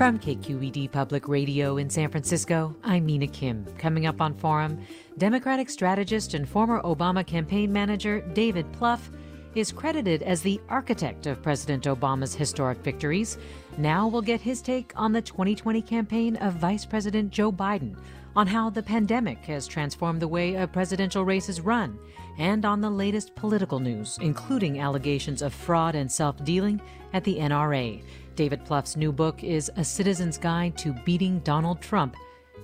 From 0.00 0.18
KQED 0.18 0.90
Public 0.92 1.28
Radio 1.28 1.76
in 1.76 1.90
San 1.90 2.08
Francisco, 2.08 2.74
I'm 2.82 3.04
Mina 3.04 3.26
Kim. 3.26 3.66
Coming 3.76 4.06
up 4.06 4.22
on 4.22 4.32
Forum, 4.32 4.80
Democratic 5.18 5.68
strategist 5.68 6.32
and 6.32 6.48
former 6.48 6.80
Obama 6.84 7.26
campaign 7.26 7.70
manager 7.70 8.22
David 8.32 8.64
Plouffe 8.72 9.10
is 9.54 9.70
credited 9.70 10.22
as 10.22 10.40
the 10.40 10.58
architect 10.70 11.26
of 11.26 11.42
President 11.42 11.84
Obama's 11.84 12.34
historic 12.34 12.78
victories. 12.78 13.36
Now 13.76 14.08
we'll 14.08 14.22
get 14.22 14.40
his 14.40 14.62
take 14.62 14.94
on 14.96 15.12
the 15.12 15.20
2020 15.20 15.82
campaign 15.82 16.36
of 16.36 16.54
Vice 16.54 16.86
President 16.86 17.30
Joe 17.30 17.52
Biden, 17.52 17.94
on 18.34 18.46
how 18.46 18.70
the 18.70 18.82
pandemic 18.82 19.44
has 19.44 19.66
transformed 19.66 20.22
the 20.22 20.28
way 20.28 20.54
a 20.54 20.66
presidential 20.66 21.26
race 21.26 21.50
is 21.50 21.60
run, 21.60 21.98
and 22.38 22.64
on 22.64 22.80
the 22.80 22.88
latest 22.88 23.34
political 23.34 23.80
news, 23.80 24.18
including 24.22 24.80
allegations 24.80 25.42
of 25.42 25.52
fraud 25.52 25.94
and 25.94 26.10
self 26.10 26.42
dealing 26.42 26.80
at 27.12 27.24
the 27.24 27.36
NRA. 27.36 28.02
David 28.40 28.64
Plouffe's 28.64 28.96
new 28.96 29.12
book 29.12 29.44
is 29.44 29.70
A 29.76 29.84
Citizen's 29.84 30.38
Guide 30.38 30.74
to 30.78 30.94
Beating 31.04 31.40
Donald 31.40 31.82
Trump. 31.82 32.16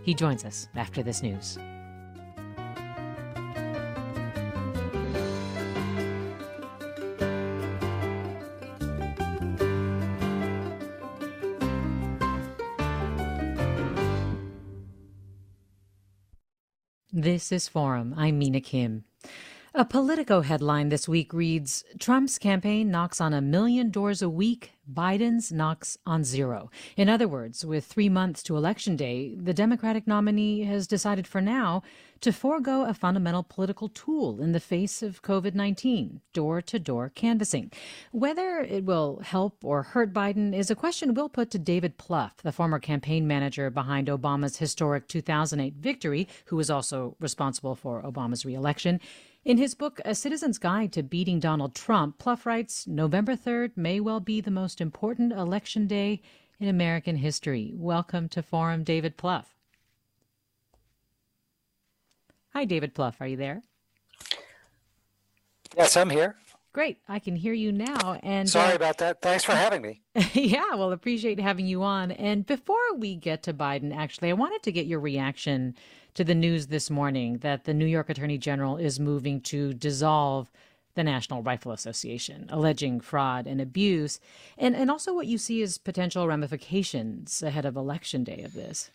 He 0.05 0.15
joins 0.15 0.43
us 0.43 0.69
after 0.75 1.03
this 1.03 1.23
news. 1.23 1.59
This 17.13 17.53
is 17.53 17.69
Forum. 17.69 18.15
I'm 18.17 18.39
Mina 18.39 18.63
Kim. 18.63 19.05
A 19.75 19.85
Politico 19.85 20.41
headline 20.41 20.89
this 20.89 21.07
week 21.07 21.35
reads 21.35 21.85
Trump's 22.01 22.39
campaign 22.39 22.91
knocks 22.91 23.21
on 23.21 23.35
a 23.35 23.43
million 23.43 23.91
doors 23.91 24.23
a 24.23 24.31
week, 24.31 24.73
Biden's 24.93 25.53
knocks 25.53 25.99
on 26.07 26.25
zero. 26.25 26.71
In 26.97 27.09
other 27.09 27.29
words, 27.29 27.65
with 27.65 27.85
three 27.85 28.09
months 28.09 28.43
to 28.45 28.57
Election 28.57 28.97
Day, 28.97 29.35
the 29.35 29.55
Democratic 29.55 30.07
nominee 30.07 30.65
has 30.65 30.87
decided 30.87 31.27
for 31.27 31.41
now 31.41 31.83
to 32.21 32.33
forego 32.33 32.85
a 32.85 32.95
fundamental 32.95 33.43
political 33.43 33.89
tool 33.89 34.41
in 34.41 34.53
the 34.53 34.61
face 34.61 35.03
of 35.03 35.23
COVID 35.23 35.55
19 35.55 36.21
door 36.33 36.63
to 36.63 36.79
door 36.79 37.11
canvassing. 37.15 37.71
Whether 38.13 38.61
it 38.61 38.85
will 38.85 39.21
help 39.23 39.65
or 39.65 39.83
hurt 39.83 40.13
Biden 40.13 40.55
is 40.55 40.71
a 40.71 40.75
question 40.75 41.15
we'll 41.15 41.29
put 41.29 41.51
to 41.51 41.59
David 41.59 41.99
Plouffe, 41.99 42.43
the 42.43 42.53
former 42.53 42.79
campaign 42.79 43.27
manager 43.27 43.71
behind 43.71 44.09
Obama's 44.09 44.59
historic 44.59 45.09
2008 45.09 45.75
victory, 45.75 46.29
who 46.47 46.57
was 46.57 46.71
also 46.71 47.17
responsible 47.21 47.75
for 47.75 48.03
Obama's 48.03 48.45
reelection. 48.45 49.01
In 49.47 49.59
his 49.59 49.77
book, 49.77 50.01
A 50.05 50.13
Citizen's 50.13 50.59
Guide 50.59 50.93
to 50.95 51.05
Beating 51.05 51.39
Donald 51.39 51.73
Trump, 51.73 52.19
Plouffe 52.19 52.47
writes 52.47 52.85
November 52.89 53.37
3rd 53.37 53.77
may 53.77 54.01
well 54.01 54.19
be 54.19 54.41
the 54.41 54.51
most 54.51 54.81
important 54.81 55.33
election 55.33 55.87
day 55.87 56.21
in 56.59 56.67
American 56.67 57.15
history. 57.15 57.73
Welcome 57.77 58.29
to 58.31 58.43
Forum, 58.43 58.83
David 58.83 59.17
Plouffe. 59.17 59.55
Hi, 62.55 62.65
David 62.65 62.93
Plouffe. 62.93 63.21
Are 63.21 63.29
you 63.29 63.37
there? 63.37 63.63
Yes, 65.77 65.97
I'm 65.97 66.11
here. 66.11 66.35
Great. 66.77 66.99
I 67.09 67.21
can 67.21 67.37
hear 67.37 67.55
you 67.55 67.73
now. 67.73 68.21
And 68.23 68.47
sorry 68.47 68.75
uh, 68.75 68.77
about 68.77 68.99
that. 68.99 69.23
Thanks 69.23 69.43
for 69.43 69.53
having 69.53 69.81
me. 69.81 70.03
yeah, 70.35 70.75
well, 70.75 70.93
appreciate 70.93 71.41
having 71.41 71.67
you 71.67 71.83
on. 71.83 72.11
And 72.11 72.45
before 72.45 72.95
we 72.95 73.17
get 73.17 73.43
to 73.45 73.55
Biden, 73.55 73.97
actually, 73.97 74.29
I 74.29 74.35
wanted 74.35 74.63
to 74.65 74.73
get 74.73 74.85
your 74.85 75.01
reaction 75.01 75.75
to 76.13 76.23
the 76.23 76.35
news 76.35 76.67
this 76.67 76.91
morning 76.91 77.39
that 77.39 77.65
the 77.65 77.73
New 77.73 77.87
York 77.87 78.11
Attorney 78.11 78.37
General 78.37 78.77
is 78.77 79.01
moving 79.01 79.41
to 79.41 79.73
dissolve 79.73 80.51
the 80.97 81.03
National 81.03 81.43
Rifle 81.43 81.73
Association, 81.73 82.47
alleging 82.51 83.01
fraud 83.01 83.47
and 83.47 83.59
abuse, 83.59 84.21
and, 84.59 84.77
and 84.77 84.91
also 84.91 85.15
what 85.15 85.27
you 85.27 85.39
see 85.39 85.63
as 85.63 85.79
potential 85.79 86.29
ramifications 86.29 87.43
ahead 87.43 87.65
of 87.65 87.75
Election 87.75 88.23
Day 88.23 88.43
of 88.43 88.53
this. 88.53 88.91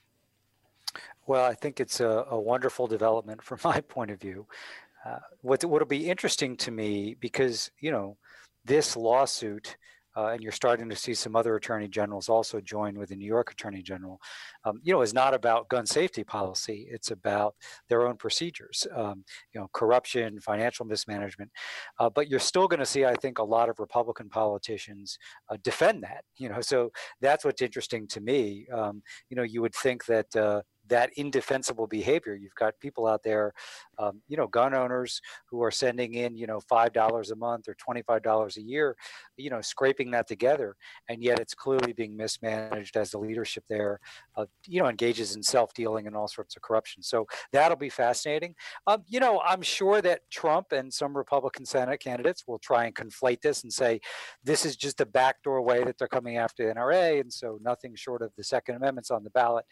Well, 1.26 1.46
I 1.46 1.56
think 1.56 1.80
it's 1.80 2.00
a, 2.00 2.28
a 2.30 2.40
wonderful 2.40 2.86
development 2.86 3.42
from 3.42 3.58
my 3.64 3.82
point 3.82 4.12
of 4.12 4.22
view. 4.22 4.46
Uh, 5.06 5.20
what 5.42 5.64
what'll 5.66 5.88
be 5.88 6.10
interesting 6.10 6.56
to 6.56 6.72
me 6.72 7.16
because 7.20 7.72
you 7.80 7.92
know 7.92 8.18
this 8.66 8.96
lawsuit 8.96 9.78
uh, 10.16 10.28
and 10.28 10.42
you're 10.42 10.52
starting 10.52 10.90
to 10.90 10.96
see 10.96 11.14
some 11.14 11.36
other 11.36 11.56
attorney 11.56 11.88
generals 11.88 12.28
also 12.30 12.60
join 12.60 12.98
with 12.98 13.10
the 13.10 13.16
New 13.16 13.26
York 13.26 13.52
Attorney 13.52 13.82
General, 13.82 14.20
um, 14.66 14.80
you 14.84 14.92
know, 14.92 15.02
is 15.02 15.14
not 15.14 15.34
about 15.34 15.70
gun 15.70 15.86
safety 15.86 16.24
policy. 16.24 16.88
It's 16.92 17.12
about 17.12 17.56
their 17.88 18.06
own 18.06 18.18
procedures, 18.18 18.86
um, 18.96 19.24
you 19.54 19.62
know, 19.62 19.70
corruption, 19.74 20.40
financial 20.40 20.86
mismanagement. 20.86 21.50
Uh, 22.00 22.10
but 22.10 22.30
you're 22.30 22.40
still 22.40 22.68
going 22.68 22.80
to 22.80 22.86
see, 22.86 23.06
I 23.06 23.16
think, 23.16 23.40
a 23.40 23.44
lot 23.44 23.70
of 23.70 23.80
Republican 23.80 24.30
politicians 24.30 25.18
uh, 25.50 25.58
defend 25.64 26.04
that. 26.04 26.24
You 26.38 26.50
know, 26.50 26.62
so 26.62 26.92
that's 27.22 27.46
what's 27.46 27.62
interesting 27.62 28.08
to 28.08 28.22
me. 28.22 28.68
Um, 28.74 29.02
you 29.30 29.38
know, 29.38 29.44
you 29.44 29.62
would 29.62 29.76
think 29.76 30.06
that 30.06 30.36
uh, 30.36 30.62
that 30.92 31.10
indefensible 31.16 31.88
behavior. 31.88 32.36
You've 32.36 32.56
got 32.56 32.80
people 32.80 33.08
out 33.08 33.24
there, 33.24 33.54
um, 33.98 34.22
you 34.28 34.38
know, 34.38 34.48
gun 34.48 34.74
owners 34.76 35.22
who 35.50 35.64
are 35.64 35.72
sending 35.72 36.16
in, 36.16 36.36
you 36.36 36.48
know, 36.48 36.60
five 36.60 36.94
dollars 36.94 37.32
a 37.32 37.36
month 37.36 37.68
or 37.68 37.74
twenty-five 37.76 38.22
dollars 38.22 38.58
a 38.58 38.62
year, 38.62 38.96
you 39.38 39.50
know, 39.50 39.62
scraping 39.62 40.12
that 40.12 40.28
together, 40.28 40.76
and 41.10 41.24
yet 41.24 41.40
it's 41.40 41.56
clearly 41.56 41.94
being 41.94 42.16
mismanaged 42.16 42.98
as 42.98 43.12
the 43.12 43.18
leadership 43.18 43.64
there, 43.70 44.00
uh, 44.36 44.46
you 44.68 44.82
know, 44.82 44.90
engages 44.90 45.36
in 45.36 45.42
self-dealing 45.42 46.08
and 46.08 46.16
all 46.16 46.28
sorts 46.28 46.56
of 46.56 46.62
corruption. 46.62 47.02
So 47.02 47.26
that'll 47.54 47.78
be 47.78 47.90
fascinating. 47.90 48.54
Um, 48.86 49.04
you 49.08 49.20
know, 49.20 49.42
I'm 49.46 49.62
sure 49.62 50.02
that 50.02 50.22
Trump 50.30 50.74
and 50.74 50.94
some 50.94 51.16
Republican 51.16 51.66
Senate 51.66 52.00
candidates 52.00 52.44
will 52.48 52.60
try 52.60 52.86
and 52.86 52.94
conflate 52.94 53.42
this 53.42 53.64
and 53.64 53.72
say 53.72 54.02
this 54.44 54.66
is 54.66 54.76
just 54.76 55.00
a 55.00 55.06
backdoor 55.06 55.62
way 55.62 55.84
that 55.86 55.98
they're 55.98 56.08
coming 56.08 56.38
after 56.38 56.68
the 56.68 56.74
NRA, 56.74 57.22
and 57.22 57.32
so 57.32 57.58
nothing 57.62 57.96
short 57.96 58.22
of 58.22 58.32
the 58.36 58.44
Second 58.44 58.76
Amendment's 58.76 59.10
on 59.10 59.24
the 59.24 59.30
ballot. 59.30 59.66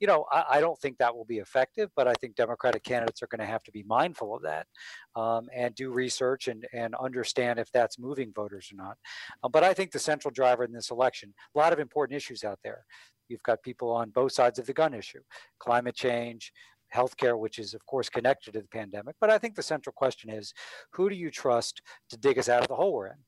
You 0.00 0.06
know, 0.06 0.26
I, 0.30 0.44
I 0.50 0.60
don't 0.60 0.65
think 0.74 0.98
that 0.98 1.14
will 1.14 1.24
be 1.24 1.38
effective, 1.38 1.90
but 1.94 2.08
I 2.08 2.14
think 2.14 2.34
Democratic 2.34 2.82
candidates 2.82 3.22
are 3.22 3.28
going 3.28 3.40
to 3.40 3.46
have 3.46 3.62
to 3.64 3.72
be 3.72 3.84
mindful 3.84 4.34
of 4.34 4.42
that 4.42 4.66
um, 5.14 5.48
and 5.54 5.74
do 5.74 5.92
research 5.92 6.48
and, 6.48 6.66
and 6.72 6.94
understand 6.96 7.58
if 7.58 7.70
that's 7.72 7.98
moving 7.98 8.32
voters 8.34 8.70
or 8.72 8.76
not. 8.76 8.96
Uh, 9.42 9.48
but 9.48 9.64
I 9.64 9.74
think 9.74 9.90
the 9.90 9.98
central 9.98 10.32
driver 10.32 10.64
in 10.64 10.72
this 10.72 10.90
election, 10.90 11.32
a 11.54 11.58
lot 11.58 11.72
of 11.72 11.78
important 11.78 12.16
issues 12.16 12.44
out 12.44 12.58
there. 12.64 12.84
You've 13.28 13.42
got 13.42 13.62
people 13.62 13.90
on 13.90 14.10
both 14.10 14.32
sides 14.32 14.58
of 14.58 14.66
the 14.66 14.72
gun 14.72 14.94
issue, 14.94 15.20
climate 15.58 15.96
change, 15.96 16.52
healthcare, 16.94 17.38
which 17.38 17.58
is, 17.58 17.74
of 17.74 17.84
course, 17.86 18.08
connected 18.08 18.52
to 18.52 18.60
the 18.60 18.68
pandemic. 18.68 19.16
But 19.20 19.30
I 19.30 19.38
think 19.38 19.54
the 19.54 19.62
central 19.62 19.92
question 19.92 20.30
is 20.30 20.52
who 20.92 21.08
do 21.08 21.16
you 21.16 21.30
trust 21.30 21.82
to 22.10 22.16
dig 22.16 22.38
us 22.38 22.48
out 22.48 22.62
of 22.62 22.68
the 22.68 22.76
hole 22.76 22.92
we're 22.92 23.08
in? 23.08 23.18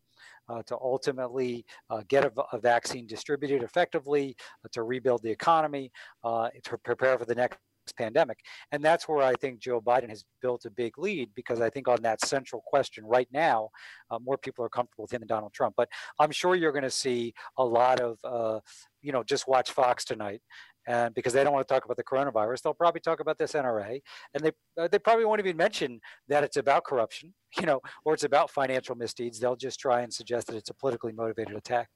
Uh, 0.48 0.62
to 0.66 0.76
ultimately 0.80 1.64
uh, 1.90 2.02
get 2.08 2.24
a, 2.24 2.32
a, 2.52 2.58
vaccine 2.58 3.06
distributed 3.06 3.62
effectively, 3.62 4.36
uh, 4.64 4.68
to 4.72 4.82
rebuild 4.82 5.22
the 5.22 5.30
economy, 5.30 5.90
uh, 6.24 6.48
to 6.64 6.78
prepare 6.78 7.18
for 7.18 7.24
the 7.24 7.34
next 7.34 7.58
pandemic. 7.96 8.38
And 8.72 8.82
that's 8.82 9.08
where 9.08 9.22
I 9.22 9.34
think 9.34 9.60
Joe 9.60 9.80
Biden 9.80 10.08
has 10.08 10.24
built 10.42 10.64
a 10.64 10.70
big 10.70 10.98
lead 10.98 11.30
because 11.34 11.60
I 11.60 11.70
think 11.70 11.88
on 11.88 12.02
that 12.02 12.20
central 12.24 12.62
question 12.66 13.04
right 13.04 13.28
now, 13.32 13.70
uh, 14.10 14.18
more 14.18 14.38
people 14.38 14.64
are 14.64 14.68
comfortable 14.68 15.04
with 15.04 15.12
him 15.12 15.20
than 15.20 15.28
Donald 15.28 15.52
Trump. 15.52 15.74
But 15.76 15.88
I'm 16.18 16.30
sure 16.30 16.54
you're 16.54 16.72
going 16.72 16.82
to 16.82 16.90
see 16.90 17.34
a 17.56 17.64
lot 17.64 18.00
of, 18.00 18.18
uh, 18.24 18.60
you 19.02 19.12
know, 19.12 19.22
just 19.22 19.48
watch 19.48 19.70
Fox 19.70 20.04
tonight 20.04 20.40
and 20.88 21.14
because 21.14 21.34
they 21.34 21.44
don't 21.44 21.52
want 21.52 21.68
to 21.68 21.72
talk 21.72 21.84
about 21.84 21.98
the 21.98 22.02
coronavirus, 22.02 22.62
they'll 22.62 22.74
probably 22.74 23.00
talk 23.00 23.20
about 23.20 23.36
this 23.36 23.52
NRA, 23.52 24.00
and 24.32 24.42
they 24.42 24.52
uh, 24.80 24.88
they 24.88 24.98
probably 24.98 25.26
won't 25.26 25.38
even 25.38 25.56
mention 25.56 26.00
that 26.28 26.42
it's 26.42 26.56
about 26.56 26.82
corruption, 26.84 27.34
you 27.60 27.66
know, 27.66 27.80
or 28.04 28.14
it's 28.14 28.24
about 28.24 28.50
financial 28.50 28.96
misdeeds. 28.96 29.38
They'll 29.38 29.54
just 29.54 29.78
try 29.78 30.00
and 30.00 30.12
suggest 30.12 30.48
that 30.48 30.56
it's 30.56 30.70
a 30.70 30.74
politically 30.74 31.12
motivated 31.12 31.56
attack. 31.56 31.88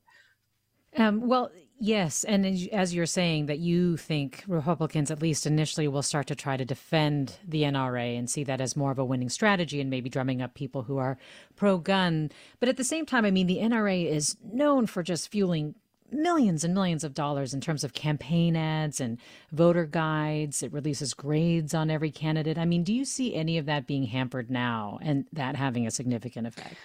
Um, 0.95 1.27
well, 1.27 1.51
yes, 1.81 2.23
and 2.23 2.45
as 2.71 2.95
you're 2.95 3.07
saying, 3.07 3.47
that 3.47 3.61
you 3.61 3.97
think 3.97 4.45
Republicans, 4.47 5.11
at 5.11 5.23
least 5.23 5.47
initially, 5.47 5.89
will 5.89 6.03
start 6.03 6.27
to 6.27 6.35
try 6.35 6.59
to 6.59 6.67
defend 6.67 7.39
the 7.49 7.63
NRA 7.63 8.19
and 8.19 8.29
see 8.29 8.45
that 8.45 8.61
as 8.61 8.77
more 8.77 8.91
of 8.91 8.99
a 8.99 9.05
winning 9.05 9.31
strategy, 9.31 9.81
and 9.81 9.89
maybe 9.89 10.11
drumming 10.11 10.43
up 10.43 10.53
people 10.53 10.83
who 10.83 10.99
are 10.99 11.17
pro-gun. 11.57 12.31
But 12.61 12.69
at 12.69 12.77
the 12.77 12.85
same 12.85 13.07
time, 13.07 13.25
I 13.25 13.31
mean, 13.31 13.47
the 13.47 13.57
NRA 13.57 14.05
is 14.05 14.37
known 14.45 14.87
for 14.87 15.03
just 15.03 15.31
fueling 15.31 15.77
millions 16.13 16.65
and 16.65 16.75
millions 16.75 17.05
of 17.05 17.15
dollars 17.15 17.55
in 17.55 17.61
terms 17.61 17.85
of 17.85 17.93
campaign 17.93 18.57
ads 18.57 19.01
and 19.01 19.19
voter 19.53 19.87
guides. 19.87 20.63
It 20.63 20.73
releases 20.73 21.15
grades 21.15 21.75
on 21.75 21.91
every 21.91 22.11
candidate. 22.11 22.59
I 22.59 22.65
mean, 22.65 22.85
do 22.85 22.93
you 22.93 23.05
see 23.05 23.35
any 23.35 23.59
of 23.59 23.67
that 23.67 23.87
being 23.87 24.05
hampered 24.05 24.51
now 24.51 24.99
and 25.03 25.27
that 25.33 25.57
having 25.57 25.87
a 25.87 25.91
significant 25.91 26.47
effect? 26.47 26.77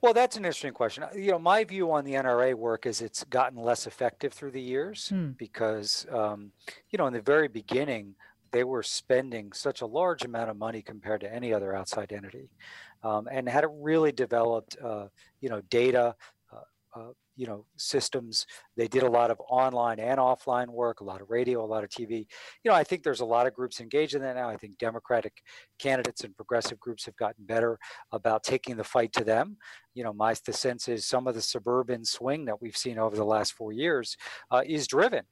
Well, 0.00 0.12
that's 0.12 0.36
an 0.36 0.44
interesting 0.44 0.74
question. 0.74 1.04
You 1.14 1.30
know, 1.30 1.38
my 1.38 1.64
view 1.64 1.90
on 1.90 2.04
the 2.04 2.12
NRA 2.12 2.54
work 2.54 2.84
is 2.84 3.00
it's 3.00 3.24
gotten 3.24 3.58
less 3.58 3.86
effective 3.86 4.34
through 4.34 4.50
the 4.50 4.60
years 4.60 5.08
hmm. 5.08 5.30
because, 5.30 6.06
um, 6.12 6.52
you 6.90 6.98
know, 6.98 7.06
in 7.06 7.14
the 7.14 7.22
very 7.22 7.48
beginning, 7.48 8.14
they 8.54 8.64
were 8.64 8.82
spending 8.82 9.50
such 9.52 9.80
a 9.80 9.86
large 9.86 10.24
amount 10.24 10.50
of 10.50 10.56
money 10.56 10.82
compared 10.82 11.22
to 11.22 11.34
any 11.34 11.52
other 11.52 11.74
outside 11.74 12.12
entity, 12.12 12.50
um, 13.02 13.28
and 13.32 13.48
had 13.48 13.64
it 13.64 13.70
really 13.72 14.12
developed, 14.12 14.76
uh, 14.84 15.06
you 15.40 15.48
know, 15.48 15.60
data, 15.70 16.14
uh, 16.52 17.00
uh, 17.00 17.12
you 17.36 17.46
know 17.46 17.64
systems. 17.76 18.46
They 18.76 18.88
did 18.88 19.02
a 19.02 19.10
lot 19.10 19.30
of 19.30 19.40
online 19.48 19.98
and 20.00 20.18
offline 20.18 20.68
work 20.68 21.00
a 21.00 21.04
lot 21.04 21.20
of 21.20 21.30
radio 21.30 21.64
a 21.64 21.66
lot 21.66 21.84
of 21.84 21.90
tv 21.90 22.26
you 22.62 22.70
know 22.70 22.74
i 22.74 22.84
think 22.84 23.02
there's 23.02 23.20
a 23.20 23.24
lot 23.24 23.46
of 23.46 23.54
groups 23.54 23.80
engaged 23.80 24.14
in 24.14 24.22
that 24.22 24.36
now. 24.36 24.48
I 24.48 24.56
think 24.56 24.78
democratic 24.78 25.42
candidates 25.78 26.24
and 26.24 26.36
progressive 26.36 26.78
groups 26.78 27.04
have 27.06 27.16
gotten 27.16 27.44
better 27.44 27.78
about 28.12 28.42
taking 28.42 28.76
the 28.76 28.84
fight 28.84 29.12
to 29.14 29.24
them. 29.24 29.56
You 29.94 30.04
know 30.04 30.12
my 30.12 30.34
the 30.46 30.52
sense 30.52 30.88
is 30.88 31.06
some 31.06 31.26
of 31.26 31.34
the 31.34 31.42
suburban 31.42 32.04
swing 32.04 32.44
that 32.46 32.60
we've 32.60 32.76
seen 32.76 32.98
over 32.98 33.16
the 33.16 33.24
last 33.24 33.52
four 33.52 33.72
years 33.72 34.16
uh, 34.50 34.62
is 34.66 34.86
driven 34.86 35.24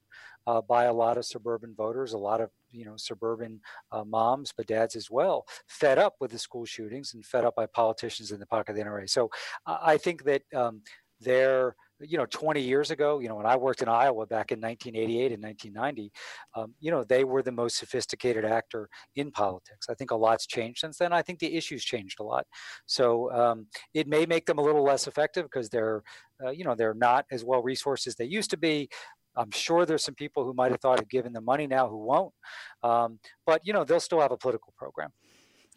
uh, 0.46 0.60
by 0.60 0.84
a 0.84 0.92
lot 0.92 1.18
of 1.18 1.24
suburban 1.24 1.74
voters, 1.74 2.12
a 2.12 2.18
lot 2.18 2.40
of 2.40 2.50
you 2.70 2.84
know 2.84 2.96
suburban 2.96 3.60
uh, 3.90 4.04
moms, 4.04 4.52
but 4.56 4.66
dads 4.66 4.96
as 4.96 5.10
well, 5.10 5.44
fed 5.68 5.98
up 5.98 6.14
with 6.20 6.30
the 6.30 6.38
school 6.38 6.64
shootings 6.64 7.14
and 7.14 7.24
fed 7.24 7.44
up 7.44 7.54
by 7.54 7.66
politicians 7.66 8.32
in 8.32 8.40
the 8.40 8.46
pocket 8.46 8.72
of 8.72 8.76
the 8.76 8.82
NRA. 8.82 9.08
So 9.08 9.30
I 9.66 9.96
think 9.96 10.24
that 10.24 10.42
um, 10.54 10.82
they're 11.20 11.76
you 12.02 12.18
know 12.18 12.26
20 12.26 12.60
years 12.60 12.90
ago 12.90 13.18
you 13.18 13.28
know 13.28 13.36
when 13.36 13.46
i 13.46 13.56
worked 13.56 13.82
in 13.82 13.88
iowa 13.88 14.26
back 14.26 14.52
in 14.52 14.60
1988 14.60 15.32
and 15.32 15.42
1990 15.42 16.12
um, 16.54 16.74
you 16.80 16.90
know 16.90 17.04
they 17.04 17.24
were 17.24 17.42
the 17.42 17.52
most 17.52 17.76
sophisticated 17.76 18.44
actor 18.44 18.88
in 19.16 19.30
politics 19.30 19.86
i 19.90 19.94
think 19.94 20.10
a 20.10 20.16
lot's 20.16 20.46
changed 20.46 20.80
since 20.80 20.98
then 20.98 21.12
i 21.12 21.22
think 21.22 21.38
the 21.38 21.54
issues 21.54 21.84
changed 21.84 22.20
a 22.20 22.22
lot 22.22 22.46
so 22.86 23.30
um, 23.32 23.66
it 23.94 24.06
may 24.06 24.26
make 24.26 24.46
them 24.46 24.58
a 24.58 24.62
little 24.62 24.84
less 24.84 25.06
effective 25.06 25.44
because 25.44 25.68
they're 25.68 26.02
uh, 26.44 26.50
you 26.50 26.64
know 26.64 26.74
they're 26.74 26.94
not 26.94 27.24
as 27.30 27.44
well 27.44 27.62
resourced 27.62 28.06
as 28.06 28.16
they 28.16 28.24
used 28.24 28.50
to 28.50 28.56
be 28.56 28.88
I'm 29.36 29.50
sure 29.50 29.86
there's 29.86 30.04
some 30.04 30.14
people 30.14 30.44
who 30.44 30.52
might 30.52 30.72
have 30.72 30.80
thought 30.80 31.00
of 31.00 31.08
giving 31.08 31.32
them 31.32 31.46
money 31.46 31.66
now 31.66 31.88
who 31.88 31.96
won't. 31.96 32.34
Um, 32.82 33.18
but 33.46 33.62
you 33.64 33.72
know, 33.72 33.84
they'll 33.84 34.00
still 34.00 34.20
have 34.20 34.32
a 34.32 34.36
political 34.36 34.74
program. 34.76 35.10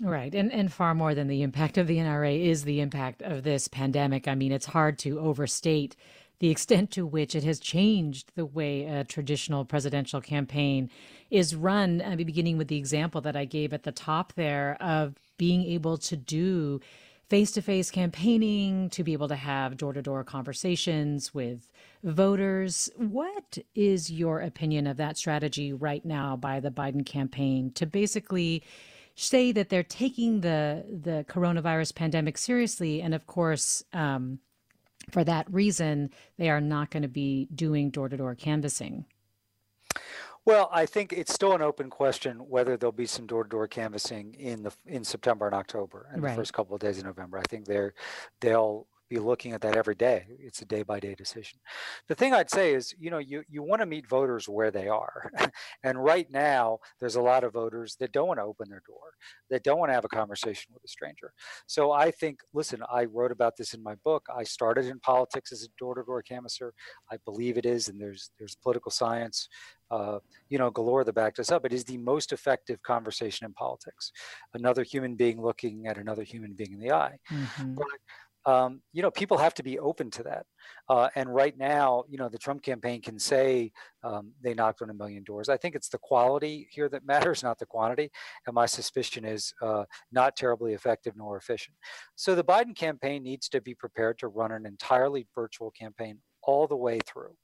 Right. 0.02 0.34
And 0.36 0.52
and 0.52 0.72
far 0.72 0.94
more 0.94 1.16
than 1.16 1.28
the 1.28 1.42
impact 1.42 1.78
of 1.78 1.88
the 1.88 1.98
NRA 1.98 2.44
is 2.44 2.64
the 2.64 2.82
impact 2.82 3.22
of 3.22 3.44
this 3.44 3.68
pandemic. 3.68 4.28
I 4.28 4.36
mean, 4.36 4.52
it's 4.52 4.66
hard 4.66 5.00
to 5.00 5.20
overstate 5.20 5.96
the 6.40 6.50
extent 6.50 6.92
to 6.92 7.06
which 7.06 7.34
it 7.34 7.46
has 7.46 7.62
changed 7.62 8.34
the 8.36 8.46
way 8.46 8.84
a 8.84 9.06
traditional 9.06 9.64
presidential 9.64 10.20
campaign 10.20 10.90
is 11.32 11.56
run. 11.56 12.02
I 12.02 12.16
mean, 12.16 12.28
beginning 12.28 12.58
with 12.58 12.68
the 12.68 12.78
example 12.78 13.22
that 13.22 13.38
I 13.38 13.46
gave 13.46 13.72
at 13.72 13.84
the 13.84 13.94
top 13.94 14.34
there 14.34 14.76
of 14.82 15.16
being 15.38 15.64
able 15.64 15.98
to 16.00 16.18
do 16.18 16.82
face 17.30 17.52
to 17.52 17.62
face 17.62 17.90
campaigning, 17.90 18.90
to 18.92 19.04
be 19.04 19.14
able 19.14 19.30
to 19.30 19.36
have 19.36 19.78
door 19.78 19.94
to 19.94 20.02
door 20.02 20.24
conversations 20.24 21.34
with 21.34 21.72
voters. 22.04 22.90
What 22.98 23.58
is 23.74 24.12
your 24.12 24.42
opinion 24.42 24.88
of 24.88 24.98
that 24.98 25.18
strategy 25.18 25.74
right 25.74 26.06
now 26.06 26.36
by 26.36 26.60
the 26.60 26.70
Biden 26.70 27.06
campaign 27.06 27.72
to 27.76 27.86
basically 27.86 28.62
say 29.16 29.52
that 29.52 29.70
they're 29.70 29.84
taking 29.84 30.42
the 30.42 30.86
the 30.88 31.26
coronavirus 31.28 31.96
pandemic 31.96 32.38
seriously, 32.38 33.02
and 33.02 33.14
of 33.14 33.26
course, 33.28 33.84
um, 33.94 34.40
for 35.12 35.24
that 35.24 35.52
reason, 35.52 36.12
they 36.38 36.50
are 36.50 36.62
not 36.62 36.92
going 36.92 37.04
to 37.04 37.10
be 37.10 37.48
doing 37.54 37.90
door 37.90 38.10
to 38.10 38.18
door 38.18 38.36
canvassing. 38.36 39.06
Well, 40.46 40.70
I 40.72 40.86
think 40.86 41.12
it's 41.12 41.34
still 41.34 41.54
an 41.54 41.64
open 41.64 41.90
question 41.90 42.38
whether 42.38 42.78
there'll 42.78 42.92
be 42.92 43.08
some 43.08 43.26
door-to-door 43.26 43.68
canvassing 43.68 44.36
in 44.36 44.62
the 44.62 44.72
in 44.86 45.04
September 45.04 45.48
and 45.48 45.56
October 45.56 46.08
and 46.14 46.22
right. 46.22 46.30
the 46.30 46.36
first 46.36 46.54
couple 46.54 46.76
of 46.76 46.82
days 46.82 47.00
of 47.00 47.06
November. 47.06 47.40
I 47.40 47.44
think 47.50 47.66
they're 47.66 47.96
they'll 48.42 48.86
be 49.10 49.18
looking 49.18 49.54
at 49.54 49.62
that 49.62 49.76
every 49.76 49.96
day. 49.96 50.26
It's 50.40 50.62
a 50.62 50.66
day 50.66 50.84
by 50.84 51.00
day 51.00 51.16
decision. 51.16 51.60
The 52.08 52.16
thing 52.16 52.34
I'd 52.34 52.50
say 52.50 52.74
is, 52.74 52.94
you 53.00 53.12
know, 53.12 53.20
you, 53.20 53.44
you 53.50 53.62
want 53.62 53.82
to 53.82 53.86
meet 53.86 54.10
voters 54.10 54.50
where 54.50 54.72
they 54.72 54.88
are. 54.88 55.32
and 55.84 56.04
right 56.04 56.30
now, 56.32 56.80
there's 57.00 57.16
a 57.16 57.22
lot 57.22 57.44
of 57.44 57.54
voters 57.54 57.96
that 58.00 58.12
don't 58.12 58.28
want 58.28 58.40
to 58.40 58.44
open 58.44 58.70
their 58.70 58.82
door, 58.88 59.14
that 59.50 59.64
don't 59.64 59.80
want 59.80 59.90
to 59.90 59.94
have 59.94 60.06
a 60.06 60.10
conversation 60.10 60.72
with 60.74 60.84
a 60.84 60.88
stranger. 60.88 61.34
So 61.68 61.92
I 61.92 62.12
think, 62.12 62.40
listen, 62.54 62.82
I 62.92 63.06
wrote 63.06 63.32
about 63.32 63.58
this 63.58 63.74
in 63.74 63.84
my 63.84 63.96
book. 64.04 64.26
I 64.36 64.44
started 64.44 64.86
in 64.86 65.00
politics 65.00 65.52
as 65.52 65.64
a 65.64 65.68
door 65.78 65.96
to 65.96 66.04
door 66.04 66.24
canvasser. 66.24 66.74
I 67.12 67.18
believe 67.26 67.58
it 67.58 67.66
is, 67.66 67.90
and 67.90 68.00
there's 68.00 68.32
there's 68.40 68.56
political 68.56 68.92
science. 68.92 69.48
Uh, 69.92 70.18
you 70.50 70.58
know, 70.58 70.72
galore 70.72 71.04
that 71.04 71.14
backed 71.14 71.38
us 71.38 71.52
up. 71.52 71.64
It 71.64 71.72
is 71.72 71.84
the 71.84 72.00
most 72.00 72.32
effective 72.32 72.82
conversation 72.82 73.46
in 73.46 73.54
politics. 73.54 74.12
Another 74.56 74.82
human 74.82 75.16
being 75.16 75.40
looking 75.40 75.86
at 75.86 76.00
another 76.00 76.24
human 76.24 76.54
being 76.54 76.74
in 76.74 76.80
the 76.80 76.92
eye. 76.92 77.20
Mm-hmm. 77.32 77.76
But 77.76 77.86
um, 78.46 78.82
you 78.94 79.02
know, 79.02 79.12
people 79.12 79.38
have 79.38 79.54
to 79.56 79.64
be 79.64 79.80
open 79.80 80.12
to 80.12 80.24
that. 80.24 80.46
Uh, 80.88 81.10
and 81.16 81.34
right 81.34 81.58
now, 81.58 82.04
you 82.08 82.18
know, 82.18 82.30
the 82.30 82.38
Trump 82.38 82.62
campaign 82.62 83.02
can 83.02 83.18
say 83.18 83.72
um, 84.04 84.32
they 84.42 84.54
knocked 84.54 84.82
on 84.82 84.90
a 84.90 84.94
million 84.94 85.24
doors. 85.24 85.50
I 85.50 85.58
think 85.58 85.76
it's 85.76 85.90
the 85.90 85.98
quality 85.98 86.68
here 86.70 86.88
that 86.90 87.06
matters, 87.06 87.44
not 87.44 87.58
the 87.58 87.66
quantity. 87.66 88.12
And 88.46 88.54
my 88.54 88.66
suspicion 88.66 89.26
is 89.26 89.54
uh, 89.62 89.86
not 90.12 90.36
terribly 90.36 90.74
effective 90.74 91.14
nor 91.16 91.38
efficient. 91.38 91.76
So 92.16 92.36
the 92.36 92.44
Biden 92.44 92.76
campaign 92.76 93.24
needs 93.24 93.50
to 93.50 93.62
be 93.62 93.74
prepared 93.74 94.20
to 94.20 94.28
run 94.28 94.52
an 94.52 94.66
entirely 94.66 95.28
virtual 95.34 95.72
campaign 95.72 96.20
all 96.46 96.68
the 96.68 96.76
way 96.76 97.00
through. 97.06 97.36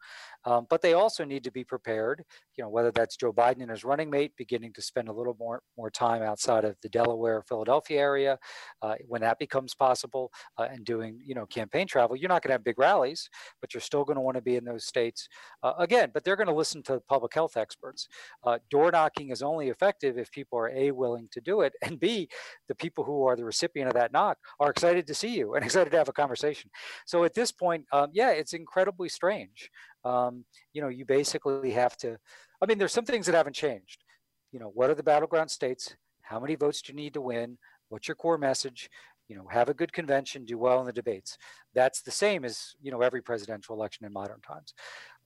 Um, 0.46 0.66
but 0.70 0.82
they 0.82 0.94
also 0.94 1.24
need 1.24 1.44
to 1.44 1.52
be 1.52 1.64
prepared, 1.64 2.24
you 2.58 2.64
know, 2.64 2.70
whether 2.70 2.92
that's 2.92 3.16
Joe 3.16 3.32
Biden 3.32 3.62
and 3.62 3.70
his 3.70 3.84
running 3.84 4.10
mate 4.10 4.34
beginning 4.38 4.74
to 4.74 4.82
spend 4.82 5.08
a 5.08 5.14
little 5.14 5.36
more, 5.40 5.62
more 5.78 5.92
time 5.92 6.22
outside 6.22 6.66
of 6.66 6.76
the 6.82 6.90
Delaware, 6.90 7.44
Philadelphia 7.48 8.00
area, 8.00 8.40
uh, 8.82 8.96
when 9.08 9.22
that 9.22 9.40
becomes 9.40 9.76
possible, 9.76 10.32
uh, 10.58 10.68
and 10.72 10.86
doing, 10.86 11.20
you 11.26 11.36
know, 11.36 11.46
campaign 11.46 11.88
travel. 11.88 12.16
You're 12.16 12.30
not 12.30 12.42
going 12.42 12.50
to 12.50 12.54
have 12.54 12.64
big 12.64 12.80
rallies, 12.80 13.30
but 13.60 13.74
you're 13.74 13.82
still 13.82 14.04
going 14.04 14.16
to 14.16 14.22
want 14.22 14.36
to 14.36 14.42
be 14.42 14.56
in 14.56 14.66
those 14.66 14.86
states 14.86 15.28
uh, 15.64 15.74
again. 15.78 16.10
But 16.14 16.24
they're 16.24 16.36
going 16.36 16.48
to 16.48 16.54
listen 16.54 16.82
to 16.84 17.02
public 17.08 17.34
health 17.34 17.58
experts. 17.58 18.08
Uh, 18.44 18.58
door 18.70 18.92
knocking 18.92 19.30
is 19.30 19.42
only 19.42 19.70
effective 19.70 20.18
if 20.18 20.32
people 20.32 20.58
are 20.58 20.70
a 20.70 20.92
willing 20.92 21.28
to 21.32 21.42
do 21.42 21.62
it, 21.62 21.74
and 21.84 22.00
b 22.00 22.30
the 22.68 22.76
people 22.76 23.04
who 23.04 23.26
are 23.26 23.36
the 23.36 23.46
recipient 23.46 23.88
of 23.88 23.94
that 23.94 24.12
knock 24.12 24.38
are 24.60 24.70
excited 24.70 25.06
to 25.08 25.14
see 25.14 25.36
you 25.36 25.56
and 25.56 25.66
excited 25.66 25.92
to 25.92 25.98
have 25.98 26.10
a 26.10 26.14
conversation. 26.14 26.70
So 27.06 27.24
at 27.24 27.34
this 27.34 27.52
point, 27.52 27.86
um, 27.92 28.10
yeah, 28.14 28.32
it's 28.32 28.54
incredibly 28.54 29.10
strange 29.10 29.70
um, 30.04 30.46
you 30.74 30.82
know, 30.82 30.90
you 30.90 31.06
basically 31.06 31.72
have 31.72 31.96
to, 31.98 32.18
I 32.62 32.66
mean, 32.66 32.78
there's 32.78 32.94
some 32.94 33.06
things 33.06 33.26
that 33.26 33.36
haven't 33.36 33.56
changed. 33.56 34.04
You 34.52 34.60
know, 34.60 34.72
what 34.74 34.90
are 34.90 34.96
the 34.96 35.04
battleground 35.04 35.52
states? 35.52 35.96
How 36.22 36.40
many 36.40 36.56
votes 36.56 36.82
do 36.82 36.92
you 36.92 36.98
need 36.98 37.14
to 37.14 37.22
win? 37.22 37.58
What's 37.90 38.08
your 38.08 38.16
core 38.16 38.38
message? 38.38 38.90
You 39.28 39.38
know, 39.38 39.48
have 39.50 39.70
a 39.70 39.74
good 39.74 39.94
convention, 39.94 40.44
do 40.46 40.58
well 40.58 40.82
in 40.82 40.86
the 40.86 40.92
debates. 40.92 41.38
That's 41.74 42.02
the 42.02 42.12
same 42.12 42.44
as, 42.44 42.76
you 42.82 42.92
know, 42.92 43.02
every 43.02 43.22
presidential 43.22 43.76
election 43.76 44.06
in 44.06 44.12
modern 44.12 44.42
times. 44.42 44.74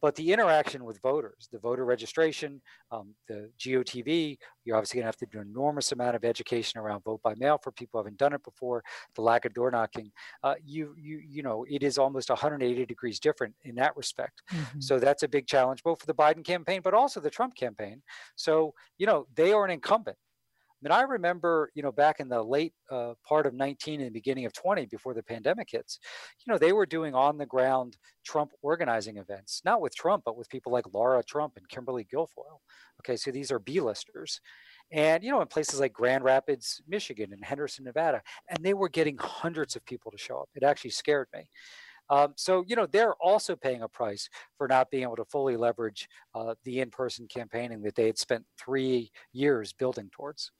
But 0.02 0.16
the 0.16 0.34
interaction 0.34 0.84
with 0.84 1.02
voters, 1.02 1.48
the 1.52 1.60
voter 1.60 1.86
registration, 1.86 2.62
um, 2.92 3.16
the 3.28 3.50
GOTV, 3.60 4.38
you're 4.64 4.76
obviously 4.76 4.98
going 5.00 5.04
to 5.04 5.08
have 5.08 5.18
to 5.18 5.26
do 5.26 5.40
an 5.40 5.48
enormous 5.50 5.92
amount 5.92 6.16
of 6.16 6.24
education 6.24 6.80
around 6.80 7.04
vote 7.04 7.22
by 7.24 7.34
mail 7.36 7.60
for 7.62 7.72
people 7.72 8.00
who 8.00 8.06
haven't 8.06 8.18
done 8.18 8.34
it 8.34 8.44
before. 8.44 8.84
The 9.16 9.22
lack 9.22 9.46
of 9.46 9.54
door 9.54 9.72
knocking, 9.72 10.12
uh, 10.44 10.56
you 10.64 10.94
you 10.98 11.22
you 11.28 11.44
know, 11.44 11.66
it 11.70 11.84
is 11.84 11.98
almost 11.98 12.30
180 12.30 12.86
degrees 12.86 13.20
different 13.20 13.56
in 13.64 13.76
that 13.76 13.96
respect. 13.96 14.42
Mm-hmm. 14.52 14.80
So 14.82 15.00
that's 15.00 15.24
a 15.24 15.28
big 15.28 15.48
challenge, 15.48 15.84
both 15.84 16.00
for 16.00 16.06
the 16.06 16.14
Biden 16.14 16.44
campaign, 16.44 16.82
but 16.84 16.94
also 16.94 17.20
the 17.20 17.30
Trump 17.30 17.56
campaign. 17.56 18.02
So 18.36 18.74
you 18.98 19.08
know, 19.08 19.28
they 19.36 19.54
are 19.54 19.66
an 19.66 19.72
incumbent 19.72 20.18
mean, 20.82 20.92
I 20.92 21.02
remember, 21.02 21.72
you 21.74 21.84
know, 21.84 21.92
back 21.92 22.20
in 22.20 22.28
the 22.28 22.42
late 22.42 22.74
uh, 22.92 23.14
part 23.28 23.46
of 23.46 23.54
19 23.54 24.02
and 24.02 24.10
the 24.10 24.14
beginning 24.14 24.46
of 24.46 24.54
20, 24.54 24.86
before 24.88 25.14
the 25.14 25.24
pandemic 25.24 25.70
hits, 25.72 26.00
you 26.46 26.52
know, 26.52 26.58
they 26.58 26.74
were 26.74 26.86
doing 26.86 27.16
on 27.16 27.38
the 27.38 27.46
ground 27.46 27.98
Trump 28.26 28.52
organizing 28.62 29.18
events, 29.18 29.62
not 29.66 29.82
with 29.82 29.96
Trump, 29.96 30.24
but 30.26 30.38
with 30.38 30.50
people 30.50 30.72
like 30.72 30.94
Laura 30.94 31.24
Trump 31.24 31.54
and 31.58 31.68
Kimberly 31.70 32.06
Guilfoyle. 32.06 32.60
Okay, 33.02 33.16
so 33.16 33.32
these 33.32 33.52
are 33.52 33.60
B-listers. 33.60 34.42
And, 34.92 35.24
you 35.24 35.32
know, 35.32 35.42
in 35.42 35.48
places 35.48 35.80
like 35.80 35.94
Grand 35.94 36.24
Rapids, 36.24 36.82
Michigan, 36.88 37.34
and 37.34 37.44
Henderson, 37.44 37.86
Nevada, 37.86 38.22
and 38.50 38.64
they 38.64 38.74
were 38.74 38.90
getting 38.90 39.18
hundreds 39.18 39.76
of 39.76 39.86
people 39.86 40.12
to 40.12 40.18
show 40.18 40.40
up. 40.40 40.50
It 40.56 40.64
actually 40.64 40.92
scared 40.92 41.28
me. 41.34 41.50
Um, 42.10 42.34
so, 42.36 42.64
you 42.68 42.76
know, 42.76 42.86
they're 42.86 43.16
also 43.16 43.56
paying 43.56 43.82
a 43.82 43.88
price 43.88 44.30
for 44.58 44.68
not 44.68 44.92
being 44.92 45.04
able 45.04 45.16
to 45.16 45.26
fully 45.26 45.58
leverage 45.58 46.08
uh, 46.36 46.54
the 46.64 46.82
in 46.82 46.92
person 46.92 47.28
campaigning 47.28 47.82
that 47.82 47.96
they 47.96 48.06
had 48.06 48.18
spent 48.18 48.46
three 48.60 49.12
years 49.34 49.74
building 49.74 50.10
towards. 50.12 50.52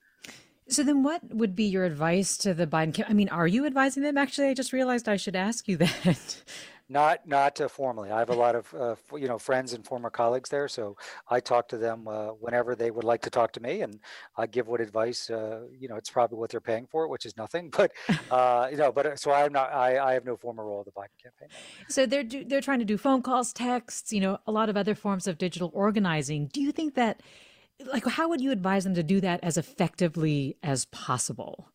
So 0.68 0.84
then, 0.84 1.04
what 1.04 1.22
would 1.34 1.56
be 1.56 1.66
your 1.66 1.86
advice 1.86 2.38
to 2.38 2.54
the 2.54 2.66
Biden? 2.66 2.94
Campaign? 2.94 3.06
I 3.10 3.14
mean, 3.14 3.30
are 3.30 3.48
you 3.48 3.66
advising 3.66 4.02
them? 4.02 4.18
Actually, 4.18 4.48
I 4.48 4.54
just 4.54 4.74
realized 4.74 5.08
I 5.08 5.18
should 5.18 5.36
ask 5.36 5.68
you 5.68 5.78
that. 5.78 6.44
Not 6.88 7.28
not 7.28 7.60
uh, 7.60 7.68
formally. 7.68 8.12
I 8.12 8.20
have 8.20 8.30
a 8.30 8.36
lot 8.36 8.56
of 8.56 8.74
uh, 8.76 8.96
you 9.18 9.28
know 9.28 9.40
friends 9.40 9.74
and 9.74 9.84
former 9.84 10.12
colleagues 10.12 10.50
there, 10.50 10.68
so 10.68 10.96
I 11.28 11.40
talk 11.40 11.68
to 11.70 11.78
them 11.78 12.08
uh, 12.08 12.28
whenever 12.28 12.76
they 12.76 12.92
would 12.92 13.04
like 13.04 13.24
to 13.24 13.32
talk 13.32 13.52
to 13.54 13.60
me, 13.60 13.82
and 13.82 14.00
I 14.38 14.46
give 14.46 14.68
what 14.68 14.82
advice. 14.82 15.30
Uh, 15.30 15.62
you 15.80 15.88
know, 15.88 15.96
it's 15.96 16.12
probably 16.12 16.38
what 16.38 16.52
they're 16.52 16.62
paying 16.62 16.86
for, 16.86 17.08
which 17.08 17.26
is 17.26 17.36
nothing. 17.38 17.72
But 17.76 17.92
uh, 18.30 18.68
you 18.70 18.78
know, 18.78 18.92
but 18.92 19.06
uh, 19.06 19.16
so 19.16 19.32
I'm 19.32 19.52
not. 19.52 19.74
I, 19.74 19.98
I 19.98 20.14
have 20.14 20.26
no 20.26 20.38
formal 20.38 20.66
role 20.66 20.80
in 20.80 20.86
the 20.86 20.92
Biden 20.92 21.22
campaign. 21.22 21.50
So 21.90 22.06
they're 22.06 22.24
do, 22.24 22.46
they're 22.46 22.62
trying 22.62 22.80
to 22.80 22.86
do 22.86 22.98
phone 22.98 23.24
calls, 23.24 23.52
texts, 23.52 24.14
you 24.14 24.22
know, 24.22 24.38
a 24.46 24.52
lot 24.52 24.70
of 24.70 24.78
other 24.78 24.94
forms 24.94 25.26
of 25.26 25.40
digital 25.40 25.72
organizing. 25.74 26.48
Do 26.54 26.62
you 26.62 26.72
think 26.72 26.94
that? 26.96 27.22
Like 27.92 28.06
how 28.06 28.30
would 28.30 28.42
you 28.42 28.52
advise 28.52 28.84
them 28.84 28.96
to 28.96 29.04
do 29.04 29.20
that 29.22 29.40
as 29.44 29.58
effectively 29.58 30.58
as 30.64 30.86
possible 30.86 31.70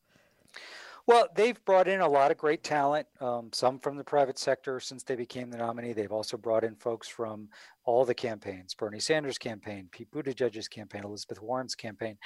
well, 1.10 1.26
they've 1.34 1.62
brought 1.64 1.88
in 1.88 2.02
a 2.02 2.08
lot 2.08 2.30
of 2.30 2.36
great 2.36 2.62
talent, 2.62 3.04
um, 3.20 3.50
some 3.52 3.80
from 3.80 3.96
the 3.96 4.04
private 4.04 4.38
sector 4.38 4.78
since 4.78 5.02
they 5.02 5.16
became 5.16 5.50
the 5.50 5.56
nominee. 5.56 5.92
They've 5.92 6.12
also 6.12 6.36
brought 6.36 6.62
in 6.62 6.76
folks 6.76 7.08
from 7.08 7.48
all 7.84 8.04
the 8.04 8.14
campaigns 8.14 8.74
Bernie 8.74 9.00
Sanders' 9.00 9.36
campaign, 9.36 9.88
Pete 9.90 10.08
Buttigieg's 10.12 10.68
campaign, 10.68 11.02
Elizabeth 11.02 11.42
Warren's 11.42 11.74
campaign. 11.74 12.16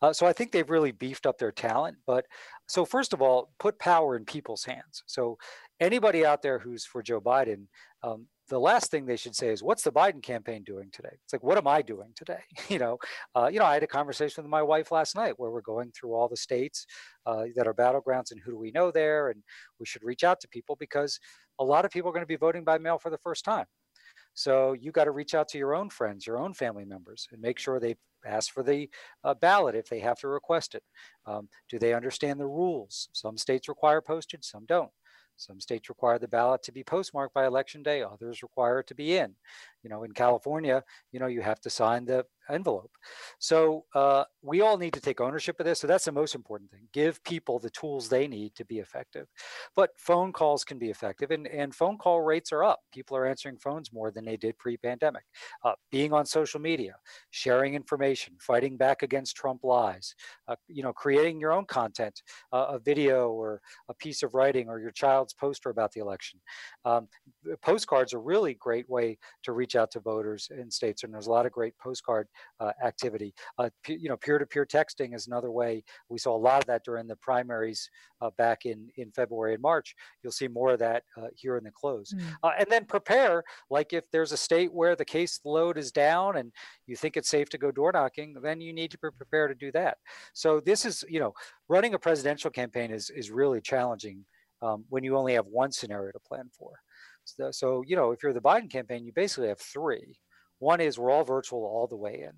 Uh, 0.00 0.12
so 0.12 0.26
I 0.26 0.32
think 0.32 0.50
they've 0.50 0.68
really 0.68 0.90
beefed 0.90 1.24
up 1.24 1.38
their 1.38 1.52
talent. 1.52 1.98
But 2.04 2.26
so, 2.66 2.84
first 2.84 3.12
of 3.12 3.22
all, 3.22 3.52
put 3.60 3.78
power 3.78 4.16
in 4.16 4.24
people's 4.24 4.64
hands. 4.64 5.04
So, 5.06 5.38
anybody 5.78 6.26
out 6.26 6.42
there 6.42 6.58
who's 6.58 6.84
for 6.84 7.00
Joe 7.00 7.20
Biden, 7.20 7.66
um, 8.02 8.26
the 8.52 8.60
last 8.60 8.90
thing 8.90 9.06
they 9.06 9.16
should 9.16 9.34
say 9.34 9.48
is, 9.48 9.62
"What's 9.62 9.82
the 9.82 9.90
Biden 9.92 10.22
campaign 10.22 10.62
doing 10.62 10.90
today?" 10.92 11.16
It's 11.24 11.32
like, 11.32 11.42
"What 11.42 11.58
am 11.58 11.66
I 11.66 11.82
doing 11.82 12.12
today?" 12.14 12.42
you 12.68 12.78
know, 12.78 12.98
uh, 13.34 13.48
you 13.52 13.58
know. 13.58 13.64
I 13.64 13.74
had 13.74 13.82
a 13.82 13.88
conversation 13.88 14.42
with 14.44 14.50
my 14.50 14.62
wife 14.62 14.92
last 14.92 15.16
night 15.16 15.34
where 15.38 15.50
we're 15.50 15.62
going 15.62 15.92
through 15.92 16.14
all 16.14 16.28
the 16.28 16.36
states 16.36 16.86
uh, 17.26 17.44
that 17.56 17.66
are 17.66 17.74
battlegrounds 17.74 18.30
and 18.30 18.40
who 18.40 18.52
do 18.52 18.58
we 18.58 18.70
know 18.70 18.90
there, 18.90 19.30
and 19.30 19.42
we 19.80 19.86
should 19.86 20.04
reach 20.04 20.22
out 20.24 20.40
to 20.40 20.48
people 20.48 20.76
because 20.76 21.18
a 21.58 21.64
lot 21.64 21.84
of 21.84 21.90
people 21.90 22.10
are 22.10 22.12
going 22.12 22.22
to 22.22 22.26
be 22.26 22.36
voting 22.36 22.64
by 22.64 22.78
mail 22.78 22.98
for 22.98 23.10
the 23.10 23.18
first 23.18 23.44
time. 23.44 23.66
So 24.34 24.72
you 24.74 24.92
got 24.92 25.04
to 25.04 25.10
reach 25.10 25.34
out 25.34 25.48
to 25.48 25.58
your 25.58 25.74
own 25.74 25.90
friends, 25.90 26.26
your 26.26 26.38
own 26.38 26.54
family 26.54 26.84
members, 26.84 27.28
and 27.32 27.40
make 27.40 27.58
sure 27.58 27.78
they 27.80 27.96
ask 28.24 28.52
for 28.52 28.62
the 28.62 28.88
uh, 29.24 29.34
ballot 29.34 29.74
if 29.74 29.88
they 29.88 30.00
have 30.00 30.18
to 30.20 30.28
request 30.28 30.74
it. 30.74 30.82
Um, 31.26 31.48
do 31.68 31.78
they 31.78 31.94
understand 31.94 32.40
the 32.40 32.46
rules? 32.46 33.08
Some 33.12 33.36
states 33.36 33.68
require 33.68 34.00
postage, 34.00 34.44
some 34.44 34.64
don't. 34.66 34.90
Some 35.36 35.60
states 35.60 35.88
require 35.88 36.18
the 36.18 36.28
ballot 36.28 36.62
to 36.64 36.72
be 36.72 36.84
postmarked 36.84 37.34
by 37.34 37.46
election 37.46 37.82
day, 37.82 38.02
others 38.02 38.42
require 38.42 38.80
it 38.80 38.86
to 38.88 38.94
be 38.94 39.16
in. 39.16 39.34
You 39.82 39.90
know, 39.90 40.04
in 40.04 40.12
California, 40.12 40.84
you 41.10 41.20
know, 41.20 41.26
you 41.26 41.40
have 41.42 41.60
to 41.62 41.70
sign 41.70 42.04
the 42.04 42.24
envelope. 42.50 42.90
So 43.38 43.84
uh, 43.94 44.24
we 44.42 44.60
all 44.60 44.76
need 44.76 44.92
to 44.94 45.00
take 45.00 45.20
ownership 45.20 45.58
of 45.60 45.66
this. 45.66 45.80
So 45.80 45.86
that's 45.86 46.04
the 46.04 46.12
most 46.12 46.34
important 46.34 46.70
thing. 46.70 46.88
Give 46.92 47.22
people 47.24 47.58
the 47.58 47.70
tools 47.70 48.08
they 48.08 48.26
need 48.26 48.54
to 48.56 48.64
be 48.64 48.78
effective. 48.78 49.26
But 49.76 49.90
phone 49.96 50.32
calls 50.32 50.64
can 50.64 50.78
be 50.78 50.90
effective, 50.90 51.30
and, 51.30 51.46
and 51.46 51.74
phone 51.74 51.98
call 51.98 52.22
rates 52.22 52.52
are 52.52 52.64
up. 52.64 52.80
People 52.92 53.16
are 53.16 53.26
answering 53.26 53.56
phones 53.56 53.92
more 53.92 54.10
than 54.10 54.24
they 54.24 54.36
did 54.36 54.58
pre-pandemic. 54.58 55.24
Uh, 55.64 55.72
being 55.90 56.12
on 56.12 56.26
social 56.26 56.60
media, 56.60 56.94
sharing 57.30 57.74
information, 57.74 58.34
fighting 58.40 58.76
back 58.76 59.02
against 59.02 59.36
Trump 59.36 59.64
lies, 59.64 60.14
uh, 60.48 60.56
you 60.68 60.82
know, 60.82 60.92
creating 60.92 61.40
your 61.40 61.52
own 61.52 61.64
content, 61.64 62.22
uh, 62.52 62.66
a 62.70 62.78
video 62.78 63.30
or 63.30 63.60
a 63.88 63.94
piece 63.94 64.22
of 64.22 64.34
writing 64.34 64.68
or 64.68 64.78
your 64.80 64.90
child's 64.90 65.34
poster 65.34 65.70
about 65.70 65.92
the 65.92 66.00
election. 66.00 66.40
Um, 66.84 67.08
postcards 67.62 68.14
are 68.14 68.20
really 68.20 68.54
great 68.54 68.88
way 68.88 69.18
to 69.42 69.52
reach 69.52 69.76
out 69.76 69.90
to 69.92 70.00
voters 70.00 70.48
in 70.56 70.70
states, 70.70 71.02
and 71.02 71.12
there's 71.12 71.26
a 71.26 71.30
lot 71.30 71.46
of 71.46 71.52
great 71.52 71.76
postcard 71.78 72.28
activity. 72.84 73.34
Uh, 73.58 73.70
you 73.88 74.08
know, 74.08 74.16
peer-to-peer 74.16 74.66
texting 74.66 75.14
is 75.14 75.26
another 75.26 75.50
way. 75.50 75.82
We 76.08 76.18
saw 76.18 76.36
a 76.36 76.38
lot 76.38 76.60
of 76.60 76.66
that 76.66 76.84
during 76.84 77.06
the 77.06 77.16
primaries 77.16 77.90
uh, 78.20 78.30
back 78.38 78.66
in 78.66 78.88
in 78.96 79.10
February 79.12 79.54
and 79.54 79.62
March. 79.62 79.94
You'll 80.22 80.32
see 80.32 80.48
more 80.48 80.72
of 80.72 80.78
that 80.78 81.02
uh, 81.16 81.28
here 81.34 81.56
in 81.56 81.64
the 81.64 81.70
close. 81.70 82.14
Mm. 82.14 82.54
and 82.58 82.66
then 82.70 82.84
prepare, 82.84 83.42
like 83.70 83.92
if 83.92 84.10
there's 84.10 84.32
a 84.32 84.36
state 84.36 84.72
where 84.72 84.96
the 84.96 85.04
case 85.04 85.40
load 85.44 85.76
is 85.78 85.90
down 85.92 86.36
and 86.36 86.52
you 86.86 86.96
think 86.96 87.16
it's 87.16 87.28
safe 87.28 87.48
to 87.50 87.58
go 87.58 87.70
door 87.70 87.92
knocking, 87.92 88.34
then 88.42 88.60
you 88.60 88.72
need 88.72 88.90
to 88.90 88.98
be 88.98 89.08
prepared 89.16 89.50
to 89.50 89.66
do 89.66 89.72
that. 89.72 89.98
So 90.32 90.60
this 90.60 90.84
is, 90.84 91.04
you 91.08 91.20
know, 91.20 91.32
running 91.68 91.94
a 91.94 91.98
presidential 91.98 92.50
campaign 92.50 92.90
is 92.90 93.10
is 93.10 93.30
really 93.30 93.60
challenging 93.60 94.24
um, 94.62 94.84
when 94.88 95.04
you 95.04 95.16
only 95.16 95.34
have 95.34 95.46
one 95.46 95.72
scenario 95.72 96.12
to 96.12 96.20
plan 96.20 96.48
for. 96.56 96.72
So, 97.24 97.50
so, 97.50 97.82
you 97.86 97.96
know, 97.96 98.12
if 98.12 98.22
you're 98.22 98.32
the 98.32 98.40
Biden 98.40 98.70
campaign, 98.70 99.04
you 99.04 99.12
basically 99.12 99.48
have 99.48 99.60
three. 99.60 100.18
One 100.62 100.80
is 100.80 100.96
we're 100.96 101.10
all 101.10 101.24
virtual 101.24 101.64
all 101.64 101.88
the 101.88 101.96
way 101.96 102.22
in. 102.22 102.32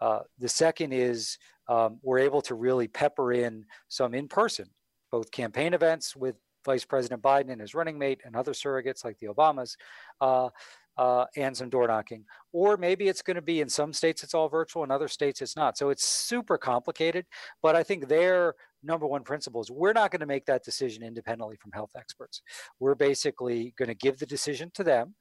Uh, 0.00 0.20
the 0.38 0.48
second 0.48 0.92
is 0.92 1.36
um, 1.68 1.98
we're 2.00 2.20
able 2.20 2.40
to 2.42 2.54
really 2.54 2.86
pepper 2.86 3.32
in 3.32 3.64
some 3.88 4.14
in 4.14 4.28
person, 4.28 4.66
both 5.10 5.32
campaign 5.32 5.74
events 5.74 6.14
with 6.14 6.36
Vice 6.64 6.84
President 6.84 7.22
Biden 7.22 7.50
and 7.50 7.60
his 7.60 7.74
running 7.74 7.98
mate 7.98 8.20
and 8.24 8.36
other 8.36 8.52
surrogates 8.52 9.04
like 9.04 9.18
the 9.18 9.26
Obamas, 9.26 9.74
uh, 10.20 10.48
uh, 10.96 11.24
and 11.36 11.56
some 11.56 11.68
door 11.68 11.88
knocking. 11.88 12.24
Or 12.52 12.76
maybe 12.76 13.08
it's 13.08 13.22
going 13.22 13.34
to 13.34 13.42
be 13.42 13.60
in 13.60 13.68
some 13.68 13.92
states 13.92 14.22
it's 14.22 14.32
all 14.34 14.48
virtual, 14.48 14.84
in 14.84 14.92
other 14.92 15.08
states 15.08 15.42
it's 15.42 15.56
not. 15.56 15.76
So 15.76 15.90
it's 15.90 16.06
super 16.06 16.56
complicated. 16.56 17.26
But 17.62 17.74
I 17.74 17.82
think 17.82 18.06
their 18.06 18.54
number 18.84 19.08
one 19.08 19.24
principle 19.24 19.60
is 19.60 19.72
we're 19.72 19.92
not 19.92 20.12
going 20.12 20.20
to 20.20 20.26
make 20.26 20.46
that 20.46 20.64
decision 20.64 21.02
independently 21.02 21.56
from 21.56 21.72
health 21.72 21.90
experts. 21.96 22.42
We're 22.78 22.94
basically 22.94 23.74
going 23.76 23.88
to 23.88 23.94
give 23.94 24.18
the 24.18 24.26
decision 24.26 24.70
to 24.74 24.84
them 24.84 25.16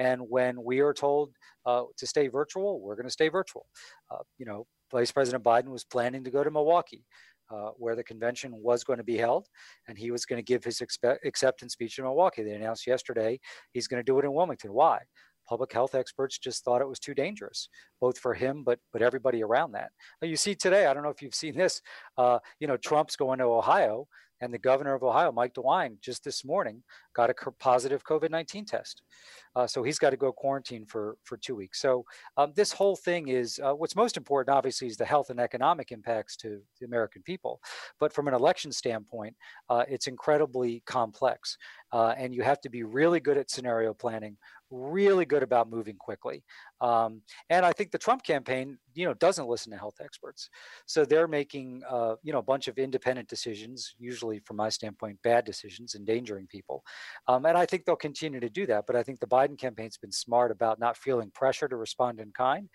and 0.00 0.22
when 0.30 0.64
we 0.64 0.80
are 0.80 0.94
told 0.94 1.30
uh, 1.66 1.82
to 1.98 2.06
stay 2.06 2.26
virtual, 2.28 2.80
we're 2.80 2.96
going 2.96 3.06
to 3.06 3.12
stay 3.12 3.28
virtual. 3.28 3.66
Uh, 4.10 4.22
you 4.38 4.46
know, 4.46 4.66
Vice 4.90 5.12
President 5.12 5.44
Biden 5.44 5.68
was 5.68 5.84
planning 5.84 6.24
to 6.24 6.30
go 6.30 6.42
to 6.42 6.50
Milwaukee, 6.50 7.04
uh, 7.50 7.72
where 7.76 7.94
the 7.94 8.02
convention 8.02 8.50
was 8.54 8.82
going 8.82 8.96
to 8.96 9.04
be 9.04 9.18
held, 9.18 9.46
and 9.88 9.98
he 9.98 10.10
was 10.10 10.24
going 10.24 10.38
to 10.38 10.42
give 10.42 10.64
his 10.64 10.78
expe- 10.80 11.18
acceptance 11.26 11.74
speech 11.74 11.98
in 11.98 12.04
Milwaukee. 12.04 12.42
They 12.42 12.52
announced 12.52 12.86
yesterday 12.86 13.38
he's 13.74 13.88
going 13.88 14.00
to 14.02 14.10
do 14.10 14.18
it 14.18 14.24
in 14.24 14.32
Wilmington. 14.32 14.72
Why? 14.72 15.00
Public 15.46 15.70
health 15.70 15.94
experts 15.94 16.38
just 16.38 16.64
thought 16.64 16.80
it 16.80 16.88
was 16.88 16.98
too 16.98 17.14
dangerous, 17.14 17.68
both 18.00 18.18
for 18.18 18.32
him, 18.32 18.64
but 18.64 18.78
but 18.94 19.02
everybody 19.02 19.42
around 19.42 19.72
that. 19.72 19.90
You 20.22 20.36
see 20.36 20.54
today, 20.54 20.86
I 20.86 20.94
don't 20.94 21.02
know 21.02 21.10
if 21.10 21.20
you've 21.20 21.34
seen 21.34 21.58
this. 21.58 21.82
Uh, 22.16 22.38
you 22.58 22.66
know, 22.66 22.78
Trump's 22.78 23.16
going 23.16 23.40
to 23.40 23.44
Ohio, 23.44 24.06
and 24.40 24.52
the 24.52 24.58
governor 24.58 24.94
of 24.94 25.02
Ohio, 25.02 25.32
Mike 25.32 25.54
DeWine, 25.54 26.00
just 26.00 26.24
this 26.24 26.44
morning 26.44 26.82
got 27.14 27.30
a 27.30 27.34
positive 27.58 28.04
COVID 28.04 28.30
19 28.30 28.64
test. 28.64 29.02
Uh, 29.56 29.66
so 29.66 29.82
he's 29.82 29.98
got 29.98 30.10
to 30.10 30.16
go 30.16 30.32
quarantine 30.32 30.86
for, 30.86 31.16
for 31.24 31.36
two 31.36 31.56
weeks. 31.56 31.80
So 31.80 32.04
um, 32.36 32.52
this 32.54 32.72
whole 32.72 32.96
thing 32.96 33.28
is 33.28 33.60
uh, 33.62 33.72
what's 33.72 33.96
most 33.96 34.16
important, 34.16 34.54
obviously, 34.54 34.86
is 34.86 34.96
the 34.96 35.04
health 35.04 35.30
and 35.30 35.40
economic 35.40 35.90
impacts 35.92 36.36
to 36.38 36.60
the 36.78 36.86
American 36.86 37.22
people. 37.22 37.60
But 37.98 38.12
from 38.12 38.28
an 38.28 38.34
election 38.34 38.72
standpoint, 38.72 39.34
uh, 39.68 39.84
it's 39.88 40.06
incredibly 40.06 40.82
complex. 40.86 41.56
Uh, 41.92 42.14
and 42.16 42.34
you 42.34 42.42
have 42.42 42.60
to 42.60 42.70
be 42.70 42.84
really 42.84 43.18
good 43.18 43.36
at 43.36 43.50
scenario 43.50 43.92
planning, 43.92 44.36
really 44.70 45.24
good 45.24 45.42
about 45.42 45.68
moving 45.68 45.96
quickly. 45.96 46.44
Um, 46.80 47.22
and 47.48 47.66
I 47.66 47.72
think 47.72 47.90
the 47.90 47.98
Trump 47.98 48.22
campaign, 48.22 48.78
you 49.00 49.06
know, 49.06 49.14
doesn't 49.14 49.48
listen 49.48 49.72
to 49.72 49.78
health 49.78 49.96
experts. 50.02 50.50
So 50.86 51.04
they're 51.04 51.26
making, 51.26 51.82
uh, 51.88 52.16
you 52.22 52.32
know, 52.32 52.38
a 52.38 52.42
bunch 52.42 52.68
of 52.68 52.76
independent 52.78 53.28
decisions, 53.28 53.94
usually 53.98 54.40
from 54.40 54.56
my 54.56 54.68
standpoint, 54.68 55.18
bad 55.24 55.46
decisions, 55.46 55.94
endangering 55.94 56.46
people. 56.46 56.84
Um, 57.26 57.46
and 57.46 57.56
I 57.56 57.64
think 57.64 57.84
they'll 57.84 57.96
continue 57.96 58.40
to 58.40 58.50
do 58.50 58.66
that. 58.66 58.84
But 58.86 58.96
I 58.96 59.02
think 59.02 59.20
the 59.20 59.26
Biden 59.26 59.58
campaign's 59.58 59.96
been 59.96 60.12
smart 60.12 60.50
about 60.50 60.78
not 60.78 60.98
feeling 60.98 61.30
pressure 61.30 61.66
to 61.66 61.76
respond 61.76 62.20
in 62.20 62.30
kind. 62.32 62.68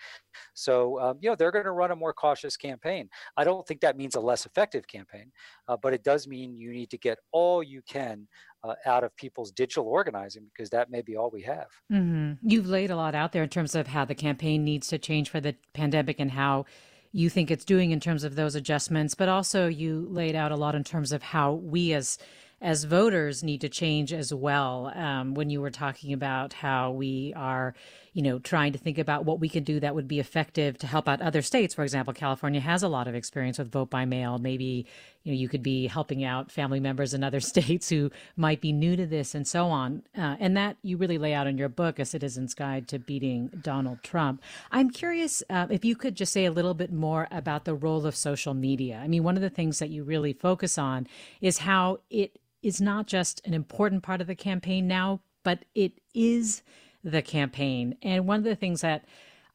So, 0.55 0.99
um, 0.99 1.17
you 1.21 1.29
know, 1.29 1.35
they're 1.35 1.51
going 1.51 1.65
to 1.65 1.71
run 1.71 1.91
a 1.91 1.95
more 1.95 2.13
cautious 2.13 2.57
campaign. 2.57 3.07
I 3.37 3.43
don't 3.43 3.65
think 3.67 3.81
that 3.81 3.97
means 3.97 4.15
a 4.15 4.19
less 4.19 4.47
effective 4.47 4.87
campaign, 4.87 5.31
uh, 5.67 5.77
but 5.77 5.93
it 5.93 6.03
does 6.03 6.27
mean 6.27 6.57
you 6.57 6.71
need 6.71 6.89
to 6.89 6.97
get 6.97 7.19
all 7.31 7.61
you 7.61 7.81
can 7.87 8.27
uh, 8.65 8.73
out 8.85 9.03
of 9.03 9.15
people's 9.15 9.51
digital 9.51 9.87
organizing 9.87 10.45
because 10.53 10.69
that 10.71 10.89
may 10.89 11.01
be 11.01 11.15
all 11.15 11.29
we 11.31 11.41
have. 11.41 11.67
Mm-hmm. 11.91 12.33
You've 12.47 12.67
laid 12.67 12.89
a 12.89 12.95
lot 12.95 13.13
out 13.13 13.31
there 13.31 13.43
in 13.43 13.49
terms 13.49 13.75
of 13.75 13.87
how 13.87 14.05
the 14.05 14.15
campaign 14.15 14.63
needs 14.63 14.87
to 14.87 14.97
change 14.97 15.29
for 15.29 15.39
the 15.39 15.55
pandemic 15.73 16.14
and 16.19 16.31
how 16.31 16.65
you 17.11 17.29
think 17.29 17.49
it's 17.49 17.65
doing 17.65 17.91
in 17.91 17.99
terms 17.99 18.23
of 18.23 18.35
those 18.35 18.55
adjustments, 18.55 19.15
but 19.15 19.29
also 19.29 19.67
you 19.67 20.05
laid 20.09 20.35
out 20.35 20.51
a 20.51 20.55
lot 20.55 20.75
in 20.75 20.83
terms 20.83 21.11
of 21.11 21.23
how 21.23 21.53
we 21.53 21.93
as 21.93 22.17
as 22.61 22.85
voters 22.85 23.43
need 23.43 23.61
to 23.61 23.69
change 23.69 24.13
as 24.13 24.33
well. 24.33 24.91
Um, 24.95 25.33
when 25.33 25.49
you 25.49 25.61
were 25.61 25.69
talking 25.69 26.13
about 26.13 26.53
how 26.53 26.91
we 26.91 27.33
are, 27.35 27.75
you 28.15 28.21
know, 28.21 28.39
trying 28.39 28.71
to 28.71 28.79
think 28.79 28.97
about 28.97 29.25
what 29.25 29.41
we 29.41 29.49
can 29.49 29.65
do 29.65 29.77
that 29.81 29.93
would 29.93 30.07
be 30.07 30.21
effective 30.21 30.77
to 30.77 30.87
help 30.87 31.09
out 31.09 31.21
other 31.21 31.41
states. 31.41 31.73
For 31.73 31.83
example, 31.83 32.13
California 32.13 32.61
has 32.61 32.81
a 32.81 32.87
lot 32.87 33.09
of 33.09 33.13
experience 33.13 33.59
with 33.59 33.69
vote 33.69 33.89
by 33.89 34.05
mail. 34.05 34.37
Maybe, 34.37 34.85
you 35.23 35.33
know, 35.33 35.37
you 35.37 35.49
could 35.49 35.61
be 35.61 35.87
helping 35.87 36.23
out 36.23 36.49
family 36.49 36.79
members 36.79 37.13
in 37.13 37.25
other 37.25 37.39
states 37.41 37.89
who 37.89 38.09
might 38.37 38.61
be 38.61 38.71
new 38.71 38.95
to 38.95 39.05
this 39.05 39.35
and 39.35 39.45
so 39.45 39.65
on. 39.65 40.01
Uh, 40.17 40.37
and 40.39 40.55
that 40.55 40.77
you 40.81 40.95
really 40.95 41.17
lay 41.17 41.33
out 41.33 41.45
in 41.45 41.57
your 41.57 41.67
book, 41.67 41.99
A 41.99 42.05
Citizen's 42.05 42.53
Guide 42.53 42.87
to 42.87 42.99
Beating 42.99 43.49
Donald 43.61 44.01
Trump. 44.01 44.41
I'm 44.71 44.91
curious 44.91 45.43
uh, 45.49 45.67
if 45.69 45.83
you 45.83 45.97
could 45.97 46.15
just 46.15 46.31
say 46.31 46.45
a 46.45 46.51
little 46.51 46.73
bit 46.73 46.93
more 46.93 47.27
about 47.31 47.65
the 47.65 47.75
role 47.75 48.05
of 48.05 48.15
social 48.15 48.53
media. 48.53 49.01
I 49.03 49.09
mean, 49.09 49.23
one 49.23 49.35
of 49.35 49.41
the 49.41 49.49
things 49.49 49.79
that 49.79 49.89
you 49.89 50.05
really 50.05 50.31
focus 50.31 50.77
on 50.77 51.05
is 51.41 51.57
how 51.57 51.99
it 52.09 52.39
is 52.63 52.79
not 52.79 53.07
just 53.07 53.45
an 53.45 53.53
important 53.53 54.03
part 54.03 54.21
of 54.21 54.27
the 54.27 54.35
campaign 54.35 54.87
now, 54.87 55.19
but 55.43 55.65
it 55.75 55.99
is 56.13 56.63
the 57.05 57.21
campaign. 57.21 57.95
And 58.01 58.27
one 58.27 58.39
of 58.39 58.43
the 58.43 58.55
things 58.55 58.81
that 58.81 59.05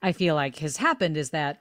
I 0.00 0.12
feel 0.12 0.34
like 0.34 0.56
has 0.58 0.78
happened 0.78 1.16
is 1.16 1.30
that, 1.30 1.60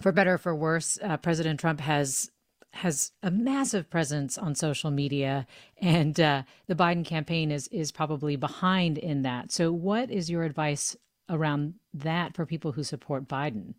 for 0.00 0.12
better 0.12 0.34
or 0.34 0.38
for 0.38 0.54
worse, 0.54 0.98
uh, 1.02 1.16
President 1.16 1.58
Trump 1.58 1.80
has 1.80 2.30
has 2.72 3.12
a 3.22 3.30
massive 3.30 3.88
presence 3.88 4.36
on 4.36 4.52
social 4.56 4.90
media, 4.90 5.46
and 5.80 6.18
uh, 6.18 6.42
the 6.66 6.74
Biden 6.74 7.04
campaign 7.04 7.50
is 7.50 7.68
is 7.68 7.90
probably 7.90 8.36
behind 8.36 8.98
in 8.98 9.22
that. 9.22 9.50
So, 9.50 9.72
what 9.72 10.10
is 10.10 10.28
your 10.28 10.42
advice 10.42 10.96
around 11.28 11.74
that 11.94 12.34
for 12.34 12.44
people 12.44 12.72
who 12.72 12.84
support 12.84 13.26
Biden? 13.26 13.74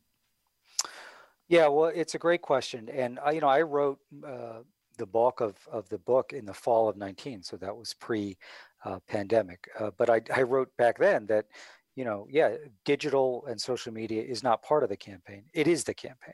Yeah, 1.48 1.68
well, 1.68 1.92
it's 1.94 2.16
a 2.16 2.20
great 2.20 2.42
question, 2.42 2.90
and 2.90 3.20
uh, 3.26 3.32
you 3.32 3.42
know, 3.42 3.50
I 3.50 3.62
wrote 3.62 4.00
uh, 4.26 4.62
the 4.98 5.06
bulk 5.06 5.42
of, 5.42 5.56
of 5.72 5.88
the 5.90 5.98
book 5.98 6.34
in 6.34 6.46
the 6.46 6.54
fall 6.54 6.88
of 6.88 6.98
19. 6.98 7.44
So 7.44 7.58
that 7.58 7.76
was 7.76 7.94
pre 7.94 8.38
uh, 8.86 9.00
pandemic. 9.08 9.60
Uh, 9.80 9.92
but 9.98 10.10
I, 10.10 10.22
I 10.34 10.44
wrote 10.44 10.70
back 10.78 10.98
then 10.98 11.26
that, 11.28 11.46
you 11.96 12.04
know, 12.04 12.28
yeah, 12.30 12.56
digital 12.84 13.46
and 13.48 13.60
social 13.60 13.94
media 13.94 14.22
is 14.22 14.44
not 14.44 14.62
part 14.64 14.84
of 14.84 14.90
the 14.90 14.98
campaign. 14.98 15.44
It 15.54 15.68
is 15.68 15.84
the 15.84 15.94
campaign. 15.94 16.34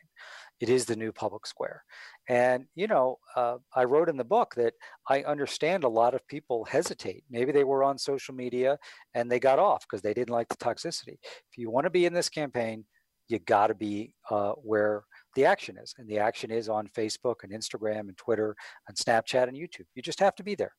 It 0.60 0.70
is 0.70 0.86
the 0.86 0.96
new 0.96 1.12
public 1.12 1.46
square. 1.46 1.84
And, 2.30 2.66
you 2.76 2.88
know, 2.88 3.18
uh, 3.36 3.58
I 3.76 3.84
wrote 3.84 4.10
in 4.10 4.18
the 4.18 4.24
book 4.24 4.54
that 4.56 4.74
I 5.08 5.22
understand 5.22 5.84
a 5.84 5.90
lot 5.90 6.14
of 6.14 6.28
people 6.28 6.66
hesitate. 6.66 7.24
Maybe 7.30 7.52
they 7.52 7.64
were 7.64 7.84
on 7.84 7.98
social 7.98 8.36
media 8.36 8.78
and 9.14 9.30
they 9.30 9.40
got 9.40 9.60
off 9.60 9.86
because 9.88 10.02
they 10.02 10.14
didn't 10.14 10.34
like 10.34 10.50
the 10.50 10.58
toxicity. 10.58 11.18
If 11.22 11.58
you 11.58 11.70
want 11.70 11.86
to 11.86 11.92
be 11.92 12.06
in 12.06 12.14
this 12.14 12.30
campaign, 12.30 12.86
you 13.28 13.40
got 13.40 13.68
to 13.68 13.76
be 13.76 14.14
uh, 14.30 14.52
where 14.54 15.04
the 15.36 15.46
action 15.46 15.78
is. 15.78 15.94
And 15.98 16.08
the 16.08 16.20
action 16.20 16.52
is 16.52 16.70
on 16.70 16.90
Facebook 16.90 17.44
and 17.44 17.54
Instagram 17.54 18.02
and 18.02 18.18
Twitter 18.18 18.56
and 18.88 18.98
Snapchat 18.98 19.48
and 19.48 19.56
YouTube. 19.56 19.86
You 19.96 20.02
just 20.02 20.20
have 20.20 20.36
to 20.36 20.44
be 20.44 20.56
there. 20.56 20.74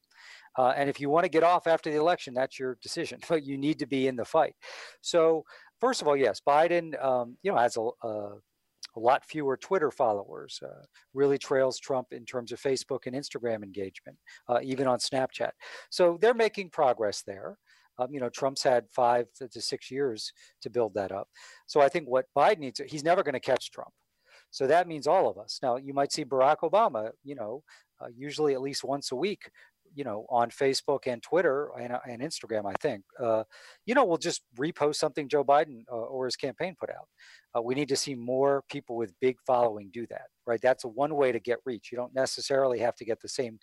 Uh, 0.59 0.73
and 0.77 0.89
if 0.89 1.01
you 1.01 1.09
want 1.09 1.25
to 1.25 1.31
get 1.31 1.43
off 1.43 1.67
after 1.67 1.91
the 1.91 1.97
election, 1.97 2.35
that's 2.35 2.59
your 2.59 2.79
decision. 2.83 3.21
But 3.29 3.45
you 3.45 3.57
need 3.57 3.79
to 3.79 3.87
be 3.87 4.09
in 4.09 4.17
the 4.17 4.25
fight. 4.25 4.55
So 5.01 5.45
first 5.81 6.03
of 6.03 6.09
all, 6.09 6.17
yes, 6.17 6.41
Biden, 6.47 7.03
um, 7.03 7.37
you 7.43 7.51
know, 7.51 7.59
has 7.59 7.77
a, 7.77 7.89
a, 8.07 8.09
a, 8.97 9.01
lot 9.01 9.25
fewer 9.25 9.57
Twitter 9.57 9.91
followers. 9.91 10.61
Uh, 10.63 10.85
really 11.15 11.39
trails 11.39 11.79
Trump 11.79 12.09
in 12.13 12.25
terms 12.25 12.53
of 12.53 12.61
Facebook 12.61 13.07
and 13.07 13.17
Instagram 13.17 13.63
engagement, 13.63 14.19
uh, 14.49 14.61
even 14.63 14.87
on 14.87 14.99
Snapchat. 14.99 15.53
So 15.91 16.19
they're 16.21 16.35
making 16.35 16.71
progress 16.71 17.23
there. 17.27 17.59
Um, 17.99 18.09
you 18.11 18.21
know, 18.21 18.29
Trump's 18.29 18.63
had 18.63 18.85
five 18.91 19.27
to 19.39 19.61
six 19.61 19.91
years 19.91 20.33
to 20.63 20.71
build 20.71 20.95
that 20.95 21.13
up. 21.13 21.29
So 21.67 21.81
I 21.81 21.89
think 21.89 22.09
what 22.09 22.27
Biden 22.37 22.59
needs, 22.59 22.81
he's 22.87 23.05
never 23.05 23.23
going 23.23 23.35
to 23.35 23.41
catch 23.41 23.71
Trump. 23.71 23.93
So 24.51 24.67
that 24.67 24.87
means 24.87 25.07
all 25.07 25.29
of 25.29 25.39
us. 25.39 25.59
Now, 25.63 25.77
you 25.77 25.95
might 25.95 26.13
see 26.13 26.25
Barack 26.25 26.59
Obama, 26.63 27.11
you 27.25 27.35
know, 27.35 27.63
uh, 28.01 28.09
usually 28.15 28.53
at 28.53 28.61
least 28.61 28.85
once 28.85 29.11
a 29.11 29.17
week, 29.17 29.51
you 29.95 30.05
know, 30.05 30.27
on 30.29 30.51
Facebook 30.51 31.01
and 31.07 31.23
Twitter 31.23 31.71
and, 31.81 31.93
uh, 31.93 32.01
and 32.09 32.23
Instagram, 32.23 32.67
I 32.67 32.75
think, 32.81 33.05
uh, 33.21 33.45
you 33.87 33.95
know, 33.95 34.05
we'll 34.05 34.19
just 34.19 34.43
repost 34.59 34.97
something 34.97 35.29
Joe 35.29 35.45
Biden 35.45 35.83
uh, 35.91 35.97
or 35.97 36.27
his 36.27 36.37
campaign 36.37 36.77
put 36.79 36.91
out. 36.91 37.09
Uh, 37.57 37.63
we 37.63 37.75
need 37.75 37.89
to 37.89 37.97
see 37.97 38.15
more 38.15 38.65
people 38.71 38.97
with 38.97 39.13
big 39.21 39.37
following 39.47 39.91
do 39.93 40.07
that, 40.09 40.27
right? 40.47 40.61
That's 40.63 40.85
one 40.85 41.15
way 41.15 41.33
to 41.33 41.41
get 41.41 41.59
reach. 41.65 41.91
You 41.93 41.97
don't 41.97 42.15
necessarily 42.15 42.79
have 42.79 42.97
to 42.97 43.05
get 43.05 43.21
the 43.21 43.29
same 43.29 43.59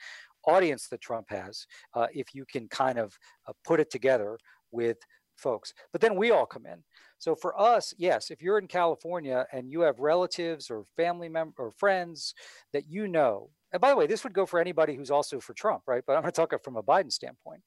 audience 0.46 0.88
that 0.90 1.02
Trump 1.02 1.28
has 1.30 1.66
uh, 1.96 2.08
if 2.14 2.34
you 2.34 2.46
can 2.46 2.68
kind 2.70 2.98
of 2.98 3.18
put 3.66 3.80
it 3.80 3.90
together 3.90 4.38
with 4.72 4.98
folks. 5.40 5.74
But 5.92 6.02
then 6.02 6.16
we 6.16 6.32
all 6.32 6.46
come 6.46 6.66
in. 6.66 6.84
So 7.18 7.36
for 7.36 7.60
us, 7.60 7.94
yes, 7.98 8.30
if 8.30 8.42
you're 8.42 8.60
in 8.60 8.68
California 8.68 9.46
and 9.52 9.70
you 9.70 9.82
have 9.82 10.00
relatives 10.00 10.70
or 10.70 10.86
family 10.96 11.30
members 11.30 11.56
or 11.58 11.72
friends 11.72 12.34
that 12.74 12.90
you 12.90 13.08
know, 13.08 13.50
and 13.72 13.82
by 13.82 13.90
the 13.90 13.96
way, 13.96 14.08
this 14.08 14.24
would 14.24 14.34
go 14.34 14.46
for 14.46 14.60
anybody 14.60 14.96
who's 14.96 15.12
also 15.12 15.40
for 15.40 15.54
Trump, 15.54 15.84
right? 15.88 16.04
But 16.06 16.16
I'm 16.16 16.22
going 16.22 16.32
to 16.32 16.36
talk 16.36 16.64
from 16.64 16.78
a 16.78 16.84
Biden 16.84 17.12
standpoint. 17.12 17.62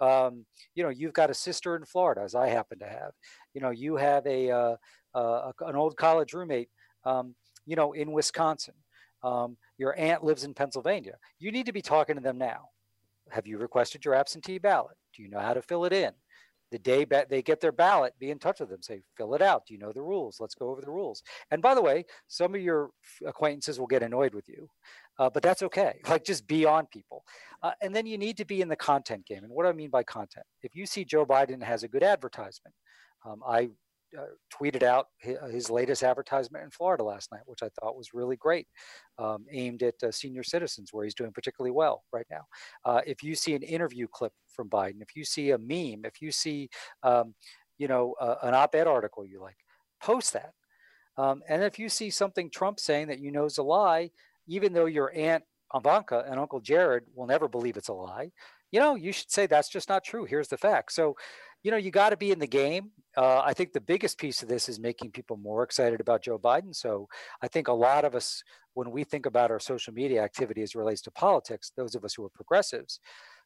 Um, 0.00 0.46
you 0.74 0.82
know, 0.82 0.88
you've 0.88 1.12
got 1.12 1.30
a 1.30 1.34
sister 1.34 1.74
in 1.76 1.84
Florida, 1.84 2.22
as 2.22 2.34
I 2.34 2.48
happen 2.48 2.78
to 2.78 2.86
have. 2.86 3.10
You 3.54 3.60
know, 3.60 3.70
you 3.70 3.96
have 3.96 4.26
a 4.26 4.50
uh, 4.50 4.76
uh, 5.14 5.52
an 5.60 5.76
old 5.76 5.96
college 5.96 6.32
roommate, 6.32 6.68
um, 7.04 7.34
you 7.66 7.76
know, 7.76 7.92
in 7.92 8.12
Wisconsin. 8.12 8.74
Um, 9.24 9.56
your 9.78 9.98
aunt 9.98 10.22
lives 10.22 10.44
in 10.44 10.54
Pennsylvania. 10.54 11.14
You 11.40 11.50
need 11.50 11.66
to 11.66 11.72
be 11.72 11.82
talking 11.82 12.14
to 12.14 12.22
them 12.22 12.38
now. 12.38 12.68
Have 13.30 13.48
you 13.48 13.58
requested 13.58 14.04
your 14.04 14.14
absentee 14.14 14.58
ballot? 14.58 14.96
Do 15.16 15.22
you 15.22 15.28
know 15.28 15.40
how 15.40 15.54
to 15.54 15.62
fill 15.62 15.84
it 15.84 15.92
in? 15.92 16.12
The 16.70 16.78
day 16.78 17.06
they 17.28 17.42
get 17.42 17.60
their 17.60 17.72
ballot, 17.72 18.14
be 18.18 18.30
in 18.30 18.38
touch 18.38 18.60
with 18.60 18.68
them. 18.68 18.82
Say, 18.82 19.02
fill 19.16 19.34
it 19.34 19.42
out. 19.42 19.64
You 19.68 19.78
know 19.78 19.92
the 19.92 20.02
rules? 20.02 20.38
Let's 20.40 20.54
go 20.54 20.70
over 20.70 20.80
the 20.80 20.90
rules. 20.90 21.22
And 21.50 21.62
by 21.62 21.74
the 21.74 21.82
way, 21.82 22.04
some 22.26 22.54
of 22.54 22.60
your 22.60 22.90
acquaintances 23.26 23.78
will 23.78 23.86
get 23.86 24.02
annoyed 24.02 24.34
with 24.34 24.48
you, 24.48 24.68
uh, 25.18 25.30
but 25.30 25.42
that's 25.42 25.62
okay. 25.62 26.00
Like 26.08 26.24
just 26.24 26.46
be 26.46 26.64
on 26.64 26.86
people. 26.86 27.24
Uh, 27.62 27.72
and 27.82 27.94
then 27.94 28.06
you 28.06 28.18
need 28.18 28.36
to 28.38 28.44
be 28.44 28.60
in 28.60 28.68
the 28.68 28.76
content 28.76 29.26
game. 29.26 29.44
And 29.44 29.52
what 29.52 29.64
do 29.64 29.68
I 29.68 29.72
mean 29.72 29.90
by 29.90 30.02
content? 30.02 30.46
If 30.62 30.74
you 30.74 30.86
see 30.86 31.04
Joe 31.04 31.26
Biden 31.26 31.62
has 31.62 31.82
a 31.82 31.88
good 31.88 32.02
advertisement, 32.02 32.74
um, 33.24 33.42
I 33.46 33.68
uh, 34.16 34.24
tweeted 34.52 34.82
out 34.82 35.06
uh, 35.26 35.48
his, 35.48 35.70
latest 35.70 36.02
advertisement 36.02 36.64
in 36.64 36.70
Florida 36.70 37.02
last 37.02 37.30
night, 37.32 37.42
which 37.46 37.62
I 37.62 37.68
thought 37.68 37.96
was 37.96 38.14
really 38.14 38.36
great, 38.36 38.66
um, 39.18 39.44
aimed 39.50 39.82
at 39.82 39.94
uh, 40.02 40.10
senior 40.10 40.42
citizens, 40.42 40.90
where 40.92 41.04
he's 41.04 41.14
doing 41.14 41.32
particularly 41.32 41.72
well 41.72 42.04
right 42.12 42.26
now. 42.30 42.46
Uh, 42.84 43.00
if 43.06 43.22
you 43.22 43.34
see 43.34 43.54
an 43.54 43.62
interview 43.62 44.06
clip 44.10 44.32
from 44.48 44.70
Biden, 44.70 45.02
if 45.02 45.14
you 45.14 45.24
see 45.24 45.50
a 45.50 45.58
meme, 45.58 46.04
if 46.04 46.22
you 46.22 46.30
see, 46.30 46.68
um, 47.02 47.34
you 47.76 47.88
know, 47.88 48.14
an 48.42 48.54
op-ed 48.54 48.86
article 48.86 49.24
you 49.24 49.40
like, 49.40 49.56
post 50.00 50.32
that. 50.32 50.52
Um, 51.16 51.42
and 51.48 51.62
if 51.62 51.78
you 51.78 51.88
see 51.88 52.10
something 52.10 52.48
Trump 52.50 52.80
saying 52.80 53.08
that 53.08 53.18
you 53.20 53.30
know 53.30 53.44
is 53.44 53.58
a 53.58 53.62
lie, 53.62 54.10
even 54.46 54.72
though 54.72 54.86
your 54.86 55.12
aunt 55.14 55.44
Ivanka 55.74 56.24
and 56.26 56.40
Uncle 56.40 56.60
Jared 56.60 57.04
will 57.14 57.26
never 57.26 57.48
believe 57.48 57.76
it's 57.76 57.88
a 57.88 57.92
lie, 57.92 58.30
you 58.70 58.80
know, 58.80 58.94
you 58.94 59.12
should 59.12 59.30
say 59.30 59.46
that's 59.46 59.68
just 59.68 59.88
not 59.88 60.04
true. 60.04 60.24
Here's 60.24 60.48
the 60.48 60.56
fact. 60.56 60.92
So 60.92 61.16
you 61.62 61.70
know, 61.70 61.76
you 61.76 61.90
got 61.90 62.10
to 62.10 62.16
be 62.16 62.30
in 62.30 62.38
the 62.38 62.46
game. 62.46 62.90
Uh, 63.16 63.40
I 63.40 63.52
think 63.52 63.72
the 63.72 63.80
biggest 63.80 64.18
piece 64.18 64.42
of 64.42 64.48
this 64.48 64.68
is 64.68 64.78
making 64.78 65.10
people 65.10 65.36
more 65.36 65.62
excited 65.62 66.00
about 66.00 66.22
Joe 66.22 66.38
Biden. 66.38 66.74
So 66.74 67.08
I 67.42 67.48
think 67.48 67.68
a 67.68 67.72
lot 67.72 68.04
of 68.04 68.14
us, 68.14 68.42
when 68.74 68.90
we 68.90 69.02
think 69.02 69.26
about 69.26 69.50
our 69.50 69.58
social 69.58 69.92
media 69.92 70.22
activity 70.22 70.62
as 70.62 70.76
relates 70.76 71.02
to 71.02 71.10
politics, 71.10 71.72
those 71.76 71.94
of 71.94 72.04
us 72.04 72.14
who 72.14 72.24
are 72.24 72.30
progressives, 72.30 73.00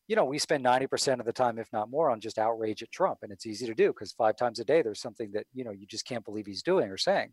you 0.09 0.17
know, 0.17 0.25
we 0.25 0.39
spend 0.39 0.65
90% 0.65 1.21
of 1.21 1.27
the 1.27 1.33
time, 1.33 1.59
if 1.59 1.73
not 1.73 1.91
more, 1.91 2.11
on 2.11 2.21
just 2.21 2.39
outrage 2.39 2.83
at 2.83 2.91
Trump. 2.91 3.21
And 3.23 3.33
it's 3.33 3.47
easy 3.47 3.67
to 3.67 3.75
do 3.75 3.89
because 3.89 4.13
five 4.13 4.37
times 4.37 4.59
a 4.59 4.65
day 4.65 4.83
there's 4.83 5.01
something 5.01 5.31
that, 5.33 5.47
you 5.55 5.65
know, 5.65 5.71
you 5.71 5.87
just 5.87 6.07
can't 6.07 6.25
believe 6.25 6.47
he's 6.47 6.63
doing 6.63 6.91
or 6.91 6.99
saying. 6.99 7.33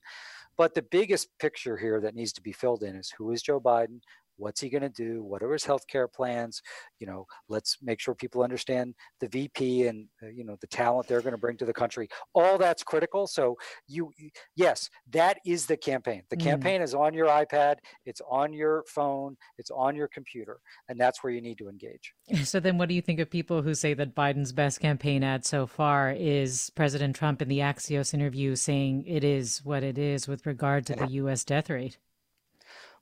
But 0.58 0.76
the 0.76 0.84
biggest 0.84 1.28
picture 1.40 1.78
here 1.78 2.00
that 2.02 2.16
needs 2.16 2.32
to 2.34 2.42
be 2.42 2.52
filled 2.52 2.84
in 2.84 2.96
is 2.96 3.12
who 3.18 3.32
is 3.32 3.42
Joe 3.42 3.60
Biden? 3.60 4.02
What's 4.40 4.62
he 4.62 4.70
going 4.70 4.82
to 4.82 4.90
do? 4.90 5.22
What 5.24 5.44
are 5.44 5.52
his 5.52 5.66
health 5.66 5.86
care 5.88 6.08
plans? 6.08 6.62
You 7.00 7.08
know, 7.08 7.28
let's 7.50 7.78
make 7.82 8.00
sure 8.00 8.16
people 8.16 8.42
understand 8.42 8.96
the 9.20 9.28
VP 9.28 9.88
and 9.88 10.08
uh, 10.24 10.28
you 10.28 10.44
know 10.44 10.58
the 10.62 10.68
talent 10.68 11.08
they're 11.08 11.22
going 11.22 11.34
to 11.34 11.38
bring 11.38 11.58
to 11.58 11.66
the 11.66 11.74
country. 11.74 12.08
All 12.34 12.58
that's 12.58 12.84
critical. 12.84 13.28
So 13.28 13.58
you, 13.88 14.12
yes, 14.56 14.90
that 15.12 15.40
is 15.46 15.66
the 15.66 15.78
campaign. 15.78 16.24
The 16.30 16.38
mm. 16.38 16.44
campaign 16.44 16.82
is 16.82 16.96
on 16.96 17.14
your 17.14 17.28
iPad. 17.28 17.76
It's 18.06 18.22
on 18.30 18.54
your 18.54 18.84
phone. 18.88 19.38
It's 19.58 19.72
on 19.72 19.96
your 19.96 20.08
computer, 20.08 20.60
and 20.88 21.00
that's 21.00 21.24
where 21.24 21.34
you 21.34 21.42
need 21.42 21.58
to 21.60 21.70
engage. 21.70 22.14
So 22.50 22.60
then, 22.60 22.78
what 22.78 22.90
do 22.90 22.96
you 22.96 23.02
think 23.02 23.20
of 23.20 23.30
people 23.30 23.62
who 23.62 23.76
say 23.76 23.94
that 23.94 24.16
Biden's 24.16 24.54
best 24.54 24.80
campaign 24.80 25.24
ad 25.24 25.46
so 25.46 25.68
far 25.68 26.12
is 26.12 26.72
President 26.72 27.16
Trump 27.16 27.42
in 27.42 27.48
the 27.48 27.60
Axios 27.60 28.14
interview 28.14 28.56
saying 28.56 29.04
it 29.06 29.24
is 29.24 29.64
what 29.64 29.84
it 29.84 29.98
is 29.98 30.28
with 30.28 30.46
regard 30.46 30.86
to 30.88 30.96
the 30.96 31.08
U.S. 31.08 31.44
death 31.44 31.70
rate? 31.70 31.98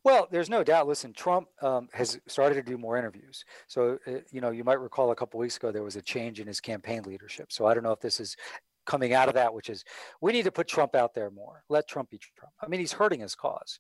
Well, 0.08 0.26
there's 0.32 0.50
no 0.50 0.64
doubt. 0.64 0.88
Listen, 0.88 1.12
Trump 1.12 1.50
um, 1.62 1.90
has 1.92 2.18
started 2.30 2.56
to 2.56 2.62
do 2.62 2.78
more 2.78 2.96
interviews. 2.96 3.44
So, 3.68 4.00
uh, 4.08 4.20
you 4.32 4.40
know, 4.40 4.52
you 4.52 4.64
might 4.64 4.80
recall 4.80 5.12
a 5.12 5.16
couple 5.18 5.38
weeks 5.38 5.58
ago 5.58 5.70
there 5.70 5.84
was 5.84 5.98
a 5.98 6.02
change 6.02 6.40
in 6.40 6.48
his 6.48 6.62
campaign 6.62 7.04
leadership. 7.04 7.52
So 7.52 7.66
I 7.66 7.74
don't 7.74 7.84
know 7.84 7.92
if 7.92 8.00
this 8.00 8.22
is 8.22 8.38
coming 8.86 9.14
out 9.14 9.28
of 9.28 9.34
that, 9.34 9.54
which 9.54 9.70
is 9.70 9.84
we 10.22 10.32
need 10.32 10.46
to 10.46 10.52
put 10.52 10.66
Trump 10.66 10.96
out 10.96 11.14
there 11.14 11.30
more. 11.30 11.66
Let 11.68 11.90
Trump 11.90 12.10
be 12.10 12.20
Trump. 12.20 12.54
I 12.64 12.70
mean, 12.70 12.80
he's 12.80 12.94
hurting 12.94 13.20
his 13.20 13.36
cause. 13.36 13.80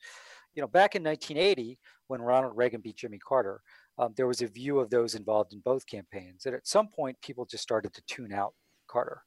You 0.54 0.62
know, 0.62 0.68
back 0.68 0.96
in 0.96 1.04
1980, 1.04 1.80
when 2.08 2.22
Ronald 2.22 2.58
Reagan 2.58 2.82
beat 2.82 2.98
Jimmy 2.98 3.20
Carter, 3.20 3.62
um, 3.98 4.14
there 4.18 4.28
was 4.28 4.42
a 4.42 4.48
view 4.48 4.80
of 4.80 4.90
those 4.90 5.16
involved 5.16 5.54
in 5.54 5.62
both 5.62 5.88
campaigns 5.88 6.44
that 6.44 6.54
at 6.54 6.68
some 6.68 6.90
point 6.90 7.16
people 7.22 7.46
just 7.46 7.64
started 7.64 7.94
to 7.94 8.02
tune 8.06 8.34
out 8.34 8.54
Carter. 8.90 9.22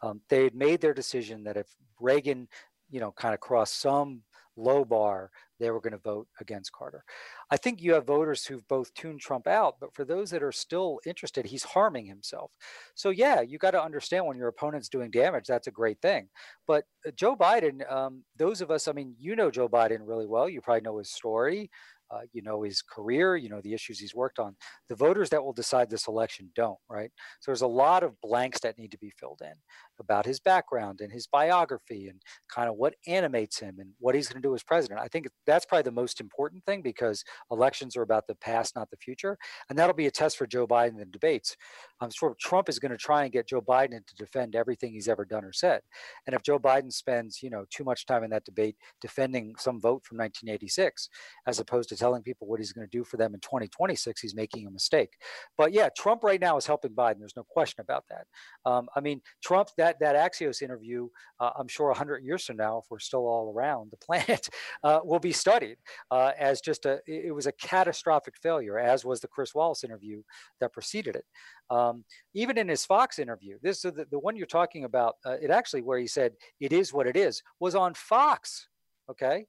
Um, 0.00 0.20
they 0.28 0.44
had 0.44 0.54
made 0.54 0.80
their 0.80 0.94
decision 0.94 1.42
that 1.42 1.56
if 1.56 1.66
Reagan, 2.00 2.46
you 2.88 3.00
know, 3.00 3.10
kind 3.10 3.34
of 3.34 3.40
crossed 3.40 3.80
some 3.80 4.22
low 4.56 4.84
bar, 4.84 5.30
they 5.58 5.70
were 5.70 5.80
going 5.80 5.92
to 5.92 5.98
vote 5.98 6.28
against 6.40 6.72
Carter. 6.72 7.02
I 7.50 7.56
think 7.56 7.80
you 7.80 7.94
have 7.94 8.06
voters 8.06 8.44
who've 8.44 8.66
both 8.68 8.92
tuned 8.94 9.20
Trump 9.20 9.46
out, 9.46 9.76
but 9.80 9.94
for 9.94 10.04
those 10.04 10.30
that 10.30 10.42
are 10.42 10.52
still 10.52 11.00
interested, 11.06 11.46
he's 11.46 11.62
harming 11.62 12.06
himself. 12.06 12.50
So, 12.94 13.10
yeah, 13.10 13.40
you 13.40 13.58
got 13.58 13.70
to 13.72 13.82
understand 13.82 14.26
when 14.26 14.36
your 14.36 14.48
opponent's 14.48 14.88
doing 14.88 15.10
damage, 15.10 15.46
that's 15.46 15.66
a 15.66 15.72
great 15.72 16.00
thing. 16.00 16.28
But 16.66 16.84
uh, 17.06 17.10
Joe 17.12 17.36
Biden, 17.36 17.90
um, 17.90 18.24
those 18.36 18.60
of 18.60 18.70
us, 18.70 18.88
I 18.88 18.92
mean, 18.92 19.14
you 19.18 19.36
know 19.36 19.50
Joe 19.50 19.68
Biden 19.68 20.00
really 20.02 20.26
well. 20.26 20.48
You 20.48 20.60
probably 20.60 20.82
know 20.82 20.98
his 20.98 21.10
story. 21.10 21.70
Uh, 22.10 22.20
you 22.32 22.42
know 22.42 22.62
his 22.62 22.82
career, 22.82 23.36
you 23.36 23.48
know 23.48 23.60
the 23.60 23.74
issues 23.74 23.98
he's 23.98 24.14
worked 24.14 24.38
on. 24.38 24.56
The 24.88 24.94
voters 24.94 25.30
that 25.30 25.44
will 25.44 25.52
decide 25.52 25.90
this 25.90 26.08
election 26.08 26.50
don't, 26.54 26.78
right? 26.88 27.10
So 27.40 27.50
there's 27.50 27.62
a 27.62 27.66
lot 27.66 28.02
of 28.02 28.20
blanks 28.20 28.60
that 28.60 28.78
need 28.78 28.92
to 28.92 28.98
be 28.98 29.10
filled 29.10 29.40
in 29.42 29.54
about 29.98 30.26
his 30.26 30.40
background 30.40 31.00
and 31.00 31.12
his 31.12 31.26
biography 31.26 32.08
and 32.08 32.20
kind 32.48 32.68
of 32.68 32.76
what 32.76 32.94
animates 33.06 33.58
him 33.58 33.76
and 33.78 33.90
what 33.98 34.14
he's 34.14 34.28
going 34.28 34.40
to 34.40 34.46
do 34.46 34.54
as 34.54 34.62
president. 34.62 35.00
I 35.00 35.08
think 35.08 35.26
that's 35.46 35.64
probably 35.64 35.84
the 35.84 35.92
most 35.92 36.20
important 36.20 36.64
thing 36.64 36.82
because 36.82 37.24
elections 37.50 37.96
are 37.96 38.02
about 38.02 38.26
the 38.26 38.34
past, 38.36 38.76
not 38.76 38.90
the 38.90 38.96
future. 38.96 39.38
And 39.68 39.78
that'll 39.78 39.94
be 39.94 40.06
a 40.06 40.10
test 40.10 40.36
for 40.36 40.46
Joe 40.46 40.66
Biden 40.66 41.00
in 41.00 41.10
debates. 41.10 41.56
I'm 42.00 42.10
sure 42.10 42.36
Trump 42.40 42.68
is 42.68 42.78
going 42.78 42.92
to 42.92 42.98
try 42.98 43.24
and 43.24 43.32
get 43.32 43.48
Joe 43.48 43.60
Biden 43.60 44.06
to 44.06 44.14
defend 44.16 44.54
everything 44.54 44.92
he's 44.92 45.08
ever 45.08 45.24
done 45.24 45.44
or 45.44 45.52
said. 45.52 45.80
And 46.26 46.34
if 46.34 46.42
Joe 46.42 46.58
Biden 46.58 46.92
spends, 46.92 47.42
you 47.42 47.50
know, 47.50 47.64
too 47.70 47.84
much 47.84 48.06
time 48.06 48.22
in 48.22 48.30
that 48.30 48.44
debate 48.44 48.76
defending 49.00 49.54
some 49.58 49.80
vote 49.80 50.04
from 50.04 50.18
1986, 50.18 51.08
as 51.46 51.58
opposed 51.58 51.88
to 51.90 51.95
telling 51.96 52.22
people 52.22 52.46
what 52.46 52.60
he's 52.60 52.72
going 52.72 52.86
to 52.86 52.96
do 52.96 53.04
for 53.04 53.16
them 53.16 53.34
in 53.34 53.40
2026, 53.40 54.20
he's 54.20 54.34
making 54.34 54.66
a 54.66 54.70
mistake. 54.70 55.14
But 55.56 55.72
yeah, 55.72 55.88
Trump 55.96 56.22
right 56.24 56.40
now 56.40 56.56
is 56.56 56.66
helping 56.66 56.92
Biden. 56.92 57.18
There's 57.18 57.36
no 57.36 57.44
question 57.44 57.80
about 57.80 58.04
that. 58.10 58.26
Um, 58.64 58.88
I 58.94 59.00
mean, 59.00 59.20
Trump, 59.42 59.68
that, 59.76 59.98
that 60.00 60.16
Axios 60.16 60.62
interview, 60.62 61.08
uh, 61.40 61.50
I'm 61.58 61.68
sure 61.68 61.88
100 61.88 62.24
years 62.24 62.44
from 62.44 62.56
now, 62.56 62.78
if 62.78 62.84
we're 62.90 62.98
still 62.98 63.26
all 63.26 63.52
around 63.54 63.90
the 63.90 63.96
planet, 64.06 64.48
uh, 64.84 65.00
will 65.04 65.18
be 65.18 65.32
studied 65.32 65.76
uh, 66.10 66.32
as 66.38 66.60
just 66.60 66.86
a, 66.86 67.00
it 67.06 67.34
was 67.34 67.46
a 67.46 67.52
catastrophic 67.52 68.34
failure, 68.42 68.78
as 68.78 69.04
was 69.04 69.20
the 69.20 69.28
Chris 69.28 69.54
Wallace 69.54 69.84
interview 69.84 70.22
that 70.60 70.72
preceded 70.72 71.16
it. 71.16 71.24
Um, 71.70 72.04
even 72.34 72.58
in 72.58 72.68
his 72.68 72.84
Fox 72.84 73.18
interview, 73.18 73.58
this 73.62 73.84
is 73.84 73.92
the, 73.92 74.06
the 74.10 74.18
one 74.18 74.36
you're 74.36 74.46
talking 74.46 74.84
about, 74.84 75.16
uh, 75.24 75.36
it 75.42 75.50
actually 75.50 75.82
where 75.82 75.98
he 75.98 76.06
said, 76.06 76.32
it 76.60 76.72
is 76.72 76.92
what 76.92 77.06
it 77.06 77.16
is, 77.16 77.42
was 77.60 77.74
on 77.74 77.94
Fox. 77.94 78.68
Okay. 79.10 79.46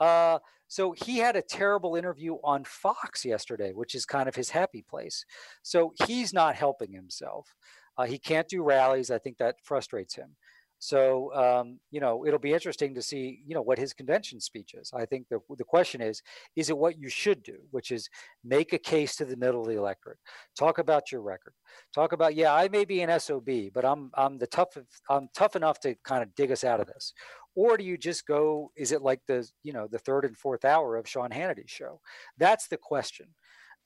Uh, 0.00 0.38
so 0.72 0.94
he 1.04 1.18
had 1.18 1.36
a 1.36 1.42
terrible 1.42 1.96
interview 1.96 2.36
on 2.42 2.64
Fox 2.64 3.26
yesterday, 3.26 3.72
which 3.74 3.94
is 3.94 4.06
kind 4.06 4.26
of 4.26 4.34
his 4.34 4.48
happy 4.48 4.82
place. 4.88 5.22
So 5.62 5.92
he's 6.06 6.32
not 6.32 6.54
helping 6.54 6.90
himself. 6.90 7.54
Uh, 7.98 8.04
he 8.04 8.18
can't 8.18 8.48
do 8.48 8.62
rallies. 8.62 9.10
I 9.10 9.18
think 9.18 9.36
that 9.36 9.56
frustrates 9.62 10.14
him. 10.14 10.34
So 10.78 11.32
um, 11.34 11.78
you 11.90 12.00
know, 12.00 12.26
it'll 12.26 12.40
be 12.40 12.54
interesting 12.54 12.94
to 12.94 13.02
see 13.02 13.42
you 13.46 13.54
know 13.54 13.62
what 13.62 13.78
his 13.78 13.92
convention 13.92 14.40
speech 14.40 14.74
is. 14.74 14.90
I 14.92 15.04
think 15.04 15.28
the 15.28 15.38
the 15.58 15.62
question 15.62 16.00
is, 16.00 16.22
is 16.56 16.70
it 16.70 16.78
what 16.78 16.98
you 16.98 17.08
should 17.08 17.42
do, 17.42 17.58
which 17.70 17.92
is 17.92 18.08
make 18.42 18.72
a 18.72 18.78
case 18.78 19.14
to 19.16 19.24
the 19.24 19.36
middle 19.36 19.60
of 19.60 19.68
the 19.68 19.76
electorate, 19.76 20.18
talk 20.58 20.78
about 20.78 21.12
your 21.12 21.20
record, 21.20 21.52
talk 21.94 22.12
about 22.12 22.34
yeah, 22.34 22.52
I 22.52 22.68
may 22.68 22.84
be 22.84 23.00
an 23.02 23.20
sob, 23.20 23.48
but 23.72 23.84
I'm 23.84 24.10
I'm 24.14 24.38
the 24.38 24.48
tough 24.48 24.76
I'm 25.08 25.28
tough 25.36 25.54
enough 25.54 25.78
to 25.80 25.94
kind 26.02 26.22
of 26.22 26.34
dig 26.34 26.50
us 26.50 26.64
out 26.64 26.80
of 26.80 26.88
this, 26.88 27.12
or 27.54 27.76
do 27.76 27.84
you 27.84 27.96
just 27.98 28.26
go 28.26 28.70
is 28.76 28.92
it 28.92 29.02
like 29.02 29.20
the 29.26 29.46
you 29.62 29.72
know 29.72 29.86
the 29.86 29.98
third 29.98 30.24
and 30.24 30.36
fourth 30.36 30.64
hour 30.64 30.96
of 30.96 31.08
sean 31.08 31.30
hannity's 31.30 31.70
show 31.70 32.00
that's 32.38 32.68
the 32.68 32.76
question 32.78 33.26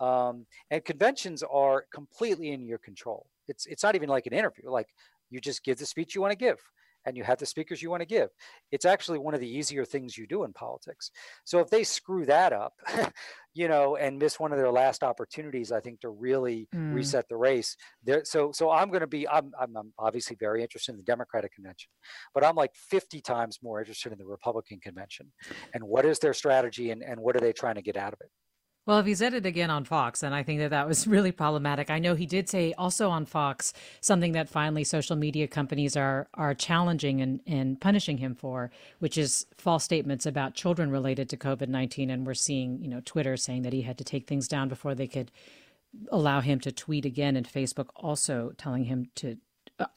Um, 0.01 0.47
and 0.71 0.85
conventions 0.85 1.43
are 1.43 1.87
completely 1.91 2.51
in 2.53 2.67
your 2.67 2.79
control. 2.79 3.27
It's 3.49 3.67
it's 3.67 3.83
not 3.83 3.95
even 3.95 4.09
like 4.11 4.27
an 4.27 4.35
interview. 4.35 4.71
Like 4.71 4.91
you 5.31 5.41
just 5.41 5.65
give 5.65 5.79
the 5.79 5.87
speech 5.87 6.15
you 6.15 6.21
want 6.23 6.33
to 6.33 6.45
give 6.49 6.61
and 7.07 7.17
you 7.17 7.25
have 7.25 7.39
the 7.39 7.47
speakers 7.47 7.81
you 7.81 7.91
want 7.91 8.03
to 8.03 8.07
give. 8.07 8.29
It's 8.73 8.85
actually 8.85 9.19
one 9.19 9.35
of 9.35 9.41
the 9.41 9.49
easier 9.49 9.85
things 9.85 10.19
you 10.19 10.27
do 10.27 10.45
in 10.45 10.53
politics. 10.53 11.11
So 11.45 11.61
if 11.61 11.71
they 11.71 11.85
screw 11.85 12.27
that 12.27 12.53
up, 12.53 12.75
you 13.55 13.69
know, 13.69 13.97
and 13.97 14.19
miss 14.19 14.39
one 14.39 14.53
of 14.53 14.59
their 14.59 14.71
last 14.71 15.03
opportunities, 15.03 15.73
I 15.73 15.81
think 15.81 16.01
to 16.01 16.11
really 16.11 16.69
mm. 16.75 16.93
reset 16.93 17.29
the 17.29 17.37
race. 17.37 17.77
There, 18.05 18.23
so 18.25 18.53
so 18.53 18.71
I'm 18.71 18.89
going 18.89 19.01
to 19.01 19.07
be 19.07 19.27
I'm, 19.29 19.53
I'm 19.59 19.77
I'm 19.77 19.93
obviously 19.99 20.37
very 20.39 20.63
interested 20.63 20.93
in 20.93 20.99
the 20.99 21.05
Democratic 21.05 21.55
convention, 21.55 21.91
but 22.35 22.45
I'm 22.45 22.57
like 22.57 22.73
50 22.75 23.21
times 23.23 23.61
more 23.63 23.81
interested 23.81 24.13
in 24.13 24.19
the 24.19 24.27
Republican 24.27 24.81
convention, 24.81 25.33
and 25.73 25.85
what 25.85 26.05
is 26.05 26.19
their 26.19 26.35
strategy 26.35 26.91
and 26.91 27.03
and 27.03 27.21
what 27.21 27.37
are 27.37 27.41
they 27.41 27.53
trying 27.53 27.77
to 27.77 27.83
get 27.83 27.97
out 27.97 28.13
of 28.13 28.19
it. 28.21 28.31
Well, 28.87 29.01
if 29.01 29.07
he 29.07 29.17
said 29.17 29.35
it 29.35 29.45
again 29.45 29.69
on 29.69 29.85
Fox, 29.85 30.23
and 30.23 30.33
I 30.33 30.45
think 30.45 30.61
that 30.61 30.71
that 30.71 30.87
was 30.87 31.07
really 31.09 31.33
problematic. 31.33 31.91
I 31.91 31.99
know 31.99 32.15
he 32.15 32.25
did 32.25 32.49
say 32.49 32.73
also 32.79 33.11
on 33.11 33.27
Fox 33.27 33.73
something 34.01 34.31
that 34.33 34.49
finally 34.49 34.85
social 34.85 35.17
media 35.17 35.49
companies 35.49 35.97
are 35.97 36.29
are 36.35 36.55
challenging 36.55 37.21
and, 37.21 37.41
and 37.47 37.81
punishing 37.81 38.19
him 38.19 38.37
for, 38.37 38.71
which 39.01 39.19
is 39.19 39.47
false 39.59 39.83
statements 39.83 40.25
about 40.25 40.55
children 40.55 40.91
related 40.91 41.29
to 41.31 41.37
COVID 41.37 41.69
nineteen. 41.69 42.11
And 42.11 42.25
we're 42.25 42.35
seeing, 42.35 42.81
you 42.81 42.89
know, 42.89 43.03
Twitter 43.05 43.37
saying 43.37 43.63
that 43.63 43.73
he 43.73 43.83
had 43.83 43.99
to 43.99 44.05
take 44.05 44.29
things 44.29 44.47
down 44.47 44.69
before 44.69 44.95
they 44.95 45.09
could 45.09 45.33
allow 46.13 46.41
him 46.41 46.61
to 46.61 46.71
tweet 46.71 47.05
again, 47.05 47.37
and 47.37 47.49
Facebook 47.49 47.89
also 47.97 48.53
telling 48.57 48.85
him 48.85 49.11
to 49.17 49.39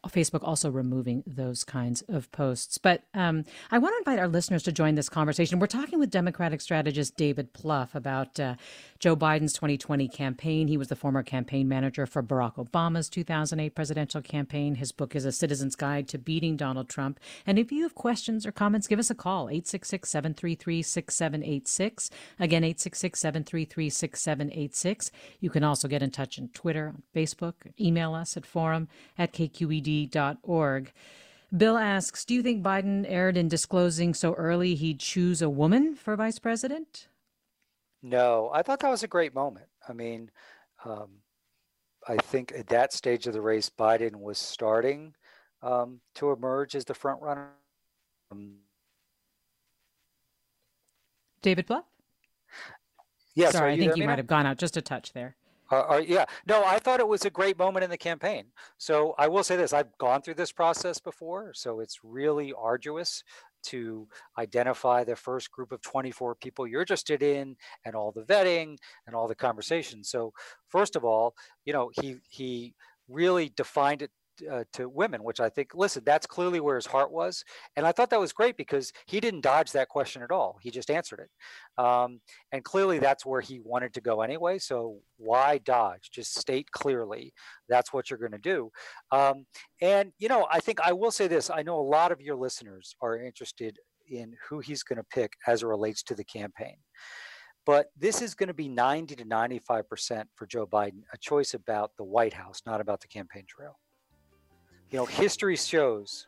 Facebook 0.07 0.43
also 0.43 0.69
removing 0.69 1.23
those 1.25 1.63
kinds 1.63 2.01
of 2.09 2.31
posts. 2.31 2.77
But 2.77 3.03
um, 3.13 3.45
I 3.71 3.77
want 3.77 3.93
to 3.93 3.97
invite 3.99 4.19
our 4.19 4.27
listeners 4.27 4.63
to 4.63 4.71
join 4.71 4.95
this 4.95 5.07
conversation. 5.07 5.59
We're 5.59 5.67
talking 5.67 5.99
with 5.99 6.09
Democratic 6.09 6.59
strategist 6.59 7.15
David 7.15 7.53
Plouffe 7.53 7.95
about 7.95 8.39
uh, 8.39 8.55
Joe 8.99 9.15
Biden's 9.15 9.53
2020 9.53 10.09
campaign. 10.09 10.67
He 10.67 10.77
was 10.77 10.89
the 10.89 10.95
former 10.95 11.23
campaign 11.23 11.67
manager 11.69 12.05
for 12.05 12.21
Barack 12.21 12.55
Obama's 12.55 13.09
2008 13.09 13.73
presidential 13.73 14.21
campaign. 14.21 14.75
His 14.75 14.91
book 14.91 15.15
is 15.15 15.23
A 15.25 15.31
Citizen's 15.31 15.75
Guide 15.75 16.07
to 16.09 16.17
Beating 16.17 16.57
Donald 16.57 16.89
Trump. 16.89 17.19
And 17.45 17.57
if 17.57 17.71
you 17.71 17.83
have 17.83 17.95
questions 17.95 18.45
or 18.45 18.51
comments, 18.51 18.87
give 18.87 18.99
us 18.99 19.09
a 19.09 19.15
call 19.15 19.49
866 19.49 20.09
733 20.09 20.81
6786. 20.81 22.09
Again, 22.39 22.63
866 22.63 23.19
733 23.19 23.89
6786. 23.89 25.11
You 25.39 25.49
can 25.49 25.63
also 25.63 25.87
get 25.87 26.03
in 26.03 26.11
touch 26.11 26.37
on 26.37 26.49
Twitter, 26.49 26.89
on 26.89 27.03
Facebook, 27.15 27.53
email 27.79 28.13
us 28.13 28.35
at 28.35 28.45
forum 28.45 28.89
at 29.17 29.31
KQ 29.31 29.68
Bill 31.55 31.77
asks 31.77 32.25
Do 32.25 32.33
you 32.33 32.43
think 32.43 32.63
Biden 32.63 33.05
erred 33.07 33.37
in 33.37 33.47
disclosing 33.47 34.13
so 34.13 34.33
early 34.33 34.75
he'd 34.75 34.99
choose 34.99 35.41
a 35.41 35.49
woman 35.49 35.95
for 35.95 36.15
vice 36.15 36.39
president? 36.39 37.07
No, 38.01 38.49
I 38.53 38.61
thought 38.61 38.79
that 38.79 38.89
was 38.89 39.03
a 39.03 39.07
great 39.07 39.33
moment. 39.33 39.67
I 39.87 39.93
mean, 39.93 40.31
um, 40.85 41.09
I 42.07 42.17
think 42.17 42.53
at 42.57 42.67
that 42.67 42.93
stage 42.93 43.27
of 43.27 43.33
the 43.33 43.41
race, 43.41 43.69
Biden 43.69 44.15
was 44.15 44.37
starting 44.37 45.13
um, 45.61 45.99
to 46.15 46.31
emerge 46.31 46.75
as 46.75 46.85
the 46.85 46.93
front 46.93 47.21
runner. 47.21 47.49
Um, 48.31 48.55
David 51.41 51.67
Plouffe? 51.67 51.83
Yes. 53.35 53.53
Sorry, 53.53 53.73
I 53.73 53.77
think 53.77 53.95
you 53.97 54.05
might 54.05 54.19
have 54.19 54.27
gone 54.27 54.45
out 54.45 54.57
just 54.57 54.77
a 54.77 54.81
touch 54.81 55.13
there. 55.13 55.35
Uh, 55.71 55.85
uh, 55.89 56.03
yeah, 56.05 56.25
no, 56.47 56.63
I 56.65 56.79
thought 56.79 56.99
it 56.99 57.07
was 57.07 57.25
a 57.25 57.29
great 57.29 57.57
moment 57.57 57.83
in 57.83 57.89
the 57.89 57.97
campaign. 57.97 58.45
So 58.77 59.13
I 59.17 59.27
will 59.27 59.43
say 59.43 59.55
this: 59.55 59.73
I've 59.73 59.95
gone 59.97 60.21
through 60.21 60.35
this 60.35 60.51
process 60.51 60.99
before, 60.99 61.53
so 61.53 61.79
it's 61.79 61.99
really 62.03 62.53
arduous 62.53 63.23
to 63.61 64.07
identify 64.37 65.03
the 65.03 65.15
first 65.17 65.51
group 65.51 65.71
of 65.73 65.81
24 65.81 66.35
people 66.35 66.65
you're 66.65 66.81
interested 66.81 67.21
in, 67.21 67.55
and 67.85 67.95
all 67.95 68.11
the 68.11 68.23
vetting 68.23 68.77
and 69.05 69.15
all 69.15 69.27
the 69.27 69.35
conversations. 69.35 70.09
So 70.09 70.33
first 70.67 70.95
of 70.95 71.05
all, 71.05 71.35
you 71.65 71.73
know, 71.73 71.91
he 72.01 72.17
he 72.29 72.73
really 73.07 73.49
defined 73.55 74.01
it 74.01 74.11
uh, 74.51 74.63
to 74.73 74.89
women, 74.89 75.23
which 75.23 75.39
I 75.39 75.49
think, 75.49 75.71
listen, 75.73 76.03
that's 76.05 76.25
clearly 76.25 76.59
where 76.59 76.75
his 76.75 76.85
heart 76.85 77.11
was. 77.11 77.43
And 77.75 77.85
I 77.85 77.91
thought 77.91 78.09
that 78.11 78.19
was 78.19 78.33
great 78.33 78.57
because 78.57 78.91
he 79.07 79.19
didn't 79.19 79.41
dodge 79.41 79.71
that 79.71 79.89
question 79.89 80.21
at 80.21 80.31
all. 80.31 80.57
He 80.61 80.71
just 80.71 80.91
answered 80.91 81.19
it. 81.19 81.83
Um, 81.83 82.21
and 82.51 82.63
clearly 82.63 82.99
that's 82.99 83.25
where 83.25 83.41
he 83.41 83.59
wanted 83.59 83.93
to 83.93 84.01
go 84.01 84.21
anyway. 84.21 84.59
So 84.59 84.99
why 85.17 85.59
dodge? 85.59 86.09
Just 86.11 86.37
state 86.37 86.71
clearly 86.71 87.33
that's 87.67 87.93
what 87.93 88.09
you're 88.09 88.19
going 88.19 88.31
to 88.31 88.37
do. 88.37 88.71
Um, 89.11 89.45
and, 89.81 90.11
you 90.17 90.27
know, 90.27 90.47
I 90.51 90.59
think 90.59 90.79
I 90.81 90.93
will 90.93 91.11
say 91.11 91.27
this 91.27 91.49
I 91.49 91.61
know 91.61 91.79
a 91.79 91.81
lot 91.81 92.11
of 92.11 92.21
your 92.21 92.35
listeners 92.35 92.95
are 93.01 93.21
interested 93.21 93.77
in 94.09 94.35
who 94.49 94.59
he's 94.59 94.83
going 94.83 94.97
to 94.97 95.05
pick 95.13 95.33
as 95.47 95.63
it 95.63 95.67
relates 95.67 96.03
to 96.03 96.15
the 96.15 96.23
campaign. 96.23 96.77
But 97.65 97.87
this 97.95 98.21
is 98.21 98.33
going 98.33 98.47
to 98.47 98.53
be 98.53 98.67
90 98.67 99.15
to 99.17 99.25
95% 99.25 100.23
for 100.35 100.47
Joe 100.47 100.65
Biden, 100.65 101.03
a 101.13 101.17
choice 101.19 101.53
about 101.53 101.91
the 101.97 102.03
White 102.03 102.33
House, 102.33 102.61
not 102.65 102.81
about 102.81 103.01
the 103.01 103.07
campaign 103.07 103.43
trail 103.47 103.75
you 104.91 104.97
know, 104.97 105.05
history 105.05 105.55
shows 105.55 106.27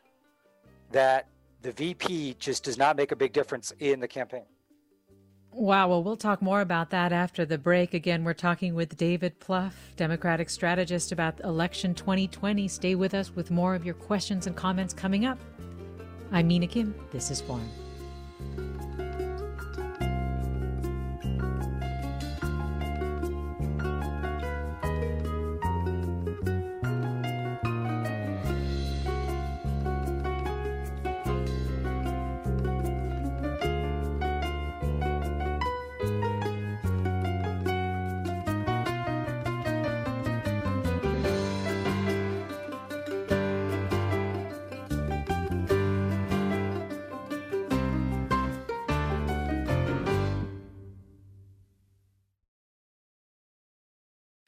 that 0.90 1.26
the 1.62 1.72
VP 1.72 2.36
just 2.38 2.64
does 2.64 2.78
not 2.78 2.96
make 2.96 3.12
a 3.12 3.16
big 3.16 3.32
difference 3.32 3.72
in 3.78 4.00
the 4.00 4.08
campaign. 4.08 4.44
Wow. 5.52 5.88
Well, 5.88 6.02
we'll 6.02 6.16
talk 6.16 6.40
more 6.40 6.62
about 6.62 6.90
that 6.90 7.12
after 7.12 7.44
the 7.44 7.58
break. 7.58 7.92
Again, 7.92 8.24
we're 8.24 8.32
talking 8.32 8.74
with 8.74 8.96
David 8.96 9.38
Plouffe, 9.38 9.94
Democratic 9.96 10.48
strategist 10.48 11.12
about 11.12 11.40
election 11.40 11.94
2020. 11.94 12.68
Stay 12.68 12.94
with 12.94 13.12
us 13.12 13.34
with 13.36 13.50
more 13.50 13.74
of 13.74 13.84
your 13.84 13.94
questions 13.94 14.46
and 14.46 14.56
comments 14.56 14.94
coming 14.94 15.26
up. 15.26 15.38
I'm 16.30 16.48
Mina 16.48 16.66
Kim. 16.66 16.94
This 17.10 17.30
is 17.30 17.42
Forum. 17.42 17.68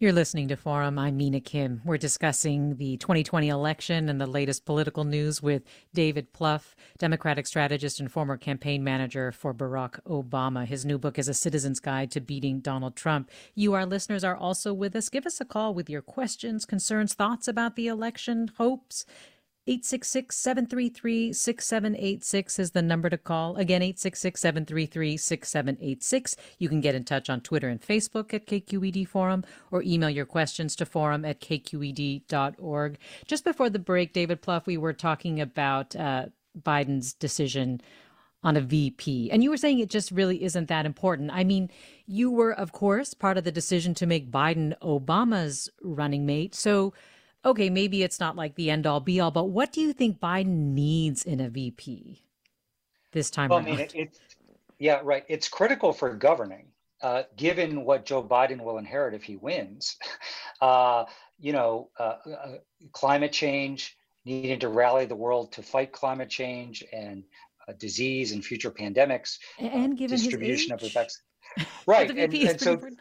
You're 0.04 0.12
listening 0.12 0.48
to 0.48 0.56
Forum. 0.56 0.98
I'm 0.98 1.16
Mina 1.16 1.40
Kim. 1.40 1.80
We're 1.82 1.96
discussing 1.96 2.76
the 2.76 2.98
2020 2.98 3.48
election 3.48 4.10
and 4.10 4.20
the 4.20 4.26
latest 4.26 4.66
political 4.66 5.04
news 5.04 5.42
with 5.42 5.62
David 5.94 6.34
Plouffe, 6.34 6.74
Democratic 6.98 7.46
strategist 7.46 8.00
and 8.00 8.12
former 8.12 8.36
campaign 8.36 8.84
manager 8.84 9.32
for 9.32 9.54
Barack 9.54 9.98
Obama. 10.02 10.66
His 10.66 10.84
new 10.84 10.98
book 10.98 11.18
is 11.18 11.26
A 11.26 11.32
Citizen's 11.32 11.80
Guide 11.80 12.10
to 12.10 12.20
Beating 12.20 12.60
Donald 12.60 12.96
Trump. 12.96 13.30
You, 13.54 13.72
our 13.72 13.86
listeners, 13.86 14.24
are 14.24 14.36
also 14.36 14.74
with 14.74 14.94
us. 14.94 15.08
Give 15.08 15.24
us 15.24 15.40
a 15.40 15.46
call 15.46 15.72
with 15.72 15.88
your 15.88 16.02
questions, 16.02 16.66
concerns, 16.66 17.14
thoughts 17.14 17.48
about 17.48 17.74
the 17.74 17.86
election, 17.86 18.50
hopes, 18.58 19.06
866 19.66 20.36
733 20.36 21.32
6786 21.32 22.58
is 22.58 22.70
the 22.72 22.82
number 22.82 23.08
to 23.08 23.16
call. 23.16 23.56
Again, 23.56 23.80
866 23.80 24.40
733 24.40 25.16
6786. 25.16 26.36
You 26.58 26.68
can 26.68 26.82
get 26.82 26.94
in 26.94 27.04
touch 27.04 27.30
on 27.30 27.40
Twitter 27.40 27.68
and 27.68 27.80
Facebook 27.80 28.34
at 28.34 28.46
KQED 28.46 29.08
Forum 29.08 29.42
or 29.70 29.82
email 29.82 30.10
your 30.10 30.26
questions 30.26 30.76
to 30.76 30.84
forum 30.84 31.24
at 31.24 31.40
kqed.org. 31.40 32.98
Just 33.26 33.44
before 33.44 33.70
the 33.70 33.78
break, 33.78 34.12
David 34.12 34.42
Plouffe, 34.42 34.66
we 34.66 34.76
were 34.76 34.92
talking 34.92 35.40
about 35.40 35.96
uh, 35.96 36.26
Biden's 36.60 37.14
decision 37.14 37.80
on 38.42 38.58
a 38.58 38.60
VP. 38.60 39.30
And 39.30 39.42
you 39.42 39.48
were 39.48 39.56
saying 39.56 39.78
it 39.78 39.88
just 39.88 40.10
really 40.10 40.44
isn't 40.44 40.68
that 40.68 40.84
important. 40.84 41.30
I 41.32 41.42
mean, 41.42 41.70
you 42.06 42.30
were, 42.30 42.52
of 42.52 42.72
course, 42.72 43.14
part 43.14 43.38
of 43.38 43.44
the 43.44 43.50
decision 43.50 43.94
to 43.94 44.06
make 44.06 44.30
Biden 44.30 44.78
Obama's 44.80 45.70
running 45.82 46.26
mate. 46.26 46.54
So, 46.54 46.92
okay, 47.44 47.70
maybe 47.70 48.02
it's 48.02 48.20
not 48.20 48.36
like 48.36 48.54
the 48.54 48.70
end 48.70 48.86
all 48.86 49.00
be 49.00 49.20
all, 49.20 49.30
but 49.30 49.44
what 49.44 49.72
do 49.72 49.80
you 49.80 49.92
think 49.92 50.20
Biden 50.20 50.72
needs 50.74 51.24
in 51.24 51.40
a 51.40 51.48
VP 51.48 52.22
this 53.12 53.30
time 53.30 53.50
well, 53.50 53.58
around? 53.58 53.68
I 53.68 53.70
mean, 53.70 53.80
it, 53.80 53.94
it, 53.94 54.18
yeah, 54.78 55.00
right. 55.02 55.24
It's 55.28 55.48
critical 55.48 55.92
for 55.92 56.14
governing, 56.14 56.66
uh, 57.02 57.24
given 57.36 57.84
what 57.84 58.06
Joe 58.06 58.22
Biden 58.22 58.62
will 58.62 58.78
inherit 58.78 59.14
if 59.14 59.22
he 59.22 59.36
wins. 59.36 59.96
Uh, 60.60 61.04
you 61.38 61.52
know, 61.52 61.90
uh, 61.98 62.14
uh, 62.26 62.52
climate 62.92 63.32
change, 63.32 63.98
needing 64.24 64.58
to 64.58 64.68
rally 64.68 65.04
the 65.04 65.14
world 65.14 65.52
to 65.52 65.62
fight 65.62 65.92
climate 65.92 66.30
change 66.30 66.82
and 66.90 67.24
uh, 67.68 67.72
disease 67.76 68.32
and 68.32 68.42
future 68.42 68.70
pandemics, 68.70 69.38
and 69.58 69.98
given 69.98 70.16
distribution 70.16 70.72
of 70.72 70.82
effects. 70.82 71.20
Right, 71.86 72.08
and, 72.16 72.34
and 72.34 72.60
so. 72.60 72.72
Important 72.72 72.98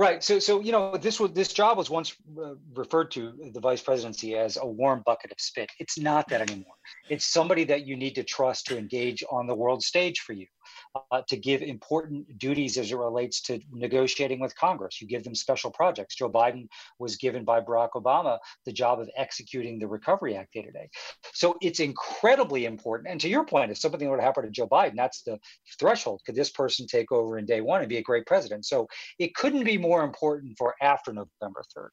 Right. 0.00 0.24
So, 0.24 0.38
so 0.38 0.60
you 0.60 0.72
know, 0.72 0.96
this 0.96 1.20
was 1.20 1.32
this 1.32 1.52
job 1.52 1.76
was 1.76 1.90
once 1.90 2.16
uh, 2.42 2.54
referred 2.74 3.10
to 3.10 3.34
the 3.52 3.60
vice 3.60 3.82
presidency 3.82 4.34
as 4.34 4.56
a 4.56 4.64
warm 4.66 5.02
bucket 5.04 5.30
of 5.30 5.38
spit. 5.38 5.70
It's 5.78 5.98
not 5.98 6.26
that 6.30 6.40
anymore. 6.40 6.72
It's 7.10 7.26
somebody 7.26 7.64
that 7.64 7.86
you 7.86 7.98
need 7.98 8.14
to 8.14 8.24
trust 8.24 8.64
to 8.68 8.78
engage 8.78 9.22
on 9.30 9.46
the 9.46 9.54
world 9.54 9.82
stage 9.82 10.20
for 10.20 10.32
you. 10.32 10.46
Uh, 10.94 11.22
to 11.28 11.36
give 11.36 11.62
important 11.62 12.38
duties 12.38 12.76
as 12.76 12.90
it 12.90 12.96
relates 12.96 13.40
to 13.42 13.60
negotiating 13.72 14.40
with 14.40 14.56
Congress. 14.56 15.00
You 15.00 15.06
give 15.06 15.22
them 15.22 15.34
special 15.34 15.70
projects. 15.70 16.16
Joe 16.16 16.30
Biden 16.30 16.68
was 16.98 17.16
given 17.16 17.44
by 17.44 17.60
Barack 17.60 17.90
Obama 17.94 18.38
the 18.66 18.72
job 18.72 19.00
of 19.00 19.08
executing 19.16 19.78
the 19.78 19.86
Recovery 19.86 20.36
Act 20.36 20.52
day 20.52 20.62
to 20.62 20.72
day. 20.72 20.88
So 21.32 21.56
it's 21.60 21.80
incredibly 21.80 22.64
important. 22.64 23.08
And 23.10 23.20
to 23.20 23.28
your 23.28 23.44
point, 23.44 23.70
if 23.70 23.78
something 23.78 24.08
were 24.08 24.16
to 24.16 24.22
happen 24.22 24.44
to 24.44 24.50
Joe 24.50 24.66
Biden, 24.66 24.96
that's 24.96 25.22
the 25.22 25.38
threshold. 25.78 26.22
Could 26.26 26.34
this 26.34 26.50
person 26.50 26.86
take 26.86 27.12
over 27.12 27.38
in 27.38 27.46
day 27.46 27.60
one 27.60 27.80
and 27.80 27.88
be 27.88 27.98
a 27.98 28.02
great 28.02 28.26
president? 28.26 28.66
So 28.66 28.88
it 29.18 29.34
couldn't 29.34 29.64
be 29.64 29.78
more 29.78 30.02
important 30.02 30.56
for 30.58 30.74
after 30.82 31.12
November 31.12 31.62
3rd. 31.76 31.90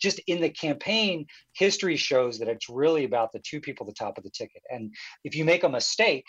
Just 0.00 0.20
in 0.26 0.40
the 0.40 0.50
campaign, 0.50 1.26
history 1.52 1.96
shows 1.96 2.38
that 2.38 2.48
it's 2.48 2.68
really 2.68 3.04
about 3.04 3.32
the 3.32 3.40
two 3.40 3.60
people 3.60 3.86
at 3.86 3.94
the 3.94 4.04
top 4.04 4.16
of 4.16 4.24
the 4.24 4.30
ticket. 4.30 4.62
And 4.70 4.94
if 5.24 5.34
you 5.34 5.44
make 5.44 5.64
a 5.64 5.68
mistake, 5.68 6.24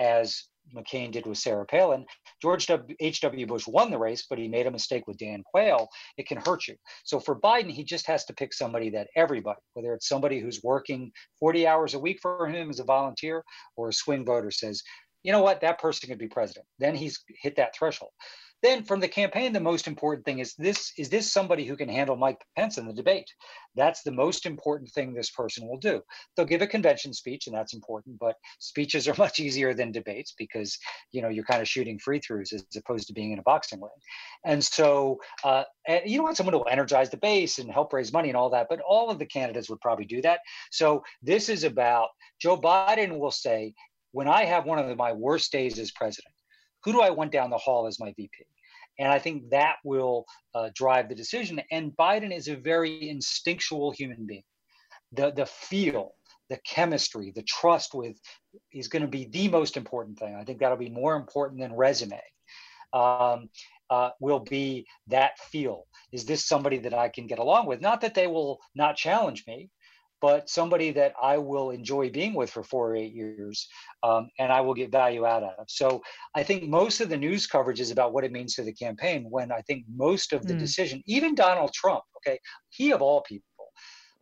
as 0.00 0.44
McCain 0.74 1.10
did 1.10 1.26
with 1.26 1.38
Sarah 1.38 1.66
Palin. 1.66 2.04
George 2.40 2.68
H.W. 3.00 3.46
Bush 3.46 3.66
won 3.66 3.90
the 3.90 3.98
race, 3.98 4.26
but 4.28 4.38
he 4.38 4.48
made 4.48 4.66
a 4.66 4.70
mistake 4.70 5.06
with 5.06 5.18
Dan 5.18 5.42
Quayle. 5.44 5.88
It 6.16 6.26
can 6.26 6.38
hurt 6.46 6.68
you. 6.68 6.76
So 7.04 7.20
for 7.20 7.40
Biden, 7.40 7.70
he 7.70 7.84
just 7.84 8.06
has 8.06 8.24
to 8.26 8.34
pick 8.34 8.52
somebody 8.52 8.90
that 8.90 9.08
everybody, 9.16 9.60
whether 9.74 9.94
it's 9.94 10.08
somebody 10.08 10.40
who's 10.40 10.62
working 10.62 11.12
40 11.38 11.66
hours 11.66 11.94
a 11.94 11.98
week 11.98 12.18
for 12.20 12.46
him 12.46 12.70
as 12.70 12.80
a 12.80 12.84
volunteer 12.84 13.42
or 13.76 13.88
a 13.88 13.92
swing 13.92 14.24
voter, 14.24 14.50
says, 14.50 14.82
you 15.22 15.32
know 15.32 15.42
what, 15.42 15.60
that 15.60 15.78
person 15.78 16.08
could 16.08 16.18
be 16.18 16.28
president. 16.28 16.66
Then 16.78 16.94
he's 16.94 17.22
hit 17.42 17.56
that 17.56 17.74
threshold. 17.76 18.12
Then 18.62 18.84
from 18.84 19.00
the 19.00 19.08
campaign, 19.08 19.52
the 19.52 19.60
most 19.60 19.86
important 19.86 20.24
thing 20.24 20.38
is 20.38 20.54
this 20.54 20.92
is 20.98 21.08
this 21.08 21.32
somebody 21.32 21.64
who 21.64 21.76
can 21.76 21.88
handle 21.88 22.16
Mike 22.16 22.44
Pence 22.56 22.78
in 22.78 22.86
the 22.86 22.92
debate? 22.92 23.30
That's 23.74 24.02
the 24.02 24.12
most 24.12 24.44
important 24.44 24.90
thing 24.90 25.14
this 25.14 25.30
person 25.30 25.66
will 25.66 25.78
do. 25.78 26.02
They'll 26.36 26.46
give 26.46 26.60
a 26.60 26.66
convention 26.66 27.14
speech, 27.14 27.46
and 27.46 27.56
that's 27.56 27.72
important, 27.72 28.18
but 28.18 28.36
speeches 28.58 29.08
are 29.08 29.14
much 29.18 29.40
easier 29.40 29.72
than 29.72 29.92
debates 29.92 30.34
because 30.36 30.78
you 31.12 31.22
know 31.22 31.28
you're 31.28 31.44
kind 31.44 31.62
of 31.62 31.68
shooting 31.68 31.98
free 31.98 32.20
throws 32.20 32.52
as 32.52 32.64
opposed 32.76 33.06
to 33.08 33.14
being 33.14 33.32
in 33.32 33.38
a 33.38 33.42
boxing 33.42 33.80
ring. 33.80 33.90
And 34.44 34.62
so 34.62 35.18
uh, 35.44 35.64
and 35.88 36.02
you 36.04 36.22
want 36.22 36.36
someone 36.36 36.54
to 36.54 36.62
energize 36.64 37.10
the 37.10 37.16
base 37.16 37.58
and 37.58 37.70
help 37.70 37.92
raise 37.92 38.12
money 38.12 38.28
and 38.28 38.36
all 38.36 38.50
that, 38.50 38.66
but 38.68 38.80
all 38.80 39.10
of 39.10 39.18
the 39.18 39.26
candidates 39.26 39.70
would 39.70 39.80
probably 39.80 40.04
do 40.04 40.20
that. 40.22 40.40
So 40.70 41.02
this 41.22 41.48
is 41.48 41.64
about 41.64 42.08
Joe 42.40 42.58
Biden 42.58 43.18
will 43.18 43.30
say, 43.30 43.74
when 44.12 44.28
I 44.28 44.44
have 44.44 44.66
one 44.66 44.78
of 44.78 44.96
my 44.96 45.12
worst 45.12 45.52
days 45.52 45.78
as 45.78 45.90
president, 45.92 46.34
who 46.84 46.92
do 46.92 47.00
I 47.00 47.10
want 47.10 47.32
down 47.32 47.50
the 47.50 47.58
hall 47.58 47.86
as 47.86 48.00
my 48.00 48.12
VP? 48.16 48.46
And 48.98 49.10
I 49.10 49.18
think 49.18 49.50
that 49.50 49.76
will 49.84 50.26
uh, 50.54 50.70
drive 50.74 51.08
the 51.08 51.14
decision. 51.14 51.60
And 51.70 51.96
Biden 51.96 52.34
is 52.36 52.48
a 52.48 52.56
very 52.56 53.08
instinctual 53.08 53.92
human 53.92 54.26
being. 54.26 54.42
The, 55.12 55.32
the 55.32 55.46
feel, 55.46 56.14
the 56.50 56.58
chemistry, 56.66 57.32
the 57.34 57.42
trust 57.42 57.94
with 57.94 58.16
is 58.72 58.88
going 58.88 59.02
to 59.02 59.08
be 59.08 59.26
the 59.26 59.48
most 59.48 59.76
important 59.76 60.18
thing. 60.18 60.34
I 60.34 60.44
think 60.44 60.60
that'll 60.60 60.76
be 60.76 60.90
more 60.90 61.16
important 61.16 61.60
than 61.60 61.72
resume. 61.74 62.20
Um, 62.92 63.48
uh, 63.88 64.10
will 64.20 64.40
be 64.40 64.86
that 65.08 65.38
feel. 65.38 65.86
Is 66.12 66.24
this 66.24 66.44
somebody 66.44 66.78
that 66.78 66.94
I 66.94 67.08
can 67.08 67.26
get 67.26 67.38
along 67.38 67.66
with? 67.66 67.80
Not 67.80 68.00
that 68.02 68.14
they 68.14 68.26
will 68.26 68.60
not 68.74 68.96
challenge 68.96 69.44
me, 69.46 69.68
but 70.20 70.48
somebody 70.48 70.90
that 70.92 71.14
I 71.22 71.38
will 71.38 71.70
enjoy 71.70 72.10
being 72.10 72.34
with 72.34 72.50
for 72.50 72.62
four 72.62 72.90
or 72.90 72.96
eight 72.96 73.14
years, 73.14 73.68
um, 74.02 74.28
and 74.38 74.52
I 74.52 74.60
will 74.60 74.74
get 74.74 74.92
value 74.92 75.26
out 75.26 75.42
of. 75.42 75.66
So 75.68 76.02
I 76.34 76.42
think 76.42 76.64
most 76.68 77.00
of 77.00 77.08
the 77.08 77.16
news 77.16 77.46
coverage 77.46 77.80
is 77.80 77.90
about 77.90 78.12
what 78.12 78.24
it 78.24 78.32
means 78.32 78.54
to 78.54 78.62
the 78.62 78.72
campaign. 78.72 79.26
When 79.28 79.50
I 79.50 79.60
think 79.62 79.84
most 79.94 80.32
of 80.32 80.46
the 80.46 80.54
mm. 80.54 80.58
decision, 80.58 81.02
even 81.06 81.34
Donald 81.34 81.72
Trump, 81.72 82.02
okay, 82.18 82.38
he 82.70 82.92
of 82.92 83.02
all 83.02 83.22
people 83.22 83.49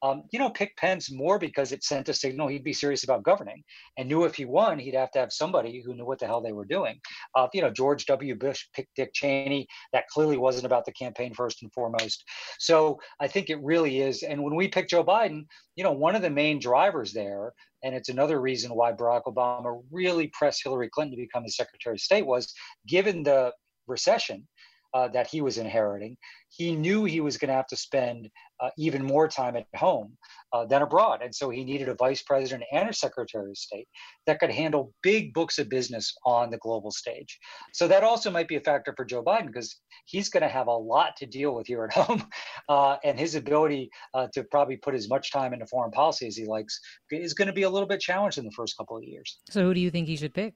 um, 0.03 0.25
you 0.31 0.39
know, 0.39 0.51
pick 0.51 0.77
Pence 0.77 1.11
more 1.11 1.39
because 1.39 1.73
it 1.73 1.83
sent 1.83 2.09
a 2.09 2.15
signal 2.15 2.49
he'd 2.49 2.65
be 2.65 2.73
serious 2.73 3.05
about 3.05 3.25
governing 3.25 3.63
and 3.97 4.09
knew 4.09 4.25
if 4.25 4.37
he 4.37 4.45
won, 4.45 4.79
he'd 4.79 4.95
have 4.95 5.11
to 5.13 5.19
have 5.19 5.33
somebody 5.33 5.83
who 5.85 5.95
knew 5.95 6.07
what 6.07 6.19
the 6.19 6.27
hell 6.27 6.41
they 6.41 6.53
were 6.53 6.65
doing. 6.65 7.01
Uh, 7.35 7.49
you 7.53 7.61
know, 7.61 7.71
George 7.71 8.07
W. 8.07 8.35
Bush 8.35 8.67
picked 8.75 8.95
Dick 8.97 9.11
Cheney. 9.13 9.67
That 9.93 10.09
clearly 10.09 10.37
wasn't 10.37 10.67
about 10.67 10.85
the 10.85 10.93
campaign 10.93 11.35
first 11.35 11.63
and 11.63 11.73
foremost. 11.73 12.23
So 12.59 12.99
I 13.21 13.27
think 13.27 13.51
it 13.51 13.63
really 13.63 14.01
is. 14.01 14.23
And 14.23 14.43
when 14.43 14.55
we 14.55 14.69
pick 14.69 14.89
Joe 14.89 15.05
Biden, 15.05 15.45
you 15.77 15.85
know, 15.85 15.93
one 15.93 16.15
of 16.15 16.23
the 16.23 16.31
main 16.31 16.61
drivers 16.61 17.13
there, 17.13 17.53
and 17.83 17.95
it's 17.95 18.09
another 18.09 18.41
reason 18.41 18.75
why 18.75 18.93
Barack 18.93 19.25
Obama 19.25 19.81
really 19.91 20.29
pressed 20.29 20.63
Hillary 20.65 20.91
Clinton 20.93 21.17
to 21.17 21.23
become 21.23 21.45
his 21.45 21.57
Secretary 21.57 21.95
of 21.95 22.01
State 22.01 22.27
was 22.27 22.53
given 22.87 23.23
the 23.23 23.53
recession 23.87 24.47
uh, 24.95 25.09
that 25.09 25.27
he 25.27 25.41
was 25.41 25.59
inheriting, 25.59 26.17
he 26.49 26.75
knew 26.75 27.05
he 27.05 27.21
was 27.21 27.37
going 27.37 27.49
to 27.49 27.55
have 27.55 27.67
to 27.67 27.77
spend 27.77 28.29
uh, 28.61 28.71
even 28.79 29.05
more 29.05 29.29
time 29.29 29.57
at 29.57 29.67
home 29.77 30.17
uh, 30.53 30.65
than 30.67 30.83
abroad. 30.83 31.21
And 31.23 31.35
so 31.35 31.51
he 31.51 31.65
needed 31.65 31.89
a 31.89 31.95
vice 31.95 32.23
president 32.23 32.65
and 32.73 32.89
a 32.89 32.93
secretary 32.93 33.51
of 33.51 33.57
state 33.57 33.89
that 34.27 34.41
could 34.41 34.51
handle 34.51 34.93
big 35.03 35.33
books 35.33 35.59
of 35.59 35.69
business 35.69 36.15
on 36.25 36.51
the 36.51 36.59
global 36.59 36.91
stage. 36.91 37.39
So 37.73 37.89
that 37.89 38.05
also 38.05 38.31
might 38.31 38.49
be 38.49 38.57
a 38.57 38.61
factor 38.61 38.95
for 38.97 39.05
Joe 39.05 39.23
Biden 39.23 39.47
because 39.47 39.77
he's 40.07 40.29
going 40.29 40.43
to 40.43 40.49
have 40.49 40.67
a 40.67 40.73
lot 40.77 41.17
to 41.17 41.27
deal 41.27 41.55
with 41.55 41.67
here 41.67 41.85
at 41.85 41.93
home. 42.05 42.25
Uh, 42.69 42.97
and 43.05 43.19
his 43.19 43.35
ability 43.35 43.91
uh, 44.15 44.27
to 44.33 44.45
probably 44.45 44.77
put 44.77 44.95
as 44.95 45.09
much 45.09 45.33
time 45.33 45.53
into 45.53 45.67
foreign 45.67 45.91
policy 45.91 46.27
as 46.27 46.37
he 46.37 46.47
likes 46.47 46.79
is 47.11 47.35
going 47.35 47.47
to 47.47 47.53
be 47.53 47.63
a 47.63 47.71
little 47.71 47.89
bit 47.89 48.01
challenged 48.01 48.39
in 48.39 48.45
the 48.45 48.53
first 48.53 48.77
couple 48.77 48.97
of 48.97 49.03
years. 49.03 49.39
So 49.51 49.63
who 49.63 49.75
do 49.75 49.81
you 49.81 49.91
think 49.91 50.09
he 50.09 50.17
should 50.17 50.35
pick? 50.35 50.55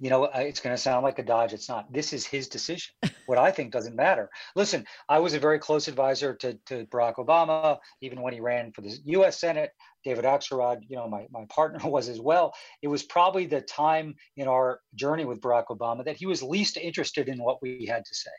You 0.00 0.08
know, 0.08 0.24
uh, 0.24 0.38
it's 0.38 0.60
going 0.60 0.74
to 0.74 0.80
sound 0.80 1.04
like 1.04 1.18
a 1.18 1.22
dodge. 1.22 1.52
It's 1.52 1.68
not. 1.68 1.92
This 1.92 2.12
is 2.12 2.26
his 2.26 2.48
decision. 2.48 2.94
What 3.26 3.38
I 3.38 3.50
think 3.50 3.70
doesn't 3.70 3.94
matter. 3.94 4.30
Listen, 4.56 4.84
I 5.08 5.18
was 5.18 5.34
a 5.34 5.38
very 5.38 5.58
close 5.58 5.88
advisor 5.88 6.34
to, 6.36 6.54
to 6.66 6.86
Barack 6.86 7.16
Obama, 7.16 7.78
even 8.00 8.22
when 8.22 8.32
he 8.32 8.40
ran 8.40 8.72
for 8.72 8.80
the 8.80 8.96
U.S. 9.04 9.38
Senate. 9.38 9.70
David 10.02 10.24
Axelrod, 10.24 10.78
you 10.88 10.96
know, 10.96 11.06
my, 11.06 11.26
my 11.30 11.44
partner 11.50 11.78
was 11.84 12.08
as 12.08 12.20
well. 12.20 12.54
It 12.82 12.88
was 12.88 13.02
probably 13.02 13.46
the 13.46 13.60
time 13.60 14.14
in 14.36 14.48
our 14.48 14.80
journey 14.94 15.26
with 15.26 15.40
Barack 15.40 15.66
Obama 15.70 16.04
that 16.06 16.16
he 16.16 16.26
was 16.26 16.42
least 16.42 16.78
interested 16.78 17.28
in 17.28 17.38
what 17.38 17.60
we 17.60 17.86
had 17.86 18.04
to 18.04 18.14
say. 18.14 18.30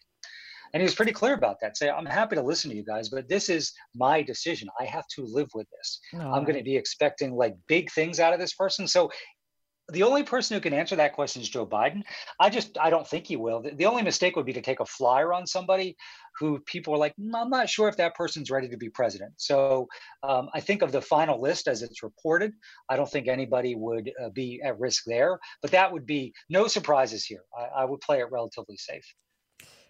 And 0.74 0.82
he 0.82 0.86
was 0.86 0.96
pretty 0.96 1.12
clear 1.12 1.34
about 1.34 1.58
that. 1.62 1.78
Say, 1.78 1.90
I'm 1.90 2.06
happy 2.06 2.36
to 2.38 2.42
listen 2.42 2.72
to 2.72 2.78
you 2.78 2.84
guys, 2.84 3.10
but 3.10 3.28
this 3.28 3.50
is 3.50 3.74
my 3.94 4.22
decision. 4.22 4.70
I 4.80 4.86
have 4.86 5.06
to 5.16 5.26
live 5.26 5.50
with 5.54 5.68
this. 5.70 6.00
I'm 6.34 6.46
going 6.46 6.58
to 6.58 6.64
be 6.64 6.78
expecting 6.78 7.36
like 7.36 7.56
big 7.68 7.92
things 7.92 8.20
out 8.20 8.34
of 8.34 8.40
this 8.40 8.54
person. 8.54 8.88
So 8.88 9.12
the 9.92 10.04
only 10.04 10.24
person 10.24 10.56
who 10.56 10.62
can 10.62 10.74
answer 10.74 10.96
that 10.96 11.14
question 11.14 11.42
is 11.42 11.50
Joe 11.50 11.66
Biden. 11.66 12.04
I 12.40 12.50
just 12.50 12.78
I 12.80 12.90
don't 12.90 13.08
think 13.08 13.28
he 13.28 13.36
will. 13.36 13.62
The, 13.62 13.72
the 13.72 13.86
only 13.86 14.04
mistake 14.04 14.36
would 14.36 14.46
be 14.46 14.54
to 14.54 14.62
take 14.62 14.80
a 14.80 14.86
flyer 14.86 15.34
on 15.34 15.46
somebody 15.46 15.96
who 16.40 16.60
people 16.60 16.94
are 16.94 16.98
like, 16.98 17.14
mm, 17.18 17.32
I'm 17.36 17.50
not 17.50 17.70
sure 17.70 17.88
if 17.88 17.98
that 17.98 18.16
person's 18.16 18.50
ready 18.50 18.70
to 18.70 18.78
be 18.78 18.90
president. 18.90 19.34
So 19.38 19.88
um, 20.24 20.50
I 20.54 20.60
think 20.60 20.82
of 20.82 20.92
the 20.92 21.02
final 21.02 21.42
list 21.42 21.68
as 21.68 21.82
it's 21.82 22.04
reported. 22.04 22.54
I 22.90 22.96
don't 22.96 23.10
think 23.10 23.28
anybody 23.28 23.76
would 23.76 24.12
uh, 24.24 24.30
be 24.30 24.62
at 24.64 24.80
risk 24.80 25.04
there, 25.06 25.40
but 25.62 25.72
that 25.72 25.92
would 25.92 26.06
be 26.06 26.34
no 26.50 26.68
surprises 26.68 27.26
here. 27.26 27.44
I, 27.58 27.82
I 27.82 27.86
would 27.86 28.02
play 28.02 28.20
it 28.20 28.32
relatively 28.32 28.78
safe. 28.78 29.06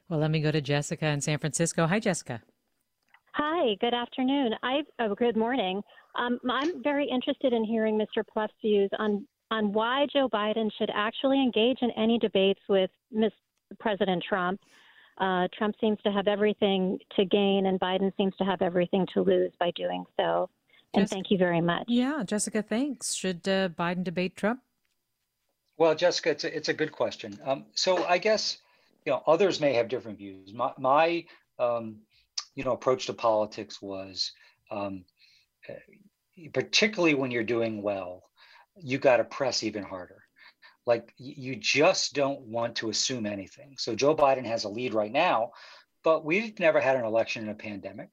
Well, 0.10 0.20
let 0.20 0.32
me 0.32 0.42
go 0.42 0.52
to 0.52 0.62
Jessica 0.62 1.06
in 1.08 1.22
San 1.22 1.38
Francisco. 1.38 1.88
Hi, 1.88 2.00
Jessica. 2.00 2.42
Hi, 3.34 3.76
good 3.80 3.94
afternoon. 3.94 4.54
I 4.62 4.82
oh, 5.00 5.16
good 5.16 5.38
morning. 5.38 5.82
Um, 6.20 6.38
I'm 6.50 6.84
very 6.84 7.08
interested 7.08 7.54
in 7.54 7.64
hearing 7.64 7.98
Mr. 7.98 8.24
Plouffe's 8.28 8.54
views 8.62 8.90
on 9.00 9.26
on 9.52 9.74
why 9.74 10.08
Joe 10.12 10.30
Biden 10.30 10.72
should 10.78 10.90
actually 10.94 11.42
engage 11.42 11.80
in 11.82 11.92
any 11.92 12.18
debates 12.18 12.62
with 12.70 12.90
Ms. 13.12 13.34
President 13.80 14.24
Trump. 14.28 14.62
Uh, 15.18 15.48
Trump 15.56 15.76
seems 15.80 16.00
to 16.04 16.12
have 16.12 16.28
everything 16.28 16.98
to 17.18 17.26
gain, 17.26 17.66
and 17.68 17.80
Biden 17.80 18.12
seems 18.16 18.34
to 18.38 18.46
have 18.46 18.62
everything 18.62 19.06
to 19.14 19.22
lose 19.22 19.52
by 19.60 19.72
doing 19.76 20.06
so. 20.18 20.50
And 20.94 21.04
Jessica, 21.04 21.16
thank 21.16 21.32
you 21.32 21.38
very 21.38 21.62
much. 21.62 21.84
Yeah, 21.88 22.24
Jessica, 22.26 22.64
thanks. 22.64 23.14
Should 23.14 23.48
uh, 23.48 23.70
Biden 23.70 24.04
debate 24.04 24.36
Trump? 24.36 24.62
Well, 25.78 25.96
Jessica, 25.96 26.32
it's 26.32 26.44
a, 26.44 26.56
it's 26.56 26.70
a 26.70 26.74
good 26.74 26.92
question. 26.92 27.38
Um, 27.46 27.66
so 27.76 28.06
I 28.06 28.18
guess 28.18 28.58
you 29.06 29.12
know 29.12 29.22
others 29.28 29.60
may 29.60 29.74
have 29.74 29.90
different 29.90 30.18
views. 30.18 30.54
My, 30.54 30.72
my 30.78 31.26
um, 31.60 31.98
you 32.56 32.64
know 32.64 32.72
approach 32.72 33.06
to 33.08 33.14
politics 33.14 33.82
was 33.82 34.32
um, 34.70 35.04
eh, 35.68 36.48
particularly 36.54 37.16
when 37.16 37.32
you're 37.32 37.44
doing 37.44 37.82
well 37.82 38.24
you 38.84 38.98
got 38.98 39.18
to 39.18 39.24
press 39.24 39.64
even 39.64 39.84
harder. 39.84 40.24
Like 40.86 41.14
you 41.18 41.56
just 41.56 42.14
don't 42.14 42.42
want 42.42 42.76
to 42.78 42.90
assume 42.90 43.26
anything. 43.26 43.76
So 43.78 43.96
Joe 43.96 44.16
Biden 44.16 44.46
has 44.46 44.64
a 44.64 44.70
lead 44.70 44.94
right 44.94 45.12
now, 45.12 45.52
but 46.04 46.26
we've 46.26 46.60
never 46.60 46.80
had 46.80 46.96
an 46.96 47.06
election 47.06 47.44
in 47.44 47.50
a 47.50 47.56
pandemic. 47.56 48.10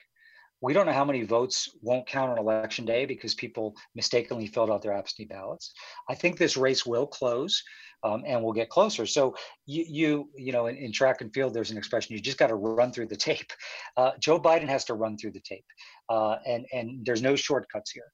We 0.61 0.73
don't 0.73 0.87
know 0.87 0.93
how 0.93 1.05
many 1.05 1.23
votes 1.23 1.71
won't 1.83 2.07
count 2.07 2.33
on 2.33 2.39
election 2.39 2.85
day 2.85 3.07
because 3.07 3.35
people 3.35 3.77
mistakenly 3.95 4.49
filled 4.49 4.71
out 4.71 4.83
their 4.83 4.93
absentee 4.93 5.25
ballots. 5.25 5.73
I 6.11 6.15
think 6.15 6.37
this 6.37 6.57
race 6.57 6.85
will 6.85 7.07
close 7.07 7.63
um, 8.03 8.25
and 8.27 8.43
we'll 8.43 8.53
get 8.53 8.69
closer. 8.69 9.07
So 9.07 9.35
you, 9.67 9.85
you, 9.89 10.31
you 10.37 10.53
know, 10.53 10.67
in, 10.67 10.77
in, 10.77 10.93
track 10.93 11.21
and 11.21 11.33
field, 11.33 11.55
there's 11.55 11.71
an 11.71 11.79
expression: 11.79 12.15
you 12.15 12.21
just 12.21 12.39
got 12.39 12.49
to 12.49 12.55
run 12.55 12.93
through 12.93 13.07
the 13.07 13.17
tape. 13.17 13.53
Uh, 13.97 14.13
Joe 14.21 14.41
Biden 14.41 14.69
has 14.69 14.85
to 14.87 14.95
run 14.95 15.17
through 15.17 15.33
the 15.33 15.41
tape, 15.41 15.65
uh, 16.09 16.37
and 16.47 16.67
and 16.73 17.05
there's 17.05 17.23
no 17.23 17.35
shortcuts 17.37 17.91
here. 17.91 18.11